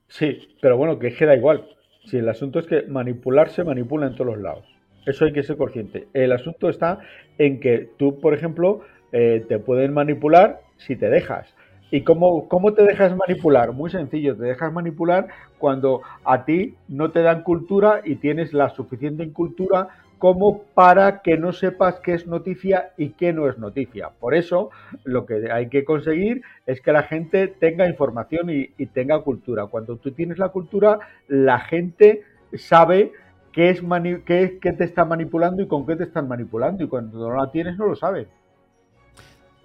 Sí, 0.09 0.57
pero 0.61 0.77
bueno, 0.77 0.99
que 0.99 1.15
queda 1.15 1.37
igual. 1.37 1.67
Si 2.07 2.17
el 2.17 2.29
asunto 2.29 2.59
es 2.59 2.67
que 2.67 2.83
manipular 2.83 3.51
se 3.51 3.65
manipula 3.65 4.07
en 4.07 4.15
todos 4.15 4.35
los 4.35 4.39
lados. 4.39 4.65
Eso 5.07 5.25
hay 5.25 5.33
que 5.33 5.43
ser 5.43 5.57
consciente. 5.57 6.09
El 6.15 6.33
asunto 6.33 6.69
está 6.69 7.01
en 7.39 7.61
que 7.61 7.91
tú, 7.99 8.21
por 8.21 8.35
ejemplo, 8.35 8.83
eh, 9.13 9.45
te 9.49 9.59
pueden 9.59 9.93
manipular 9.93 10.61
si 10.77 10.97
te 10.97 11.09
dejas. 11.11 11.55
¿Y 11.91 12.03
cómo, 12.03 12.49
cómo 12.49 12.75
te 12.75 12.83
dejas 12.83 13.17
manipular? 13.17 13.73
Muy 13.73 13.91
sencillo, 13.91 14.37
te 14.37 14.45
dejas 14.45 14.73
manipular 14.73 15.29
cuando 15.59 16.03
a 16.25 16.45
ti 16.45 16.75
no 16.89 17.11
te 17.11 17.23
dan 17.23 17.43
cultura 17.43 18.03
y 18.05 18.17
tienes 18.17 18.53
la 18.53 18.69
suficiente 18.71 19.31
cultura 19.33 19.89
como 20.19 20.65
para 20.75 21.23
que 21.23 21.39
no 21.39 21.53
sepas 21.53 22.01
qué 22.01 22.15
es 22.15 22.27
noticia 22.27 22.91
y 22.97 23.11
qué 23.11 23.33
no 23.33 23.49
es 23.49 23.59
noticia. 23.59 24.11
Por 24.21 24.35
eso 24.35 24.71
lo 25.05 25.25
que 25.27 25.51
hay 25.51 25.69
que 25.69 25.85
conseguir 25.85 26.43
es 26.67 26.81
que 26.81 26.93
la 26.93 27.05
gente 27.05 27.49
tenga 27.49 27.89
información 27.89 28.51
y, 28.51 28.69
tenga 28.87 29.21
cultura. 29.21 29.67
Cuando 29.67 29.97
tú 29.97 30.11
tienes 30.13 30.39
la 30.39 30.49
cultura, 30.49 30.99
la 31.29 31.61
gente 31.61 32.23
sabe 32.55 33.13
qué 33.53 33.71
es, 33.71 33.81
qué, 34.25 34.73
te 34.73 34.85
está 34.85 35.05
manipulando 35.05 35.63
y 35.63 35.69
con 35.69 35.87
qué 35.87 35.97
te 35.97 36.05
están 36.05 36.27
manipulando. 36.27 36.83
Y 36.83 36.89
cuando 36.89 37.19
no 37.19 37.37
la 37.37 37.51
tienes, 37.51 37.79
no 37.79 37.87
lo 37.87 37.95
sabes. 37.95 38.27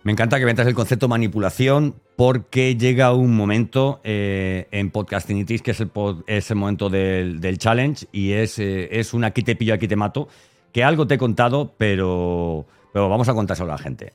Me 0.03 0.11
encanta 0.11 0.37
que 0.37 0.43
ventas 0.43 0.67
el 0.67 0.73
concepto 0.73 1.07
manipulación 1.07 1.95
porque 2.17 2.75
llega 2.75 3.13
un 3.13 3.33
momento 3.37 4.01
eh, 4.03 4.67
en 4.71 4.91
Podcastinitis 4.91 5.61
que 5.61 5.71
es 5.71 5.79
el, 5.79 5.91
es 6.27 6.51
el 6.51 6.57
momento 6.57 6.89
del, 6.89 7.57
challenge 7.57 8.07
y 8.11 8.33
es, 8.33 8.59
eh, 8.59 8.99
es 8.99 9.13
un 9.13 9.23
aquí 9.23 9.43
te 9.43 9.55
pillo, 9.55 9.73
aquí 9.73 9.87
te 9.87 9.95
mato, 9.95 10.27
que 10.73 10.83
algo 10.83 11.07
te 11.07 11.15
he 11.15 11.17
contado, 11.17 11.73
pero, 11.77 12.65
pero 12.91 13.07
vamos 13.07 13.29
a 13.29 13.33
contárselo 13.33 13.71
a 13.71 13.77
la 13.77 13.81
gente. 13.81 14.11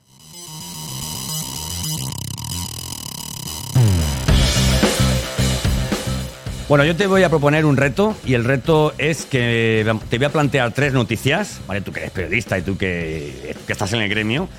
Bueno, 6.69 6.85
yo 6.85 6.95
te 6.95 7.07
voy 7.07 7.23
a 7.23 7.31
proponer 7.31 7.65
un 7.65 7.79
reto 7.79 8.15
y 8.27 8.35
el 8.35 8.45
reto 8.45 8.93
es 8.99 9.25
que 9.25 9.91
te 10.11 10.19
voy 10.19 10.27
a 10.27 10.31
plantear 10.31 10.71
tres 10.73 10.93
noticias, 10.93 11.63
¿vale? 11.67 11.81
Tú 11.81 11.93
que 11.93 12.01
eres 12.01 12.11
periodista 12.11 12.59
y 12.59 12.63
tú 12.63 12.77
que, 12.77 13.57
estás 13.67 13.95
en 13.95 14.03
el 14.03 14.11
gremio, 14.11 14.51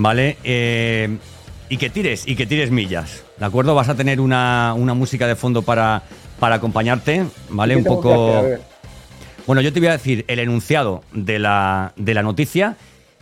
¿vale? 0.00 0.38
Eh, 0.44 1.18
y 1.68 1.76
que 1.76 1.90
tires, 1.90 2.26
y 2.26 2.34
que 2.34 2.46
tires 2.46 2.70
millas, 2.70 3.22
¿de 3.38 3.44
acuerdo? 3.44 3.74
Vas 3.74 3.90
a 3.90 3.94
tener 3.94 4.20
una, 4.20 4.74
música 4.76 5.26
de 5.26 5.36
fondo 5.36 5.62
para, 5.62 6.02
para 6.38 6.56
acompañarte, 6.56 7.26
¿vale? 7.50 7.76
Un 7.76 7.84
poco... 7.84 8.42
Bueno, 9.46 9.62
yo 9.62 9.72
te 9.72 9.80
voy 9.80 9.88
a 9.88 9.92
decir 9.92 10.24
el 10.28 10.38
enunciado 10.38 11.02
de 11.12 11.38
la, 11.38 11.92
de 11.96 12.14
la 12.14 12.22
noticia 12.22 12.76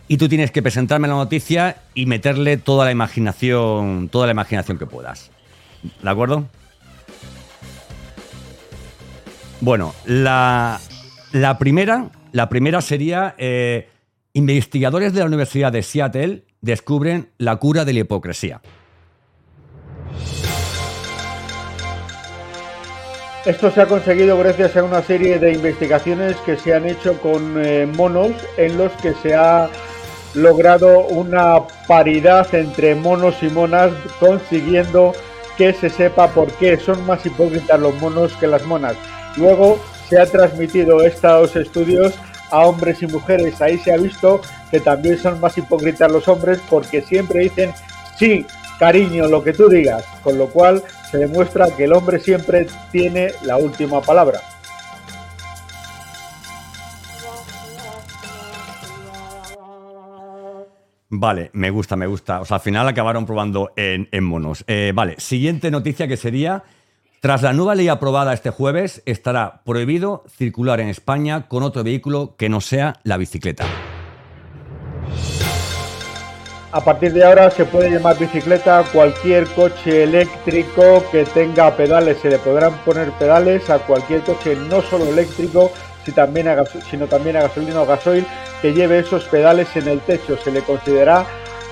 y 0.07 0.17
tú 0.17 0.29
tienes 0.29 0.51
que 0.51 0.61
presentarme 0.61 1.07
la 1.07 1.15
noticia 1.15 1.77
y 1.93 2.05
meterle 2.05 2.57
toda 2.57 2.85
la 2.85 2.91
imaginación, 2.91 4.09
toda 4.09 4.25
la 4.27 4.31
imaginación 4.31 4.77
que 4.77 4.85
puedas. 4.85 5.31
¿De 6.01 6.09
acuerdo? 6.09 6.45
Bueno, 9.61 9.93
la, 10.05 10.79
primera, 11.59 12.09
la 12.31 12.47
primera 12.47 12.81
sería 12.81 13.35
eh, 13.37 13.89
investigadores 14.33 15.13
de 15.13 15.19
la 15.19 15.25
Universidad 15.25 15.71
de 15.71 15.83
Seattle 15.83 16.43
descubren 16.61 17.31
la 17.37 17.55
cura 17.57 17.85
de 17.85 17.93
la 17.93 17.99
hipocresía. 17.99 18.61
Esto 23.45 23.71
se 23.71 23.81
ha 23.81 23.85
conseguido 23.85 24.37
gracias 24.37 24.75
a 24.75 24.83
una 24.83 25.01
serie 25.01 25.39
de 25.39 25.53
investigaciones 25.53 26.35
que 26.45 26.57
se 26.57 26.73
han 26.73 26.85
hecho 26.85 27.19
con 27.21 27.55
eh, 27.57 27.85
monos 27.85 28.31
en 28.57 28.77
los 28.77 28.91
que 28.93 29.13
se 29.13 29.33
ha 29.33 29.69
logrado 30.33 31.07
una 31.07 31.65
paridad 31.87 32.53
entre 32.53 32.95
monos 32.95 33.41
y 33.41 33.49
monas 33.49 33.91
consiguiendo 34.19 35.13
que 35.57 35.73
se 35.73 35.89
sepa 35.89 36.27
por 36.27 36.51
qué 36.53 36.77
son 36.77 37.05
más 37.05 37.25
hipócritas 37.25 37.79
los 37.79 37.95
monos 38.01 38.33
que 38.33 38.47
las 38.47 38.65
monas. 38.65 38.95
Luego 39.37 39.79
se 40.09 40.19
ha 40.19 40.25
transmitido 40.25 41.01
estos 41.03 41.55
estudios 41.55 42.13
a 42.51 42.65
hombres 42.65 43.01
y 43.01 43.07
mujeres. 43.07 43.61
Ahí 43.61 43.77
se 43.77 43.93
ha 43.93 43.97
visto 43.97 44.41
que 44.71 44.79
también 44.79 45.17
son 45.17 45.39
más 45.39 45.57
hipócritas 45.57 46.11
los 46.11 46.27
hombres 46.27 46.59
porque 46.69 47.01
siempre 47.01 47.41
dicen 47.41 47.71
sí, 48.17 48.45
cariño, 48.79 49.27
lo 49.27 49.43
que 49.43 49.53
tú 49.53 49.69
digas. 49.69 50.03
Con 50.23 50.37
lo 50.37 50.47
cual 50.47 50.83
se 51.11 51.17
demuestra 51.17 51.67
que 51.75 51.85
el 51.85 51.93
hombre 51.93 52.19
siempre 52.19 52.67
tiene 52.91 53.31
la 53.43 53.57
última 53.57 54.01
palabra. 54.01 54.41
Vale, 61.11 61.49
me 61.53 61.71
gusta, 61.71 61.95
me 61.95 62.05
gusta. 62.05 62.39
O 62.39 62.45
sea, 62.45 62.55
al 62.55 62.61
final 62.61 62.87
acabaron 62.87 63.25
probando 63.25 63.71
en, 63.75 64.23
monos. 64.23 64.63
Eh, 64.67 64.91
vale, 64.93 65.15
siguiente 65.19 65.71
noticia 65.71 66.07
que 66.07 66.17
sería 66.17 66.63
tras 67.19 67.41
la 67.41 67.51
nueva 67.51 67.75
ley 67.75 67.89
aprobada 67.89 68.31
este 68.31 68.49
jueves, 68.49 69.01
estará 69.05 69.61
prohibido 69.65 70.23
circular 70.29 70.79
en 70.79 70.87
España 70.87 71.47
con 71.49 71.63
otro 71.63 71.83
vehículo 71.83 72.35
que 72.37 72.47
no 72.47 72.61
sea 72.61 72.95
la 73.03 73.17
bicicleta. 73.17 73.65
A 76.71 76.81
partir 76.81 77.13
de 77.13 77.23
ahora 77.23 77.49
se 77.49 77.65
puede 77.65 77.89
llamar 77.89 78.19
bicicleta 78.19 78.83
cualquier 78.93 79.47
coche 79.47 80.03
eléctrico 80.03 81.03
que 81.11 81.25
tenga 81.25 81.75
pedales. 81.75 82.19
Se 82.21 82.29
le 82.29 82.37
podrán 82.37 82.73
poner 82.85 83.11
pedales 83.13 83.67
a 83.71 83.79
cualquier 83.79 84.21
coche 84.21 84.55
no 84.55 84.81
solo 84.83 85.05
eléctrico, 85.05 85.71
sino 86.05 87.07
también 87.07 87.37
a, 87.37 87.41
gasolina 87.41 87.81
o 87.81 87.85
gasoil 87.87 88.25
que 88.61 88.73
lleve 88.73 88.99
esos 88.99 89.23
pedales 89.25 89.75
en 89.75 89.87
el 89.87 89.99
techo. 90.01 90.37
Se 90.37 90.51
le 90.51 90.61
considera 90.61 91.25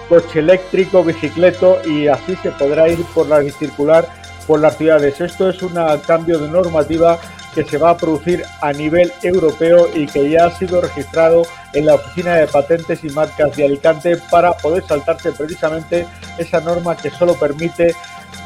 coche 0.10 0.40
eléctrico, 0.40 1.04
bicicleto 1.04 1.80
y 1.86 2.08
así 2.08 2.36
se 2.42 2.50
podrá 2.52 2.90
ir 2.90 3.04
por 3.14 3.28
la 3.28 3.44
circular 3.44 4.08
por 4.48 4.60
las 4.62 4.78
ciudades. 4.78 5.22
Esto 5.22 5.50
es 5.50 5.62
un 5.62 5.76
cambio 6.08 6.40
de 6.40 6.48
normativa 6.48 7.20
que 7.58 7.64
se 7.64 7.80
va 7.80 7.90
a 7.90 7.98
producir 7.98 8.44
a 8.62 8.72
nivel 8.72 9.12
europeo 9.24 9.90
y 9.96 10.06
que 10.06 10.30
ya 10.30 10.46
ha 10.46 10.52
sido 10.52 10.80
registrado 10.80 11.42
en 11.74 11.88
la 11.88 11.96
Oficina 11.96 12.36
de 12.36 12.46
Patentes 12.46 13.04
y 13.04 13.10
Marcas 13.10 13.58
de 13.58 13.66
Alicante 13.66 14.16
para 14.30 14.54
poder 14.54 14.84
saltarse 14.84 15.32
precisamente 15.32 16.06
esa 16.38 16.62
norma 16.62 16.96
que 16.96 17.10
solo 17.10 17.34
permite 17.34 17.96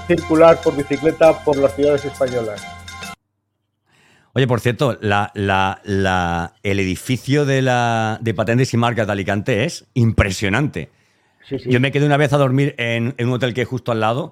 circular 0.08 0.62
por 0.62 0.78
bicicleta 0.78 1.44
por 1.44 1.58
las 1.58 1.76
ciudades 1.76 2.06
españolas. 2.06 2.66
Oye, 4.32 4.48
por 4.48 4.62
cierto, 4.62 4.98
el 5.02 6.80
edificio 6.80 7.46
de, 7.46 7.62
la, 7.62 8.18
de 8.22 8.34
Patentes 8.34 8.74
y 8.74 8.78
Marcas 8.78 9.08
de 9.08 9.12
Alicante 9.12 9.66
es 9.66 9.88
impresionante. 9.94 10.90
Yo 11.66 11.82
me 11.82 11.92
quedé 11.92 12.06
una 12.06 12.16
vez 12.16 12.32
a 12.32 12.38
dormir 12.38 12.76
en, 12.78 13.14
en 13.18 13.28
un 13.28 13.34
hotel 13.34 13.54
que 13.54 13.64
es 13.64 13.68
justo 13.68 13.92
al 13.92 14.00
lado 14.00 14.32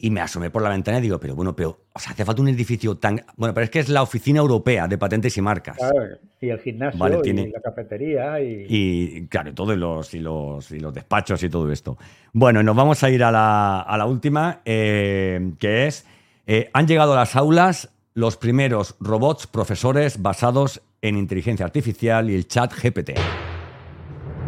y 0.00 0.10
me 0.10 0.20
asomé 0.20 0.50
por 0.50 0.62
la 0.62 0.68
ventana 0.68 0.98
y 0.98 1.02
digo, 1.02 1.18
pero 1.18 1.34
bueno, 1.34 1.56
pero 1.56 1.80
o 1.92 1.98
sea, 1.98 2.12
hace 2.12 2.24
falta 2.24 2.40
un 2.40 2.48
edificio 2.48 2.96
tan... 2.96 3.20
Bueno, 3.36 3.52
pero 3.52 3.64
es 3.64 3.70
que 3.70 3.80
es 3.80 3.88
la 3.88 4.02
Oficina 4.02 4.38
Europea 4.38 4.86
de 4.86 4.96
Patentes 4.96 5.36
y 5.36 5.42
Marcas. 5.42 5.76
Claro, 5.76 6.18
y 6.40 6.48
el 6.50 6.60
gimnasio 6.60 7.24
y 7.24 7.32
la 7.50 7.60
cafetería 7.60 8.40
y... 8.40 8.66
Y 8.68 9.26
claro, 9.26 9.52
todos 9.54 9.76
los, 9.76 10.14
y 10.14 10.20
los, 10.20 10.70
y 10.70 10.78
los 10.78 10.94
despachos 10.94 11.42
y 11.42 11.50
todo 11.50 11.70
esto. 11.72 11.98
Bueno, 12.32 12.62
nos 12.62 12.76
vamos 12.76 13.02
a 13.02 13.10
ir 13.10 13.24
a 13.24 13.32
la, 13.32 13.80
a 13.80 13.98
la 13.98 14.06
última, 14.06 14.60
eh, 14.64 15.52
que 15.58 15.88
es, 15.88 16.06
eh, 16.46 16.70
han 16.72 16.86
llegado 16.86 17.14
a 17.14 17.16
las 17.16 17.34
aulas 17.34 17.90
los 18.14 18.36
primeros 18.36 18.94
robots 19.00 19.48
profesores 19.48 20.22
basados 20.22 20.80
en 21.02 21.16
inteligencia 21.16 21.66
artificial 21.66 22.30
y 22.30 22.36
el 22.36 22.46
chat 22.46 22.72
GPT. 22.72 23.10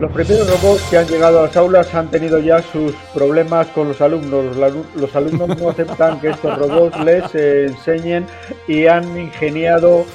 Los 0.01 0.13
primeros 0.13 0.49
robots 0.49 0.83
que 0.89 0.97
han 0.97 1.07
llegado 1.07 1.41
a 1.41 1.43
las 1.43 1.57
aulas 1.59 1.95
han 1.95 2.11
tenido 2.11 2.39
ya 2.39 2.63
sus 2.63 2.95
problemas 3.13 3.67
con 3.67 3.89
los 3.89 4.01
alumnos. 4.01 4.57
Los 4.97 5.15
alumnos 5.15 5.61
no 5.61 5.69
aceptan 5.69 6.19
que 6.21 6.31
estos 6.31 6.59
robots 6.59 6.99
les 7.05 7.35
enseñen 7.35 8.27
y 8.67 8.87
han 8.87 9.05
ingeniado 9.19 10.07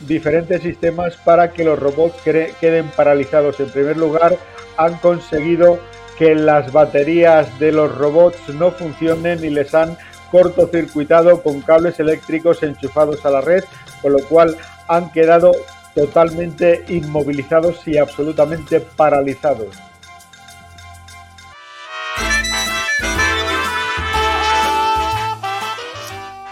diferentes 0.00 0.60
sistemas 0.60 1.16
para 1.24 1.54
que 1.54 1.64
los 1.64 1.78
robots 1.78 2.20
queden 2.22 2.90
paralizados. 2.94 3.58
En 3.60 3.70
primer 3.70 3.96
lugar, 3.96 4.36
han 4.76 4.98
conseguido 4.98 5.78
que 6.18 6.34
las 6.34 6.70
baterías 6.70 7.58
de 7.58 7.72
los 7.72 7.96
robots 7.96 8.46
no 8.50 8.70
funcionen 8.72 9.42
y 9.42 9.48
les 9.48 9.74
han 9.74 9.96
cortocircuitado 10.30 11.42
con 11.42 11.62
cables 11.62 11.98
eléctricos 11.98 12.62
enchufados 12.62 13.24
a 13.24 13.30
la 13.30 13.40
red, 13.40 13.64
con 14.02 14.12
lo 14.12 14.22
cual 14.24 14.54
han 14.86 15.10
quedado 15.12 15.52
totalmente 15.94 16.84
inmovilizados 16.88 17.86
y 17.86 17.98
absolutamente 17.98 18.80
paralizados. 18.80 19.76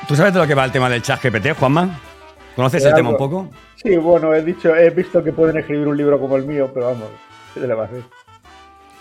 ¿Tú 0.09 0.17
sabes 0.17 0.33
de 0.33 0.41
lo 0.41 0.47
que 0.47 0.55
va 0.55 0.65
el 0.65 0.73
tema 0.73 0.89
del 0.89 1.03
chat 1.03 1.23
GPT, 1.23 1.53
Juanma? 1.59 2.01
¿Conoces 2.57 2.83
el 2.85 2.95
tema 2.95 3.11
un 3.11 3.19
poco? 3.19 3.51
Sí, 3.77 3.97
bueno, 3.99 4.35
he 4.35 4.43
dicho, 4.43 4.75
he 4.75 4.89
visto 4.91 5.23
que 5.23 5.33
pueden 5.33 5.59
escribir 5.59 5.87
un 5.87 5.97
libro 5.97 6.19
como 6.19 6.37
el 6.37 6.45
mío, 6.45 6.71
pero 6.73 6.87
vamos, 6.87 7.09
¿qué 7.53 7.61
le 7.61 7.75
va 7.75 7.83
a 7.83 7.87
hacer? 7.87 8.03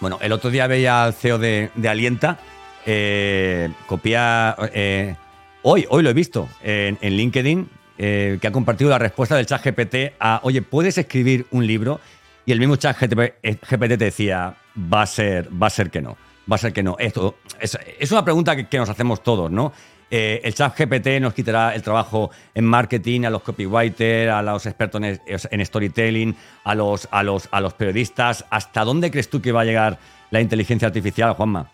Bueno, 0.01 0.19
el 0.21 0.31
otro 0.33 0.49
día 0.49 0.67
veía 0.67 1.05
al 1.05 1.13
CEO 1.13 1.39
de, 1.39 1.71
Alienta 1.87 2.37
eh, 2.85 3.69
copia. 3.87 4.55
Eh, 4.73 5.15
hoy, 5.63 5.87
hoy 5.89 6.03
lo 6.03 6.09
he 6.09 6.13
visto 6.13 6.47
en, 6.61 6.97
en 7.01 7.13
LinkedIn, 7.13 7.69
eh, 7.97 8.37
que 8.39 8.47
ha 8.47 8.51
compartido 8.51 8.89
la 8.89 8.99
respuesta 8.99 9.35
del 9.35 9.45
chat 9.45 9.63
GPT 9.63 10.13
a, 10.19 10.39
oye, 10.43 10.61
¿puedes 10.61 10.97
escribir 10.97 11.45
un 11.51 11.65
libro? 11.65 11.99
Y 12.45 12.51
el 12.51 12.59
mismo 12.59 12.75
chat 12.75 12.97
GPT 12.99 13.35
eh, 13.43 13.57
te 13.79 13.97
decía, 13.97 14.55
va 14.77 15.01
a 15.01 15.05
ser, 15.05 15.49
va 15.51 15.67
a 15.67 15.69
ser 15.69 15.89
que 15.89 16.01
no, 16.01 16.15
va 16.49 16.55
a 16.55 16.59
ser 16.59 16.73
que 16.73 16.83
no. 16.83 16.95
Esto 16.99 17.35
es, 17.59 18.11
una 18.11 18.23
pregunta 18.23 18.55
que, 18.55 18.77
nos 18.77 18.89
hacemos 18.89 19.21
todos, 19.23 19.51
¿no? 19.51 19.73
Eh, 20.09 20.39
el 20.43 20.53
chat 20.53 20.77
GPT 20.79 21.19
nos 21.19 21.33
quitará 21.33 21.75
el 21.75 21.81
trabajo 21.81 22.31
en 22.53 22.63
marketing, 22.63 23.25
a 23.25 23.29
los 23.29 23.41
copywriters, 23.41 24.31
a 24.31 24.41
los 24.41 24.65
expertos 24.65 25.01
en, 25.03 25.65
storytelling, 25.65 26.35
a 26.63 26.75
los, 26.75 27.09
a, 27.11 27.23
los, 27.23 27.49
a 27.51 27.59
los 27.59 27.73
periodistas. 27.73 28.45
¿Hasta 28.49 28.85
dónde 28.85 29.11
crees 29.11 29.29
tú 29.29 29.41
que 29.41 29.51
va 29.51 29.61
a 29.61 29.65
llegar 29.65 29.97
la 30.31 30.39
inteligencia 30.39 30.87
artificial, 30.87 31.33
Juanma? 31.33 31.69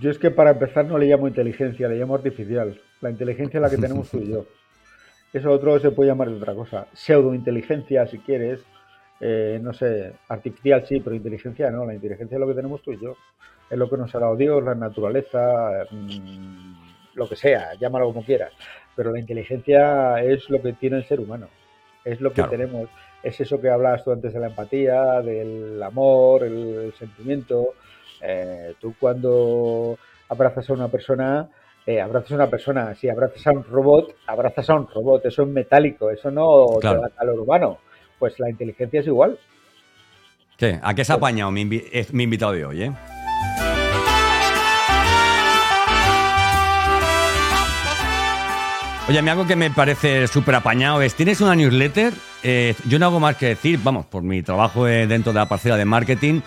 Yo 0.00 0.10
es 0.10 0.18
que 0.18 0.32
para 0.32 0.50
empezar 0.50 0.86
no 0.86 0.98
le 0.98 1.06
llamo 1.06 1.28
inteligencia, 1.28 1.86
le 1.88 1.96
llamo 1.96 2.16
artificial. 2.16 2.80
La 3.00 3.10
inteligencia 3.10 3.58
es 3.58 3.62
la 3.62 3.70
que 3.70 3.76
tenemos 3.76 4.10
tú 4.10 4.18
y 4.18 4.30
yo. 4.30 4.46
Eso 5.32 5.50
otro 5.50 5.78
se 5.80 5.90
puede 5.90 6.10
llamar 6.10 6.28
de 6.28 6.36
otra 6.36 6.54
cosa. 6.54 6.86
Pseudointeligencia, 6.92 8.06
si 8.06 8.18
quieres. 8.18 8.64
Eh, 9.20 9.60
no 9.62 9.72
sé, 9.72 10.14
artificial 10.28 10.84
sí, 10.86 11.00
pero 11.00 11.16
inteligencia 11.16 11.70
no. 11.70 11.86
La 11.86 11.94
inteligencia 11.94 12.36
es 12.36 12.40
lo 12.40 12.48
que 12.48 12.54
tenemos 12.54 12.82
tú 12.82 12.92
y 12.92 13.00
yo. 13.00 13.16
Es 13.70 13.78
lo 13.78 13.88
que 13.88 13.96
nos 13.96 14.14
ha 14.14 14.18
dado 14.18 14.36
Dios, 14.36 14.62
la 14.62 14.74
naturaleza, 14.74 15.86
mm, 15.90 16.74
lo 17.14 17.28
que 17.28 17.36
sea, 17.36 17.74
llámalo 17.74 18.06
como 18.06 18.24
quieras. 18.24 18.52
Pero 18.94 19.12
la 19.12 19.20
inteligencia 19.20 20.22
es 20.22 20.50
lo 20.50 20.60
que 20.60 20.74
tiene 20.74 20.98
el 20.98 21.04
ser 21.04 21.20
humano. 21.20 21.48
Es 22.04 22.20
lo 22.20 22.32
que 22.32 22.42
tenemos. 22.42 22.88
Es 23.22 23.40
eso 23.40 23.60
que 23.60 23.70
hablabas 23.70 24.04
tú 24.04 24.12
antes 24.12 24.34
de 24.34 24.40
la 24.40 24.48
empatía, 24.48 25.22
del 25.22 25.82
amor, 25.82 26.42
el, 26.42 26.92
sentimiento. 26.98 27.74
Eh, 28.20 28.74
tú 28.80 28.94
cuando 28.98 29.96
abrazas 30.28 30.68
a 30.68 30.72
una 30.74 30.88
persona 30.88 31.48
eh, 31.86 32.00
abrazas 32.00 32.32
a 32.32 32.34
una 32.36 32.50
persona, 32.50 32.94
si 32.94 33.08
abrazas 33.08 33.46
a 33.46 33.52
un 33.52 33.64
robot, 33.64 34.14
abrazas 34.26 34.70
a 34.70 34.74
un 34.74 34.88
robot, 34.88 35.26
eso 35.26 35.42
es 35.42 35.48
metálico, 35.48 36.10
eso 36.10 36.30
no 36.30 36.78
te 36.80 36.86
da 36.86 37.10
calor 37.16 37.40
humano. 37.40 37.78
Pues 38.18 38.38
la 38.38 38.48
inteligencia 38.48 39.00
es 39.00 39.06
igual. 39.06 39.38
Sí, 40.58 40.70
¿a 40.80 40.94
qué 40.94 41.04
se 41.04 41.12
ha 41.12 41.16
apañado 41.16 41.50
mi, 41.50 41.64
mi 41.64 42.22
invitado 42.22 42.52
de 42.52 42.64
hoy, 42.64 42.82
eh? 42.84 42.92
Oye, 49.08 49.08
Oye, 49.08 49.18
a 49.18 49.22
mí 49.22 49.30
algo 49.30 49.46
que 49.46 49.56
me 49.56 49.68
parece 49.70 50.28
súper 50.28 50.54
apañado 50.54 51.02
es, 51.02 51.14
¿tienes 51.14 51.40
una 51.40 51.56
newsletter? 51.56 52.12
Eh, 52.44 52.76
yo 52.86 53.00
no 53.00 53.06
hago 53.06 53.18
más 53.18 53.36
que 53.36 53.46
decir, 53.46 53.80
vamos, 53.82 54.06
por 54.06 54.22
mi 54.22 54.42
trabajo 54.42 54.86
eh, 54.86 55.08
dentro 55.08 55.32
de 55.32 55.40
la 55.40 55.46
parcela 55.46 55.76
de 55.76 55.84
marketing, 55.84 56.40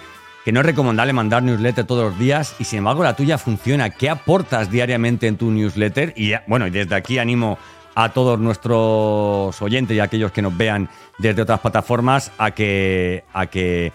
que 0.45 0.51
no 0.51 0.59
es 0.59 0.65
recomendable 0.67 1.11
mandar 1.11 1.41
newsletter 1.41 1.85
todos 1.85 2.11
los 2.11 2.19
días 2.19 2.55
y 2.59 2.65
sin 2.65 2.77
embargo 2.77 3.03
la 3.03 3.15
tuya 3.15 3.39
funciona. 3.39 3.89
¿Qué 3.89 4.11
aportas 4.11 4.69
diariamente 4.69 5.25
en 5.25 5.37
tu 5.37 5.49
newsletter? 5.49 6.13
Y 6.15 6.33
bueno, 6.45 6.67
y 6.67 6.69
desde 6.69 6.93
aquí 6.93 7.17
animo 7.17 7.57
a 7.95 8.09
todos 8.09 8.39
nuestros 8.39 9.59
oyentes 9.59 9.97
y 9.97 9.99
a 9.99 10.03
aquellos 10.03 10.31
que 10.31 10.43
nos 10.43 10.55
vean 10.55 10.87
desde 11.17 11.41
otras 11.41 11.61
plataformas 11.61 12.31
a 12.37 12.51
que, 12.51 13.23
a 13.33 13.47
que, 13.47 13.91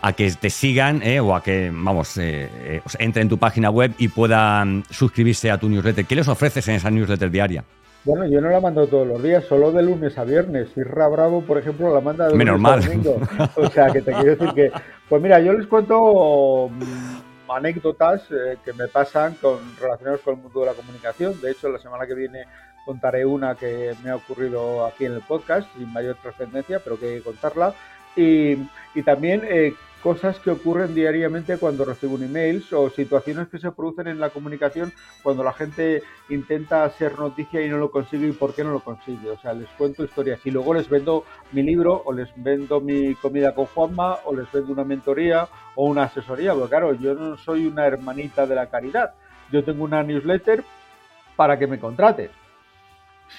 a 0.00 0.14
que 0.14 0.30
te 0.30 0.48
sigan 0.48 1.02
eh, 1.02 1.20
o 1.20 1.34
a 1.34 1.42
que, 1.42 1.70
vamos, 1.70 2.16
eh, 2.16 2.48
eh, 2.50 2.82
entren 2.98 3.24
en 3.24 3.28
tu 3.28 3.36
página 3.36 3.68
web 3.68 3.92
y 3.98 4.08
puedan 4.08 4.84
suscribirse 4.88 5.50
a 5.50 5.58
tu 5.58 5.68
newsletter. 5.68 6.06
¿Qué 6.06 6.16
les 6.16 6.28
ofreces 6.28 6.66
en 6.68 6.76
esa 6.76 6.90
newsletter 6.90 7.30
diaria? 7.30 7.62
Bueno, 8.04 8.26
yo 8.26 8.40
no 8.40 8.48
la 8.48 8.60
mando 8.60 8.86
todos 8.86 9.06
los 9.06 9.22
días, 9.22 9.44
solo 9.44 9.72
de 9.72 9.82
lunes 9.82 10.16
a 10.16 10.24
viernes. 10.24 10.68
Irra 10.76 11.06
Bravo, 11.08 11.42
por 11.42 11.58
ejemplo, 11.58 11.92
la 11.94 12.00
manda 12.00 12.24
de 12.26 12.30
lunes 12.30 12.46
Menos 12.46 12.60
mal. 12.60 12.82
domingo. 12.82 13.20
O 13.56 13.70
sea, 13.70 13.90
que 13.90 14.00
te 14.00 14.12
quiero 14.12 14.36
decir 14.36 14.52
que, 14.54 14.72
pues 15.08 15.20
mira, 15.20 15.38
yo 15.40 15.52
les 15.52 15.66
cuento 15.66 16.70
mm, 16.70 17.50
anécdotas 17.50 18.22
que 18.64 18.72
me 18.72 18.88
pasan 18.88 19.34
con 19.34 19.58
relacionados 19.78 20.20
con 20.22 20.36
el 20.36 20.42
mundo 20.42 20.60
de 20.60 20.66
la 20.66 20.72
comunicación. 20.72 21.38
De 21.42 21.50
hecho, 21.50 21.68
la 21.68 21.78
semana 21.78 22.06
que 22.06 22.14
viene 22.14 22.44
contaré 22.86 23.26
una 23.26 23.54
que 23.54 23.94
me 24.02 24.10
ha 24.10 24.16
ocurrido 24.16 24.86
aquí 24.86 25.04
en 25.04 25.12
el 25.12 25.20
podcast, 25.20 25.68
sin 25.76 25.92
mayor 25.92 26.16
trascendencia, 26.22 26.78
pero 26.82 26.98
que 26.98 27.06
hay 27.06 27.16
que 27.18 27.24
contarla. 27.24 27.74
Y, 28.16 28.54
y 28.94 29.02
también 29.04 29.42
eh, 29.44 29.74
cosas 30.02 30.38
que 30.38 30.50
ocurren 30.50 30.94
diariamente 30.94 31.58
cuando 31.58 31.84
recibo 31.84 32.14
un 32.14 32.24
email 32.24 32.64
o 32.72 32.88
situaciones 32.90 33.48
que 33.48 33.58
se 33.58 33.70
producen 33.70 34.08
en 34.08 34.18
la 34.18 34.30
comunicación 34.30 34.92
cuando 35.22 35.44
la 35.44 35.52
gente 35.52 36.02
intenta 36.28 36.84
hacer 36.84 37.18
noticia 37.18 37.64
y 37.64 37.68
no 37.68 37.78
lo 37.78 37.90
consigue 37.90 38.28
y 38.28 38.32
por 38.32 38.54
qué 38.54 38.64
no 38.64 38.72
lo 38.72 38.80
consigue. 38.80 39.30
O 39.30 39.38
sea, 39.38 39.52
les 39.52 39.68
cuento 39.70 40.04
historias 40.04 40.40
y 40.44 40.50
luego 40.50 40.74
les 40.74 40.88
vendo 40.88 41.24
mi 41.52 41.62
libro 41.62 42.02
o 42.04 42.12
les 42.12 42.28
vendo 42.36 42.80
mi 42.80 43.14
comida 43.14 43.54
con 43.54 43.66
Juanma 43.66 44.18
o 44.24 44.34
les 44.34 44.50
vendo 44.50 44.72
una 44.72 44.84
mentoría 44.84 45.48
o 45.74 45.86
una 45.86 46.04
asesoría. 46.04 46.54
Porque 46.54 46.70
claro, 46.70 46.94
yo 46.94 47.14
no 47.14 47.36
soy 47.36 47.66
una 47.66 47.86
hermanita 47.86 48.46
de 48.46 48.54
la 48.54 48.66
caridad. 48.66 49.14
Yo 49.52 49.64
tengo 49.64 49.84
una 49.84 50.02
newsletter 50.02 50.64
para 51.36 51.58
que 51.58 51.66
me 51.66 51.78
contraten 51.78 52.39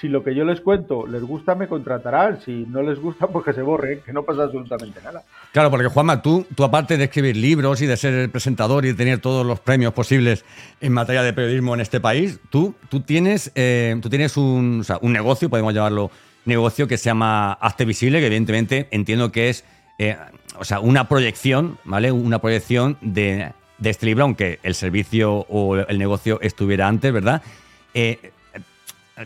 si 0.00 0.08
lo 0.08 0.24
que 0.24 0.34
yo 0.34 0.44
les 0.44 0.60
cuento 0.60 1.06
les 1.06 1.22
gusta, 1.22 1.54
me 1.54 1.68
contratarán. 1.68 2.40
Si 2.40 2.66
no 2.68 2.82
les 2.82 2.98
gusta, 2.98 3.26
pues 3.26 3.44
que 3.44 3.52
se 3.52 3.62
borren, 3.62 4.00
que 4.00 4.12
no 4.12 4.22
pasa 4.22 4.44
absolutamente 4.44 5.00
nada. 5.02 5.22
Claro, 5.52 5.70
porque 5.70 5.86
Juanma, 5.86 6.22
tú, 6.22 6.46
tú 6.54 6.64
aparte 6.64 6.96
de 6.96 7.04
escribir 7.04 7.36
libros 7.36 7.80
y 7.82 7.86
de 7.86 7.96
ser 7.96 8.14
el 8.14 8.30
presentador 8.30 8.84
y 8.84 8.88
de 8.88 8.94
tener 8.94 9.20
todos 9.20 9.46
los 9.46 9.60
premios 9.60 9.92
posibles 9.92 10.44
en 10.80 10.92
materia 10.92 11.22
de 11.22 11.32
periodismo 11.32 11.74
en 11.74 11.80
este 11.80 12.00
país, 12.00 12.40
tú, 12.50 12.74
tú 12.88 13.00
tienes, 13.00 13.52
eh, 13.54 13.96
tú 14.02 14.08
tienes 14.08 14.36
un, 14.36 14.84
negocio, 15.02 15.50
podemos 15.50 15.74
llamarlo 15.74 16.10
negocio, 16.44 16.88
que 16.88 16.96
se 16.98 17.04
llama 17.04 17.52
Hazte 17.52 17.84
Visible, 17.84 18.18
que 18.18 18.26
evidentemente 18.26 18.88
entiendo 18.90 19.30
que 19.30 19.50
es 19.50 19.64
eh, 19.98 20.16
o 20.58 20.64
sea, 20.64 20.80
una 20.80 21.08
proyección, 21.08 21.78
¿vale? 21.84 22.10
Una 22.10 22.40
proyección 22.40 22.96
de, 23.02 23.52
de 23.78 23.90
este 23.90 24.06
libro, 24.06 24.24
aunque 24.24 24.58
el 24.62 24.74
servicio 24.74 25.46
o 25.48 25.76
el 25.76 25.98
negocio 25.98 26.40
estuviera 26.40 26.88
antes, 26.88 27.12
¿verdad? 27.12 27.42
Eh, 27.94 28.31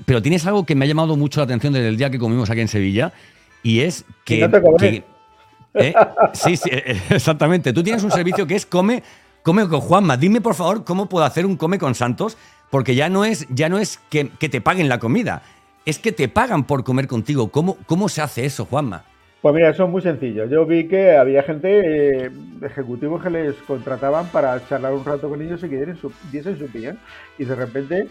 pero 0.05 0.23
tienes 0.23 0.47
algo 0.47 0.65
que 0.67 0.75
me 0.75 0.85
ha 0.85 0.89
llamado 0.89 1.17
mucho 1.17 1.41
la 1.41 1.45
atención 1.45 1.73
desde 1.73 1.89
el 1.89 1.97
día 1.97 2.11
que 2.11 2.19
comimos 2.19 2.51
aquí 2.51 2.61
en 2.61 2.69
Sevilla 2.69 3.13
y 3.63 3.81
es 3.81 4.05
que... 4.25 4.45
¿eh? 5.75 5.95
Sí, 6.33 6.57
sí, 6.57 6.71
eh, 6.73 7.01
exactamente. 7.11 7.73
Tú 7.73 7.83
tienes 7.83 8.03
un 8.05 8.11
servicio 8.11 8.47
que 8.47 8.55
es 8.55 8.67
come, 8.67 9.03
come 9.43 9.69
con 9.69 9.81
Juanma. 9.81 10.17
Dime, 10.17 10.41
por 10.41 10.55
favor, 10.55 10.85
cómo 10.85 11.09
puedo 11.09 11.25
hacer 11.25 11.47
un 11.47 11.57
come 11.57 11.79
con 11.79 11.95
Santos, 11.95 12.37
porque 12.71 12.95
ya 12.95 13.09
no 13.09 13.25
es, 13.25 13.47
ya 13.51 13.69
no 13.69 13.79
es 13.79 14.01
que, 14.09 14.25
te 14.25 14.61
paguen 14.61 14.89
la 14.89 14.99
comida, 14.99 15.43
es 15.85 15.99
que 15.99 16.13
te 16.13 16.29
pagan 16.29 16.65
por 16.65 16.85
comer 16.85 17.07
contigo. 17.07 17.49
¿Cómo, 17.51 17.77
cómo 17.87 18.09
se 18.09 18.23
hace 18.23 18.45
eso, 18.45 18.65
Juanma? 18.65 19.05
Pues 19.43 19.55
mira, 19.55 19.71
eso 19.71 19.85
es 19.85 19.91
muy 19.91 20.03
sencillo. 20.03 20.47
Yo 20.47 20.67
vi 20.67 20.89
que 20.89 21.17
había 21.17 21.43
gente, 21.43 22.25
eh, 22.25 22.31
ejecutivos 22.63 23.23
que 23.23 23.31
les 23.31 23.55
contrataban 23.67 24.27
para 24.29 24.67
charlar 24.69 24.93
un 24.93 25.05
rato 25.05 25.29
con 25.29 25.41
ellos 25.41 25.63
y 25.63 25.69
que 25.69 25.77
diesen 25.77 25.97
su, 25.97 26.13
diesen 26.33 26.59
su 26.59 26.65
opinión. 26.65 26.99
Y 27.39 27.45
de 27.45 27.55
repente 27.55 28.09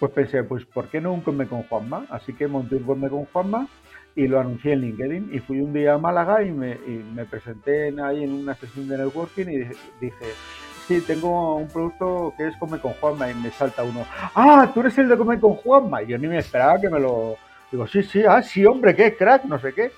pues 0.00 0.12
pensé, 0.12 0.42
pues 0.42 0.64
¿por 0.64 0.88
qué 0.88 0.98
no 0.98 1.12
un 1.12 1.20
Come 1.20 1.46
con 1.46 1.62
Juanma? 1.64 2.06
Así 2.08 2.32
que 2.32 2.48
monté 2.48 2.76
un 2.76 2.84
Come 2.84 3.10
con 3.10 3.26
Juanma 3.26 3.68
y 4.16 4.26
lo 4.26 4.40
anuncié 4.40 4.72
en 4.72 4.80
LinkedIn 4.80 5.30
y 5.34 5.40
fui 5.40 5.60
un 5.60 5.74
día 5.74 5.94
a 5.94 5.98
Málaga 5.98 6.42
y 6.42 6.50
me, 6.50 6.78
presenté 7.26 7.94
ahí 8.02 8.24
en 8.24 8.32
una 8.32 8.54
sesión 8.54 8.88
de 8.88 8.96
networking 8.96 9.46
y 9.46 9.58
dije, 10.00 10.24
sí, 10.88 11.02
tengo 11.02 11.56
un 11.56 11.68
producto 11.68 12.32
que 12.36 12.48
es 12.48 12.56
Come 12.56 12.80
con 12.80 12.94
Juanma 12.94 13.30
y 13.30 13.34
me 13.34 13.50
salta 13.50 13.84
uno, 13.84 14.06
ah, 14.34 14.70
tú 14.72 14.80
eres 14.80 14.96
el 14.96 15.06
de 15.06 15.18
Come 15.18 15.38
con 15.38 15.54
Juanma 15.56 16.02
y 16.02 16.06
yo 16.08 16.18
ni 16.18 16.28
me 16.28 16.38
esperaba 16.38 16.80
que 16.80 16.88
me 16.88 16.98
lo... 16.98 17.36
Digo, 17.70 17.86
sí, 17.86 18.02
sí, 18.02 18.22
ah, 18.26 18.42
sí, 18.42 18.64
hombre, 18.64 18.96
qué 18.96 19.14
crack, 19.14 19.44
no 19.44 19.60
sé 19.60 19.74
qué. 19.74 19.92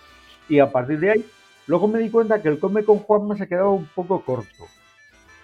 Y 0.48 0.58
a 0.58 0.70
partir 0.70 0.98
de 0.98 1.12
ahí, 1.12 1.24
luego 1.68 1.86
me 1.86 2.00
di 2.00 2.10
cuenta 2.10 2.42
que 2.42 2.48
el 2.48 2.58
Come 2.58 2.84
con 2.84 2.98
Juanma 2.98 3.36
se 3.36 3.46
quedaba 3.46 3.70
un 3.70 3.86
poco 3.86 4.20
corto. 4.24 4.66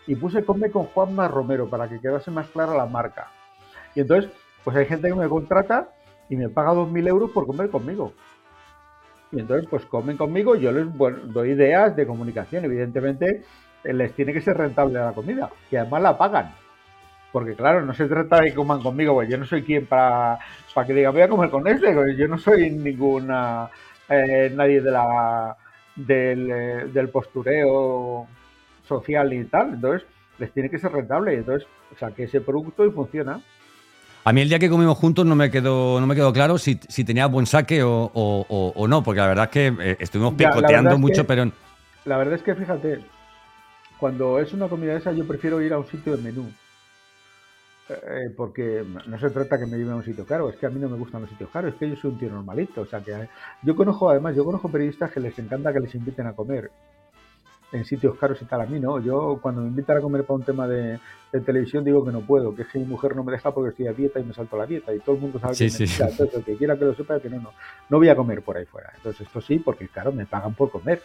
Y 0.09 0.17
puse 0.17 0.45
Come 0.45 0.71
con 0.71 0.87
Juanma 0.87 1.29
Romero 1.29 1.71
para 1.71 1.89
que 1.89 2.01
quedase 2.01 2.33
más 2.33 2.49
clara 2.49 2.75
la 2.75 2.87
marca. 2.87 3.31
Y 3.95 4.01
entonces 4.01 4.31
pues 4.69 4.77
hay 4.77 4.85
gente 4.85 5.09
que 5.09 5.15
me 5.15 5.31
contrata 5.31 5.89
y 6.29 6.37
me 6.37 6.51
paga 6.51 6.75
2.000 6.75 7.09
euros 7.09 7.31
por 7.31 7.47
comer 7.47 7.71
conmigo. 7.71 8.13
Y 9.33 9.41
entonces, 9.41 9.67
pues 9.67 9.87
comen 9.87 10.19
conmigo, 10.19 10.57
yo 10.57 10.71
les 10.73 10.87
doy 11.33 11.53
ideas 11.53 11.97
de 11.97 12.07
comunicación. 12.07 12.67
Evidentemente, 12.67 13.45
eh, 13.83 13.93
les 13.95 14.13
tiene 14.13 14.35
que 14.35 14.43
ser 14.43 14.59
rentable 14.59 14.99
la 14.99 15.13
comida, 15.13 15.49
y 15.71 15.77
además 15.77 16.03
la 16.03 16.19
pagan. 16.19 16.55
Porque 17.33 17.55
claro, 17.55 17.81
no 17.81 17.95
se 17.95 18.09
trata 18.09 18.43
de 18.43 18.51
que 18.51 18.55
coman 18.57 18.83
conmigo, 18.83 19.15
pues 19.15 19.31
yo 19.31 19.39
no 19.39 19.47
soy 19.47 19.63
quien 19.63 19.87
para, 19.87 20.39
para 20.75 20.87
que 20.87 20.93
diga 20.93 21.09
voy 21.09 21.23
a 21.23 21.29
comer 21.31 21.49
con 21.49 21.67
este, 21.67 22.15
yo 22.15 22.29
no 22.29 22.37
soy 22.37 22.71
ninguna 22.71 23.71
eh, 24.07 24.53
nadie 24.55 24.83
de 24.83 24.91
la 24.91 25.57
del, 25.97 26.51
eh, 26.51 26.85
del, 26.93 27.09
postureo 27.09 28.27
social 28.87 29.33
y 29.33 29.47
tal. 29.47 29.73
Entonces, 29.73 30.07
les 30.39 30.53
tiene 30.53 30.69
que 30.69 30.79
ser 30.79 30.93
rentable. 30.93 31.33
Y 31.33 31.37
entonces, 31.39 31.67
que 32.15 32.25
ese 32.25 32.43
producto 32.43 32.85
y 32.85 32.91
funciona. 32.91 33.41
A 34.29 34.33
mí 34.35 34.43
el 34.43 34.51
día 34.51 34.59
que 34.59 34.69
comimos 34.69 34.99
juntos 34.99 35.25
no 35.25 35.35
me 35.35 35.51
quedó, 35.51 35.99
no 35.99 36.07
me 36.07 36.15
quedó 36.15 36.35
claro 36.35 36.59
si, 36.59 36.77
tenía 36.77 37.25
buen 37.29 37.47
saque 37.47 37.81
o, 37.83 38.87
no, 38.87 39.03
porque 39.03 39.21
la 39.23 39.27
verdad 39.27 39.45
es 39.47 39.51
que 39.51 39.67
eh, 39.81 39.97
estuvimos 40.01 40.35
picoteando 40.35 40.99
mucho, 40.99 41.27
pero... 41.27 41.51
La 42.05 42.19
verdad 42.19 42.35
es 42.35 42.43
que 42.43 42.55
fíjate, 42.55 43.01
cuando 43.99 44.39
es 44.39 44.53
una 44.53 44.69
comida 44.69 44.95
esa 44.99 45.13
yo 45.13 45.27
prefiero 45.27 45.63
ir 45.63 45.73
a 45.73 45.79
un 45.79 45.87
sitio 45.87 46.15
de 46.15 46.23
menú. 46.23 46.47
Eh, 47.89 47.95
eh, 47.95 48.35
porque 48.37 48.85
no 49.07 49.19
se 49.19 49.31
trata 49.31 49.59
que 49.59 49.65
me 49.65 49.79
lleve 49.79 49.93
a 49.93 49.97
un 49.97 50.05
sitio 50.05 50.27
caro, 50.27 50.51
es 50.51 50.57
que 50.57 50.67
a 50.67 50.71
mí 50.71 50.79
no 50.79 50.91
me 50.91 50.99
gustan 50.99 51.23
los 51.23 51.31
sitios 51.31 51.49
caros, 51.49 51.73
es 51.73 51.79
que 51.79 51.89
yo 51.89 51.97
soy 51.97 52.11
un 52.11 52.19
tío 52.19 52.29
normalito. 52.29 52.83
O 52.83 52.87
sea 52.87 53.01
que 53.01 53.31
yo 53.63 53.75
conozco, 53.75 54.11
además, 54.11 54.37
yo 54.37 54.45
conozco 54.45 54.71
periodistas 54.71 55.11
que 55.11 55.21
les 55.21 55.39
encanta 55.39 55.73
que 55.73 55.81
les 55.81 55.95
inviten 55.95 56.27
a 56.27 56.35
comer 56.35 56.71
en 57.73 57.85
sitios 57.85 58.17
caros 58.19 58.41
y 58.41 58.45
tal. 58.45 58.61
A 58.61 58.67
mí 58.67 58.81
no. 58.81 59.01
Yo 59.01 59.39
cuando 59.41 59.63
me 59.63 59.69
invitan 59.69 59.99
a 59.99 60.01
comer 60.01 60.25
para 60.25 60.37
un 60.37 60.45
tema 60.45 60.67
de, 60.67 60.99
televisión 61.45 61.85
digo 61.85 62.05
que 62.05 62.13
no 62.13 62.21
puedo, 62.21 62.55
que 62.55 62.63
es 62.63 62.69
que 62.69 62.79
mi 62.79 62.87
mujer 62.87 63.15
no 63.15 63.23
me 63.23 63.33
deja 63.33 63.53
porque 63.53 63.71
estoy 63.71 63.87
a 63.87 63.93
dieta 63.93 64.21
y 64.21 64.25
me 64.25 64.33
salto 64.33 64.57
la 64.57 64.67
dieta 64.67 64.95
y 64.95 65.01
todo 65.01 65.17
el 65.17 65.23
mundo 65.23 65.39
sabe 65.39 65.57
que 65.57 65.71
sí. 65.71 65.85
Entonces, 65.85 66.35
el 66.35 66.45
que 66.45 66.57
quiera 66.57 66.77
que 66.77 66.85
lo 66.85 66.95
sepa, 66.95 67.21
que 67.21 67.29
no, 67.29 67.41
no. 67.41 67.53
No 67.89 67.99
voy 67.99 68.09
a 68.09 68.17
comer 68.17 68.43
por 68.43 68.57
ahí 68.57 68.65
fuera. 68.65 68.93
Entonces 68.97 69.27
esto 69.27 69.41
sí, 69.41 69.59
porque 69.59 69.89
claro, 69.89 70.13
me 70.13 70.27
pagan 70.27 70.55
por 70.55 70.71
comer. 70.71 71.03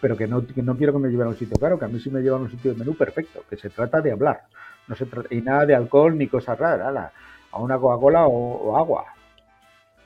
Pero 0.00 0.16
que 0.16 0.28
no, 0.28 0.44
no 0.54 0.76
quiero 0.76 0.92
que 0.92 0.98
me 1.00 1.08
lleven 1.08 1.26
a 1.26 1.30
un 1.30 1.36
sitio 1.36 1.58
caro, 1.58 1.76
que 1.76 1.84
a 1.84 1.88
mí 1.88 1.98
sí 1.98 2.08
me 2.08 2.20
llevan 2.20 2.42
a 2.42 2.44
un 2.44 2.50
sitio 2.50 2.72
de 2.72 2.78
menú 2.78 2.94
perfecto, 2.94 3.42
que 3.50 3.56
se 3.56 3.68
trata 3.68 4.00
de 4.00 4.12
hablar. 4.12 4.42
No 4.86 4.94
se 4.94 5.06
trata, 5.06 5.34
y 5.34 5.40
nada 5.40 5.66
de 5.66 5.74
alcohol 5.74 6.16
ni 6.16 6.28
cosas 6.28 6.56
raras, 6.56 7.12
a 7.50 7.58
una 7.58 7.78
Coca-Cola 7.78 8.28
o 8.28 8.76
agua 8.76 9.17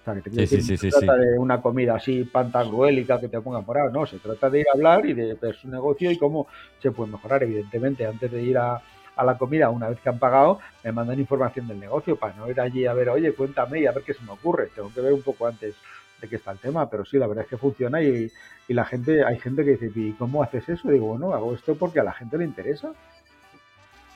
o 0.03 0.05
sea, 0.05 0.20
que 0.20 0.30
te 0.30 0.46
sí, 0.48 0.61
sí, 0.61 0.76
se 0.76 0.90
trata 0.90 1.16
de 1.16 1.38
una 1.38 1.61
comida 1.61 1.94
así 1.94 2.24
pantangruélica 2.24 3.20
que 3.20 3.28
te 3.28 3.40
pongan 3.40 3.64
por 3.64 3.78
ahí, 3.78 3.88
no, 3.92 4.05
se 4.05 4.18
trata 4.18 4.50
de 4.50 4.61
ir 4.61 4.66
a 4.68 4.74
hablar 4.74 5.07
y 5.07 5.12
de 5.12 5.34
ver 5.34 5.55
su 5.55 5.68
negocio 5.68 6.11
y 6.11 6.18
cómo 6.18 6.48
se 6.80 6.90
puede 6.90 7.12
mejorar. 7.12 7.44
Evidentemente, 7.44 8.05
antes 8.05 8.30
de 8.30 8.42
ir 8.42 8.59
a, 8.59 8.82
la 9.24 9.38
comida, 9.38 9.70
una 9.70 9.88
vez 9.88 10.00
que 10.00 10.09
han 10.09 10.18
pagado, 10.18 10.59
me 10.82 10.90
mandan 10.90 11.20
información 11.20 11.68
del 11.68 11.78
negocio 11.78 12.16
para 12.16 12.34
no 12.34 12.50
ir 12.50 12.61
allí 12.61 12.84
a 12.86 12.94
ver, 12.94 13.11
oye, 13.11 13.32
cuéntame 13.32 13.80
y 13.80 13.86
a 13.86 13.92
ver 13.92 14.03
qué 14.03 14.12
se 14.12 14.24
me 14.24 14.32
ocurre. 14.32 14.70
Tengo 14.74 14.92
que 14.92 15.00
ver 15.00 15.12
un 15.12 15.22
poco 15.22 15.46
antes 15.46 15.76
de 16.20 16.28
que 16.28 16.34
está 16.36 16.50
el 16.50 16.59
tema, 16.59 16.90
pero 16.90 17.05
sí, 17.05 17.18
la 17.18 17.28
verdad 17.28 17.44
es 17.44 17.50
que 17.50 17.57
funciona 17.57 18.03
y, 18.03 18.30
la 18.68 18.84
gente, 18.84 19.22
hay 19.22 19.38
gente 19.38 19.64
que 19.64 19.76
dice, 19.76 19.92
¿y 19.94 20.12
cómo 20.12 20.42
haces 20.42 20.68
eso? 20.68 20.88
Y 20.88 20.94
digo, 20.94 21.09
bueno, 21.09 21.34
hago 21.34 21.55
esto 21.55 21.76
porque 21.76 22.00
a 22.00 22.05
la 22.05 22.12
gente 22.12 22.38
le 22.38 22.44
interesa. 22.44 22.92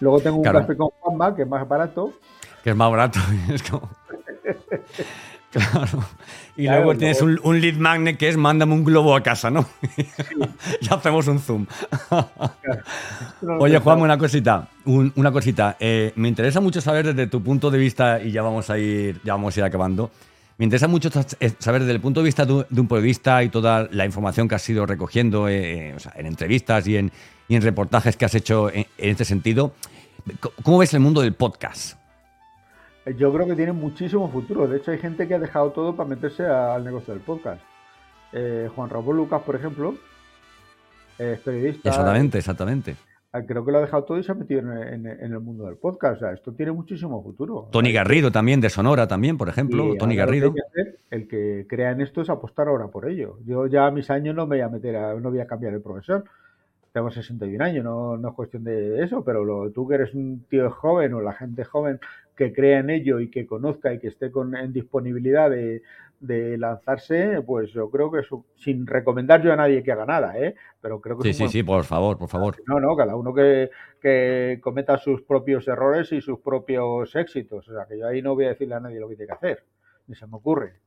Luego 0.00 0.18
tengo 0.20 0.38
un 0.38 0.44
café 0.44 0.76
con 0.76 0.88
Juanma, 0.88 1.36
que 1.36 1.42
es 1.42 1.48
más 1.48 1.68
barato. 1.68 2.12
Que 2.64 2.70
es 2.70 2.76
más 2.76 2.90
barato. 2.90 3.20
Es 3.52 3.62
como... 3.62 3.88
Claro. 5.56 6.04
Y 6.56 6.66
luego 6.66 6.96
tienes 6.96 7.20
un, 7.20 7.60
lead 7.60 7.76
magnet 7.76 8.16
que 8.16 8.28
es 8.28 8.36
mándame 8.36 8.74
un 8.74 8.84
globo 8.84 9.14
a 9.14 9.22
casa, 9.22 9.50
¿no? 9.50 9.66
ya 10.80 10.94
hacemos 10.94 11.26
un 11.28 11.38
zoom. 11.38 11.66
Oye, 13.58 13.78
Juan, 13.78 14.00
una 14.00 14.16
cosita. 14.16 14.68
una 14.84 15.32
cosita. 15.32 15.76
Eh, 15.78 16.12
me 16.16 16.28
interesa 16.28 16.60
mucho 16.60 16.80
saber 16.80 17.14
desde 17.14 17.26
tu 17.26 17.42
punto 17.42 17.70
de 17.70 17.78
vista, 17.78 18.22
y 18.22 18.32
ya 18.32 18.42
vamos 18.42 18.70
a 18.70 18.78
ir, 18.78 19.20
ya 19.22 19.34
vamos 19.34 19.56
a 19.56 19.60
ir 19.60 19.64
acabando. 19.64 20.10
Me 20.58 20.64
interesa 20.64 20.88
mucho 20.88 21.10
eh, 21.40 21.52
saber 21.58 21.82
desde 21.82 21.92
el 21.92 22.00
punto 22.00 22.20
de 22.20 22.24
vista 22.24 22.46
de 22.46 22.80
un 22.80 22.88
periodista 22.88 23.42
y 23.42 23.50
toda 23.50 23.88
la 23.90 24.06
información 24.06 24.48
que 24.48 24.54
has 24.54 24.68
ido 24.68 24.86
recogiendo 24.86 25.48
eh, 25.48 25.94
en 26.14 26.26
entrevistas 26.26 26.86
y 26.86 26.96
en, 26.96 27.12
en, 27.50 27.60
reportajes 27.60 28.16
que 28.16 28.24
has 28.24 28.34
hecho 28.34 28.70
en, 28.70 28.86
en 28.96 29.10
este 29.10 29.26
sentido. 29.26 29.74
¿Cómo 30.62 30.78
ves 30.78 30.94
el 30.94 31.00
mundo 31.00 31.20
del 31.20 31.34
podcast? 31.34 31.98
Yo 33.14 33.32
creo 33.32 33.46
que 33.46 33.54
tiene 33.54 33.72
muchísimo 33.72 34.28
futuro. 34.30 34.66
De 34.66 34.78
hecho, 34.78 34.90
hay 34.90 34.98
gente 34.98 35.28
que 35.28 35.34
ha 35.34 35.38
dejado 35.38 35.70
todo 35.70 35.94
para 35.94 36.08
meterse 36.08 36.44
al 36.44 36.84
negocio 36.84 37.14
del 37.14 37.22
podcast. 37.22 37.62
Eh, 38.32 38.68
Juan 38.74 38.90
Ramón 38.90 39.16
Lucas, 39.16 39.42
por 39.42 39.54
ejemplo, 39.54 39.94
es 41.18 41.38
periodista. 41.40 41.88
Exactamente, 41.88 42.38
exactamente. 42.38 42.96
Ah, 43.32 43.42
creo 43.42 43.64
que 43.64 43.72
lo 43.72 43.78
ha 43.78 43.82
dejado 43.82 44.04
todo 44.04 44.18
y 44.18 44.22
se 44.22 44.32
ha 44.32 44.34
metido 44.34 44.60
en, 44.60 45.06
el 45.06 45.40
mundo 45.40 45.66
del 45.66 45.76
podcast. 45.76 46.16
O 46.16 46.18
sea, 46.20 46.32
esto 46.32 46.52
tiene 46.52 46.72
muchísimo 46.72 47.22
futuro. 47.22 47.68
Tony 47.70 47.92
Garrido 47.92 48.32
también, 48.32 48.60
de 48.60 48.70
Sonora 48.70 49.06
también, 49.06 49.36
por 49.36 49.48
ejemplo. 49.48 49.94
Tony 49.98 50.16
Garrido. 50.16 50.54
el 51.10 51.28
que 51.28 51.66
crea 51.68 51.90
en 51.90 52.00
esto 52.00 52.22
es 52.22 52.30
apostar 52.30 52.68
ahora 52.68 52.88
por 52.88 53.08
ello. 53.08 53.38
Yo 53.44 53.66
ya 53.66 53.86
a 53.86 53.90
mis 53.90 54.10
años 54.10 54.34
no 54.34 54.46
me 54.46 54.56
voy 54.56 54.62
a 54.62 54.68
meter, 54.68 54.96
a, 54.96 55.14
no 55.14 55.30
voy 55.30 55.40
a 55.40 55.46
cambiar 55.46 55.74
de 55.74 55.80
profesor. 55.80 56.24
Tengo 56.92 57.10
61 57.10 57.62
años, 57.62 57.84
no, 57.84 58.16
no 58.16 58.28
es 58.30 58.34
cuestión 58.34 58.64
de 58.64 59.04
eso, 59.04 59.22
pero 59.22 59.44
lo, 59.44 59.70
tú 59.70 59.86
que 59.86 59.96
eres 59.96 60.14
un 60.14 60.46
tío 60.48 60.70
joven 60.70 61.12
o 61.12 61.20
la 61.20 61.34
gente 61.34 61.62
joven 61.62 62.00
que 62.36 62.52
crea 62.52 62.80
en 62.80 62.90
ello 62.90 63.18
y 63.20 63.30
que 63.30 63.46
conozca 63.46 63.92
y 63.92 63.98
que 63.98 64.08
esté 64.08 64.30
con, 64.30 64.54
en 64.54 64.72
disponibilidad 64.72 65.50
de, 65.50 65.82
de 66.20 66.56
lanzarse, 66.58 67.42
pues 67.42 67.72
yo 67.72 67.90
creo 67.90 68.10
que 68.10 68.20
sin 68.56 68.86
recomendar 68.86 69.42
yo 69.42 69.52
a 69.52 69.56
nadie 69.56 69.82
que 69.82 69.92
haga 69.92 70.06
nada, 70.06 70.38
¿eh? 70.38 70.54
Pero 70.80 71.00
creo 71.00 71.18
que 71.18 71.32
sí, 71.32 71.34
sí, 71.34 71.48
sí, 71.48 71.62
por 71.62 71.84
favor, 71.84 72.18
por 72.18 72.28
favor. 72.28 72.56
No, 72.66 72.80
no, 72.80 72.96
cada 72.96 73.16
uno 73.16 73.34
que, 73.34 73.70
que, 74.00 74.58
cometa 74.62 74.98
sus 74.98 75.22
propios 75.22 75.68
errores 75.68 76.12
y 76.12 76.20
sus 76.20 76.40
propios 76.40 77.14
éxitos. 77.16 77.68
O 77.68 77.74
sea, 77.74 77.86
que 77.86 77.98
yo 77.98 78.06
ahí 78.06 78.22
no 78.22 78.34
voy 78.34 78.46
a 78.46 78.50
decirle 78.50 78.74
a 78.74 78.80
nadie 78.80 79.00
lo 79.00 79.08
que 79.08 79.16
tiene 79.16 79.28
que 79.28 79.34
hacer, 79.34 79.64
ni 80.06 80.14
se 80.14 80.26
me 80.26 80.36
ocurre. 80.36 80.80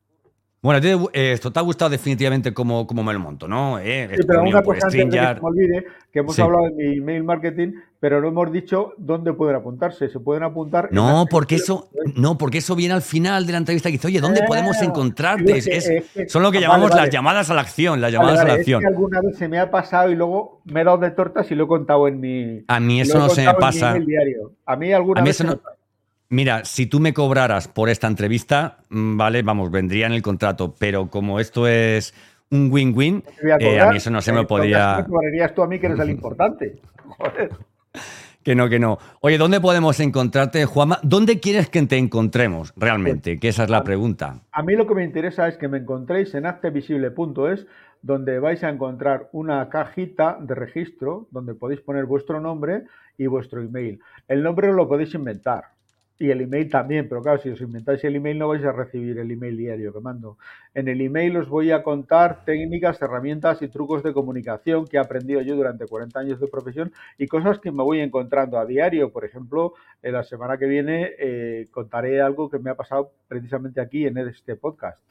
Bueno, 0.61 1.09
eh, 1.13 1.31
esto 1.31 1.53
te 1.53 1.59
ha 1.59 1.61
gustado 1.61 1.89
definitivamente 1.89 2.53
como, 2.53 2.85
como 2.85 3.01
me 3.01 3.13
lo 3.13 3.19
monto, 3.19 3.47
¿no? 3.47 3.79
Eh, 3.79 4.09
sí, 4.13 4.23
pero 4.27 4.41
una 4.43 4.61
cosa 4.61 4.87
antes 4.87 5.05
de 5.05 5.09
que 5.09 5.21
me 5.21 5.39
olvide, 5.41 5.85
que 6.11 6.19
hemos 6.19 6.37
hablado 6.37 6.65
de 6.65 6.71
mi 6.71 6.97
email 6.97 7.23
marketing, 7.23 7.73
pero 8.01 8.19
no 8.19 8.27
hemos 8.27 8.51
dicho 8.51 8.93
dónde 8.97 9.31
pueden 9.31 9.55
apuntarse. 9.55 10.09
Se 10.09 10.19
pueden 10.19 10.43
apuntar. 10.43 10.89
No, 10.91 11.27
porque 11.29 11.55
eso, 11.55 11.89
no, 12.15 12.37
porque 12.37 12.57
eso 12.57 12.75
viene 12.75 12.93
al 12.93 13.01
final 13.01 13.45
de 13.45 13.53
la 13.53 13.57
entrevista 13.59 13.87
que 13.87 13.93
dice, 13.93 14.07
oye, 14.07 14.19
¿dónde 14.19 14.41
podemos 14.43 14.75
ah, 14.81 14.85
encontrarte? 14.85 16.03
son 16.27 16.43
lo 16.43 16.51
que 16.51 16.59
llamamos 16.59 16.93
las 16.93 17.09
llamadas 17.09 17.49
a 17.49 17.53
la 17.53 17.61
acción, 17.61 18.01
las 18.01 18.11
llamadas 18.11 18.41
a 18.41 18.45
la 18.45 18.53
acción. 18.55 18.81
Que 18.81 18.87
alguna 18.87 19.21
vez 19.21 19.37
se 19.37 19.47
me 19.47 19.59
ha 19.59 19.71
pasado 19.71 20.11
y 20.11 20.15
luego 20.15 20.61
me 20.65 20.81
he 20.81 20.83
dado 20.83 20.97
de 20.97 21.11
tortas 21.11 21.49
y 21.51 21.55
lo 21.55 21.65
he 21.65 21.67
contado 21.67 22.05
en 22.09 22.19
mi. 22.19 22.63
A 22.67 22.81
mí 22.81 22.99
eso 22.99 23.17
no 23.17 23.29
se 23.29 23.45
me 23.45 23.53
pasa. 23.53 23.95
A 24.65 24.75
mí 24.75 24.91
alguna 24.91 25.21
vez. 25.21 25.41
no, 25.41 25.57
Mira, 26.31 26.63
si 26.63 26.85
tú 26.85 26.99
me 26.99 27.11
cobraras 27.11 27.67
por 27.67 27.89
esta 27.89 28.05
entrevista, 28.05 28.77
mm, 28.89 29.17
vale, 29.17 29.41
vamos, 29.41 29.71
vendría 29.71 30.05
en 30.05 30.13
el 30.13 30.21
contrato, 30.21 30.75
pero 30.77 31.09
como 31.09 31.39
esto 31.39 31.67
es 31.67 32.13
un 32.51 32.71
win-win, 32.71 33.23
eh, 33.59 33.79
a, 33.79 33.89
mí 33.89 33.97
eso 33.97 34.11
no 34.11 34.21
se 34.21 34.31
me 34.31 34.45
podría. 34.45 35.05
cobrarías 35.09 35.55
tú 35.55 35.63
a 35.63 35.67
mí 35.67 35.79
que 35.79 35.87
eres 35.87 35.99
el 35.99 36.11
importante. 36.11 36.79
Joder. 37.17 37.49
Que 38.43 38.53
no, 38.53 38.69
que 38.69 38.79
no. 38.79 38.99
Oye, 39.21 39.39
¿dónde 39.39 39.59
podemos 39.59 39.99
encontrarte, 39.99 40.65
Juanma? 40.65 40.99
¿Dónde 41.01 41.39
quieres 41.39 41.67
que 41.69 41.81
te 41.87 41.97
encontremos 41.97 42.73
realmente? 42.77 43.39
Que 43.39 43.49
esa 43.49 43.63
es 43.63 43.69
la 43.71 43.83
pregunta. 43.83 44.41
A 44.51 44.61
mí 44.61 44.75
lo 44.75 44.85
que 44.85 44.93
me 44.93 45.03
interesa 45.03 45.47
es 45.47 45.57
que 45.57 45.67
me 45.67 45.79
encontréis 45.79 46.35
en 46.35 46.45
actevisible.es, 46.45 47.65
donde 48.03 48.39
vais 48.39 48.63
a 48.63 48.69
encontrar 48.69 49.29
una 49.33 49.67
cajita 49.69 50.37
de 50.39 50.55
registro 50.55 51.27
donde 51.31 51.55
podéis 51.55 51.81
poner 51.81 52.05
vuestro 52.05 52.39
nombre 52.39 52.83
y 53.17 53.25
vuestro 53.25 53.61
email. 53.61 53.99
El 54.27 54.43
nombre 54.43 54.71
lo 54.71 54.87
podéis 54.87 55.13
inventar 55.15 55.78
y 56.19 56.31
el 56.31 56.41
email 56.41 56.69
también, 56.69 57.07
pero 57.07 57.21
claro, 57.21 57.39
si 57.39 57.49
os 57.49 57.61
inventáis 57.61 58.03
el 58.03 58.17
email 58.17 58.37
no 58.37 58.49
vais 58.49 58.63
a 58.65 58.73
recibir 58.73 59.17
el 59.17 59.31
email 59.31 59.55
diario 59.55 59.93
que 59.93 60.01
mando. 60.01 60.37
En 60.73 60.89
el 60.89 60.99
email 60.99 61.37
os 61.37 61.47
voy 61.47 61.71
a 61.71 61.81
contar 61.81 62.43
técnicas, 62.43 63.01
herramientas 63.01 63.61
y 63.61 63.69
trucos 63.69 64.03
de 64.03 64.11
comunicación 64.13 64.85
que 64.85 64.97
he 64.97 64.99
aprendido 64.99 65.41
yo 65.41 65.55
durante 65.55 65.87
40 65.87 66.19
años 66.19 66.39
de 66.41 66.47
profesión 66.47 66.91
y 67.17 67.27
cosas 67.27 67.59
que 67.59 67.71
me 67.71 67.83
voy 67.83 68.01
encontrando 68.01 68.59
a 68.59 68.65
diario. 68.65 69.13
Por 69.13 69.23
ejemplo, 69.23 69.73
en 70.03 70.13
la 70.13 70.23
semana 70.23 70.57
que 70.57 70.65
viene 70.65 71.11
eh, 71.17 71.67
contaré 71.71 72.21
algo 72.21 72.49
que 72.49 72.59
me 72.59 72.69
ha 72.69 72.75
pasado 72.75 73.11
precisamente 73.29 73.79
aquí 73.79 74.05
en 74.05 74.17
este 74.17 74.57
podcast. 74.57 75.01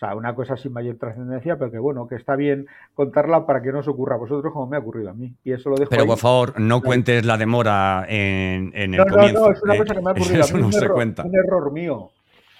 O 0.00 0.06
sea, 0.06 0.14
una 0.14 0.34
cosa 0.34 0.56
sin 0.56 0.72
mayor 0.72 0.96
trascendencia, 0.96 1.58
pero 1.58 1.70
que 1.70 1.78
bueno, 1.78 2.08
que 2.08 2.14
está 2.14 2.34
bien 2.34 2.66
contarla 2.94 3.44
para 3.44 3.60
que 3.60 3.70
no 3.70 3.80
os 3.80 3.88
ocurra 3.88 4.14
a 4.14 4.18
vosotros 4.18 4.50
como 4.50 4.66
me 4.66 4.78
ha 4.78 4.80
ocurrido 4.80 5.10
a 5.10 5.12
mí. 5.12 5.34
Y 5.44 5.52
eso 5.52 5.68
lo 5.68 5.76
dejo 5.76 5.90
Pero 5.90 6.06
por 6.06 6.16
favor, 6.16 6.58
no 6.58 6.80
cuentes 6.80 7.26
la 7.26 7.36
demora 7.36 8.06
en, 8.08 8.72
el 8.74 8.92
no, 8.92 9.04
comienzo. 9.04 9.40
No, 9.40 9.46
no, 9.48 9.52
es 9.52 9.62
una 9.62 9.74
¿eh? 9.74 9.78
cosa 9.78 9.94
que 9.94 10.00
me 10.00 10.08
ha 10.08 10.12
ocurrido 10.12 10.42
a 10.42 10.46
mí. 10.54 10.62
un, 10.62 10.74
error, 10.74 11.26
un 11.26 11.34
error 11.36 11.72
mío. 11.72 12.10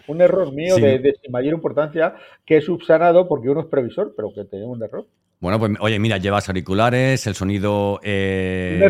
Un 0.07 0.21
error 0.21 0.53
mío 0.53 0.77
de, 0.77 1.15
sin 1.23 1.33
mayor 1.33 1.55
importancia 1.55 2.15
que 2.45 2.59
he 2.59 2.61
subsanado 2.61 3.27
porque 3.27 3.49
uno 3.49 3.61
es 3.61 3.67
previsor, 3.69 4.13
pero 4.15 4.29
que 4.35 4.45
tenía 4.45 4.67
un 4.67 4.83
error. 4.83 5.07
Bueno, 5.39 5.59
pues 5.59 5.73
oye, 5.81 5.99
mira, 5.99 6.19
llevas 6.19 6.47
auriculares, 6.51 7.27
el 7.27 7.35
sonido 7.35 8.01
es, 8.03 8.83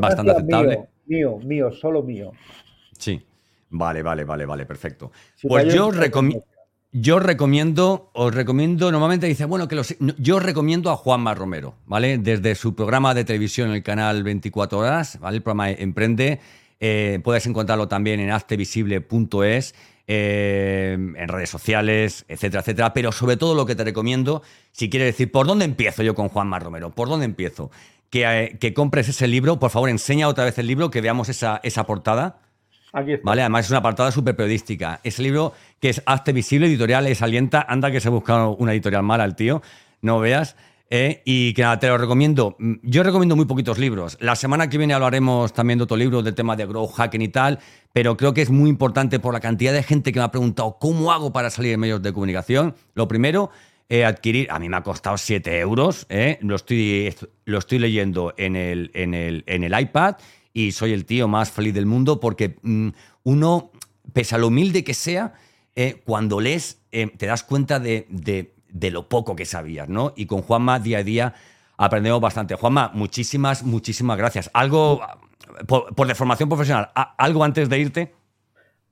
bastante 0.00 0.30
aceptable. 0.30 0.84
Mío, 1.06 1.38
mío, 1.38 1.72
solo 1.72 2.04
mío. 2.04 2.30
Sí. 2.96 3.20
Vale, 3.70 4.04
vale, 4.04 4.22
vale, 4.22 4.46
vale, 4.46 4.66
perfecto. 4.66 5.10
pues 5.42 5.74
yo 5.74 5.90
recomiendo. 5.90 6.44
Yo 6.92 7.18
recomiendo, 7.18 8.10
os 8.14 8.34
recomiendo, 8.34 8.90
normalmente 8.90 9.26
dice, 9.26 9.44
bueno, 9.44 9.68
que 9.68 9.74
los, 9.74 9.94
yo 9.98 10.40
recomiendo 10.40 10.90
a 10.90 10.96
Juanma 10.96 11.34
Romero, 11.34 11.74
¿vale? 11.84 12.16
Desde 12.16 12.54
su 12.54 12.74
programa 12.74 13.12
de 13.12 13.24
televisión 13.24 13.70
el 13.72 13.82
canal 13.82 14.22
24 14.22 14.78
horas, 14.78 15.18
¿vale? 15.20 15.36
El 15.36 15.42
programa 15.42 15.70
Emprende, 15.70 16.40
eh, 16.80 17.20
puedes 17.22 17.44
encontrarlo 17.44 17.88
también 17.88 18.20
en 18.20 18.30
aztevisible.es, 18.30 19.74
eh, 20.06 20.94
en 20.94 21.28
redes 21.28 21.50
sociales, 21.50 22.24
etcétera, 22.26 22.62
etcétera. 22.62 22.94
Pero 22.94 23.12
sobre 23.12 23.36
todo 23.36 23.54
lo 23.54 23.66
que 23.66 23.74
te 23.74 23.84
recomiendo, 23.84 24.40
si 24.72 24.88
quieres 24.88 25.12
decir, 25.12 25.30
¿por 25.30 25.46
dónde 25.46 25.66
empiezo 25.66 26.02
yo 26.02 26.14
con 26.14 26.30
Juanma 26.30 26.58
Romero? 26.58 26.94
¿Por 26.94 27.10
dónde 27.10 27.26
empiezo? 27.26 27.70
Que, 28.08 28.24
eh, 28.24 28.56
que 28.58 28.72
compres 28.72 29.10
ese 29.10 29.28
libro, 29.28 29.58
por 29.58 29.70
favor, 29.70 29.90
enseña 29.90 30.26
otra 30.26 30.44
vez 30.44 30.56
el 30.58 30.66
libro, 30.66 30.90
que 30.90 31.02
veamos 31.02 31.28
esa, 31.28 31.60
esa 31.62 31.84
portada. 31.84 32.47
Vale, 33.22 33.42
además 33.42 33.66
es 33.66 33.70
una 33.70 33.80
apartada 33.80 34.10
súper 34.10 34.34
periodística. 34.34 35.00
Ese 35.02 35.22
libro 35.22 35.52
que 35.80 35.90
es 35.90 36.02
Hazte 36.06 36.32
Visible, 36.32 36.66
editorial, 36.66 37.06
es 37.06 37.22
alienta. 37.22 37.64
Anda 37.68 37.90
que 37.90 38.00
se 38.00 38.08
ha 38.08 38.10
buscado 38.10 38.56
una 38.56 38.72
editorial 38.72 39.02
mala 39.02 39.24
el 39.24 39.34
tío, 39.34 39.62
no 40.00 40.20
veas. 40.20 40.56
Eh, 40.90 41.20
y 41.26 41.52
que 41.52 41.62
nada, 41.62 41.78
te 41.78 41.86
lo 41.86 41.98
recomiendo. 41.98 42.56
Mm, 42.58 42.74
yo 42.82 43.02
recomiendo 43.02 43.36
muy 43.36 43.44
poquitos 43.44 43.78
libros. 43.78 44.16
La 44.20 44.36
semana 44.36 44.70
que 44.70 44.78
viene 44.78 44.94
hablaremos 44.94 45.52
también 45.52 45.78
de 45.78 45.84
otro 45.84 45.98
libro 45.98 46.22
del 46.22 46.34
tema 46.34 46.56
de 46.56 46.64
grow 46.64 46.86
hacking 46.86 47.20
y 47.20 47.28
tal, 47.28 47.58
pero 47.92 48.16
creo 48.16 48.32
que 48.32 48.40
es 48.40 48.50
muy 48.50 48.70
importante 48.70 49.20
por 49.20 49.34
la 49.34 49.40
cantidad 49.40 49.74
de 49.74 49.82
gente 49.82 50.12
que 50.12 50.18
me 50.18 50.24
ha 50.24 50.30
preguntado 50.30 50.78
cómo 50.80 51.12
hago 51.12 51.30
para 51.30 51.50
salir 51.50 51.74
en 51.74 51.80
medios 51.80 52.02
de 52.02 52.12
comunicación. 52.14 52.74
Lo 52.94 53.06
primero, 53.06 53.50
eh, 53.90 54.06
adquirir, 54.06 54.50
a 54.50 54.58
mí 54.58 54.70
me 54.70 54.78
ha 54.78 54.82
costado 54.82 55.18
7 55.18 55.58
euros, 55.60 56.06
eh, 56.08 56.38
lo, 56.40 56.56
estoy, 56.56 57.14
lo 57.44 57.58
estoy 57.58 57.78
leyendo 57.78 58.32
en 58.38 58.56
el, 58.56 58.90
en 58.94 59.12
el, 59.12 59.44
en 59.46 59.64
el 59.64 59.78
iPad 59.78 60.16
y 60.52 60.72
soy 60.72 60.92
el 60.92 61.04
tío 61.04 61.28
más 61.28 61.50
feliz 61.50 61.74
del 61.74 61.86
mundo 61.86 62.20
porque 62.20 62.56
mm, 62.62 62.88
uno, 63.24 63.70
pese 64.12 64.34
a 64.34 64.38
lo 64.38 64.48
humilde 64.48 64.84
que 64.84 64.94
sea, 64.94 65.34
eh, 65.76 66.02
cuando 66.04 66.40
lees 66.40 66.82
eh, 66.92 67.06
te 67.16 67.26
das 67.26 67.42
cuenta 67.42 67.78
de, 67.78 68.06
de, 68.08 68.90
lo 68.90 69.08
poco 69.08 69.36
que 69.36 69.44
sabías, 69.44 69.88
¿no? 69.88 70.12
Y 70.16 70.26
con 70.26 70.42
Juanma 70.42 70.80
día 70.80 70.98
a 70.98 71.02
día 71.02 71.34
aprendemos 71.76 72.20
bastante. 72.20 72.54
Juanma, 72.54 72.90
muchísimas, 72.94 73.62
muchísimas 73.62 74.16
gracias. 74.18 74.50
Algo, 74.54 75.00
por, 75.66 75.94
por 75.94 76.06
de 76.06 76.14
formación 76.14 76.48
profesional, 76.48 76.90
¿algo 76.94 77.44
antes 77.44 77.68
de 77.68 77.78
irte? 77.78 78.12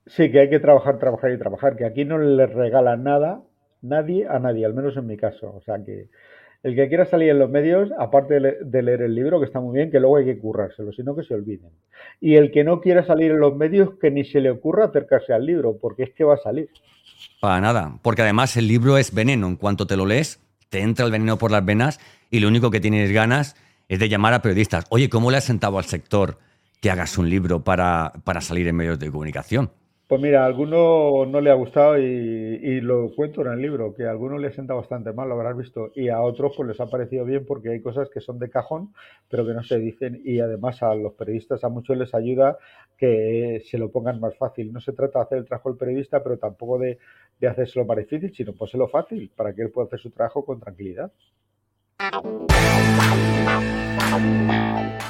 Sí, 0.05 0.31
que 0.31 0.39
hay 0.39 0.49
que 0.49 0.59
trabajar, 0.59 0.99
trabajar 0.99 1.31
y 1.31 1.37
trabajar, 1.37 1.75
que 1.75 1.85
aquí 1.85 2.05
no 2.05 2.17
le 2.17 2.45
regalan 2.45 3.03
nada, 3.03 3.41
nadie 3.81 4.27
a 4.27 4.39
nadie, 4.39 4.65
al 4.65 4.73
menos 4.73 4.95
en 4.95 5.07
mi 5.07 5.17
caso. 5.17 5.53
O 5.55 5.61
sea 5.61 5.83
que 5.83 6.09
el 6.63 6.75
que 6.75 6.87
quiera 6.87 7.05
salir 7.05 7.29
en 7.29 7.39
los 7.39 7.49
medios, 7.49 7.89
aparte 7.97 8.39
de 8.39 8.81
leer 8.81 9.01
el 9.01 9.15
libro, 9.15 9.39
que 9.39 9.45
está 9.45 9.59
muy 9.59 9.77
bien, 9.77 9.91
que 9.91 9.99
luego 9.99 10.17
hay 10.17 10.25
que 10.25 10.37
currárselo, 10.37 10.91
sino 10.91 11.15
que 11.15 11.23
se 11.23 11.33
olviden. 11.33 11.69
Y 12.19 12.35
el 12.35 12.51
que 12.51 12.63
no 12.63 12.81
quiera 12.81 13.05
salir 13.05 13.31
en 13.31 13.39
los 13.39 13.55
medios, 13.55 13.91
que 14.01 14.11
ni 14.11 14.23
se 14.23 14.41
le 14.41 14.49
ocurra 14.49 14.85
acercarse 14.85 15.33
al 15.33 15.45
libro, 15.45 15.77
porque 15.79 16.03
es 16.03 16.13
que 16.13 16.23
va 16.23 16.33
a 16.33 16.37
salir. 16.37 16.69
Para 17.39 17.61
nada, 17.61 17.99
porque 18.01 18.23
además 18.23 18.57
el 18.57 18.67
libro 18.67 18.97
es 18.97 19.13
veneno. 19.13 19.47
En 19.47 19.55
cuanto 19.55 19.87
te 19.87 19.95
lo 19.95 20.05
lees, 20.05 20.39
te 20.69 20.81
entra 20.81 21.05
el 21.05 21.11
veneno 21.11 21.37
por 21.37 21.51
las 21.51 21.63
venas 21.63 21.99
y 22.29 22.39
lo 22.39 22.47
único 22.47 22.71
que 22.71 22.79
tienes 22.79 23.11
ganas 23.11 23.55
es 23.87 23.99
de 23.99 24.09
llamar 24.09 24.33
a 24.33 24.41
periodistas. 24.41 24.85
Oye, 24.89 25.09
¿cómo 25.09 25.31
le 25.31 25.37
has 25.37 25.45
sentado 25.45 25.77
al 25.77 25.85
sector 25.85 26.39
que 26.81 26.91
hagas 26.91 27.17
un 27.17 27.29
libro 27.29 27.63
para, 27.63 28.13
para 28.23 28.41
salir 28.41 28.67
en 28.67 28.75
medios 28.75 28.99
de 28.99 29.11
comunicación? 29.11 29.71
Pues 30.07 30.21
mira, 30.21 30.43
a 30.43 30.45
alguno 30.45 31.25
no 31.25 31.41
le 31.41 31.51
ha 31.51 31.53
gustado 31.55 31.97
y, 31.99 32.79
lo 32.79 33.11
cuento 33.13 33.41
en 33.41 33.51
el 33.51 33.61
libro, 33.61 33.93
que 33.93 34.05
a 34.05 34.11
alguno 34.11 34.37
le 34.37 34.53
sienta 34.53 34.73
bastante 34.73 35.11
mal, 35.11 35.27
lo 35.27 35.35
habrás 35.35 35.57
visto, 35.57 35.91
y 35.95 36.07
a 36.07 36.21
otros 36.21 36.53
pues 36.55 36.65
les 36.69 36.79
ha 36.79 36.89
parecido 36.89 37.25
bien 37.25 37.45
porque 37.45 37.71
hay 37.71 37.81
cosas 37.81 38.09
que 38.09 38.21
son 38.21 38.39
de 38.39 38.49
cajón, 38.49 38.93
pero 39.29 39.45
que 39.45 39.53
no 39.53 39.63
se 39.63 39.77
dicen 39.79 40.21
y 40.23 40.39
además 40.39 40.81
a 40.81 40.95
los 40.95 41.11
periodistas 41.13 41.61
a 41.65 41.69
muchos 41.69 41.97
les 41.97 42.13
ayuda 42.15 42.57
que 42.97 43.61
se 43.69 43.77
lo 43.77 43.91
pongan 43.91 44.21
más 44.21 44.37
fácil. 44.37 44.71
No 44.71 44.79
se 44.79 44.93
trata 44.93 45.19
de 45.19 45.25
hacer 45.25 45.37
el 45.39 45.45
trabajo 45.45 45.69
del 45.69 45.77
periodista, 45.77 46.23
pero 46.23 46.37
tampoco 46.37 46.79
de, 46.79 46.99
de 47.41 47.47
hacérselo 47.47 47.85
más 47.85 47.97
difícil, 47.97 48.33
sino 48.33 48.53
lo 48.73 48.87
fácil 48.87 49.29
para 49.35 49.53
que 49.53 49.63
él 49.63 49.71
pueda 49.71 49.87
hacer 49.87 49.99
su 49.99 50.11
trabajo 50.11 50.45
con 50.45 50.61
tranquilidad. 50.61 51.11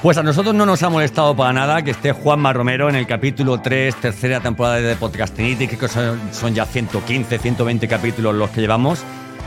Pues 0.02 0.16
a 0.18 0.24
nosotros 0.24 0.54
no 0.54 0.68
nos 0.68 0.84
ha 0.84 0.90
molestado 0.90 1.36
para 1.36 1.52
nada 1.54 1.82
que 1.82 1.90
esté 1.92 2.12
Juanma 2.12 2.54
Romero 2.54 2.88
en 2.88 2.96
el 2.96 3.08
capítulo 3.08 3.60
3, 3.60 3.96
tercera 3.96 4.40
temporada 4.40 4.76
de 4.76 4.96
Podcastinity, 4.96 5.68
que 5.68 5.88
son, 5.88 6.54
ya 6.54 6.66
115, 6.66 7.40
120 7.40 7.88
capítulos 7.88 8.36
los 8.36 8.52
que 8.52 8.62
llevamos. 8.62 9.04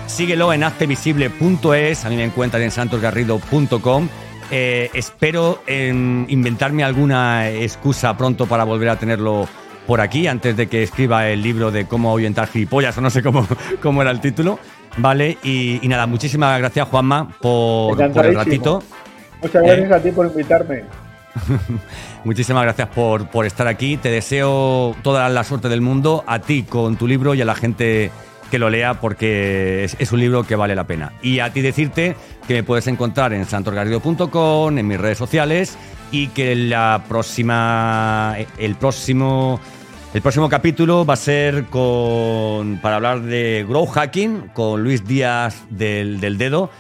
Síguelo 0.09 0.53
en 0.53 0.65
haztevisible.es, 0.65 2.05
a 2.05 2.09
mí 2.09 2.17
me 2.17 2.25
encuentran 2.25 2.65
en 2.65 2.73
santosgarrido.com. 2.73 4.09
Eh, 4.51 4.91
espero 4.93 5.63
en 5.69 6.27
inventarme 6.29 6.83
alguna 6.83 7.49
excusa 7.49 8.17
pronto 8.17 8.47
para 8.47 8.65
volver 8.65 8.89
a 8.89 8.97
tenerlo 8.97 9.49
por 9.87 10.01
aquí 10.01 10.27
antes 10.27 10.57
de 10.57 10.67
que 10.67 10.83
escriba 10.83 11.29
el 11.29 11.43
libro 11.43 11.71
de 11.71 11.87
cómo 11.87 12.11
ahuyentar 12.11 12.49
gilipollas 12.49 12.99
o 12.99 13.01
no 13.01 13.11
sé 13.11 13.23
cómo, 13.23 13.47
cómo 13.81 14.03
era 14.03 14.11
el 14.11 14.21
título. 14.21 14.59
Vale, 14.97 15.39
y, 15.45 15.79
nada, 15.85 16.09
muchísimas 16.09 16.59
gracias 16.59 16.89
Juanma 16.89 17.29
por, 17.41 18.03
el 18.03 18.35
ratito. 18.35 18.83
Muchas 19.43 19.63
gracias 19.63 19.93
a 19.93 20.01
ti 20.01 20.11
por 20.11 20.27
invitarme. 20.27 20.85
Muchísimas 22.25 22.65
gracias 22.65 22.89
por, 22.89 23.29
por, 23.29 23.47
estar 23.47 23.67
aquí. 23.67 23.97
Te 23.97 24.11
deseo 24.11 24.97
toda 25.03 25.29
la 25.29 25.45
suerte 25.45 25.69
del 25.69 25.81
mundo 25.81 26.25
a 26.27 26.41
ti 26.41 26.65
con 26.65 26.97
tu 26.97 27.07
libro 27.07 27.35
y 27.35 27.41
a 27.41 27.45
la 27.45 27.55
gente 27.55 28.11
que 28.51 28.59
lo 28.59 28.69
lea 28.69 28.95
porque 28.95 29.85
es, 29.85 30.13
un 30.13 30.21
libro 30.21 30.43
que 30.45 30.57
vale 30.57 30.75
la 30.75 30.85
pena. 30.85 31.13
Y 31.23 31.39
a 31.39 31.53
ti 31.53 31.63
decirte 31.63 32.17
que 32.47 32.55
me 32.55 32.63
puedes 32.63 32.87
encontrar 32.89 33.33
en 33.33 33.47
santorgarrido.com, 33.47 34.77
en 34.77 34.87
mis 34.87 35.01
redes 35.01 35.17
sociales 35.17 35.79
y 36.11 36.29
que 36.29 36.55
la 36.57 37.05
próxima, 37.09 38.37
el 38.59 38.75
próximo, 38.75 39.61
el 40.13 40.21
próximo 40.21 40.49
capítulo 40.49 41.07
va 41.07 41.15
a 41.15 41.17
ser 41.17 41.67
con, 41.67 42.79
para 42.83 42.97
hablar 42.97 43.23
de 43.23 43.65
grow 43.67 43.87
hacking 43.87 44.51
con 44.53 44.83
Luis 44.83 45.07
Díaz 45.07 45.63
del, 45.71 46.37
Dedo. 46.37 46.71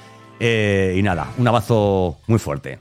Eh, 0.40 0.94
y 0.96 1.02
nada, 1.02 1.28
un 1.38 1.46
abrazo 1.46 2.18
muy 2.26 2.38
fuerte. 2.38 2.80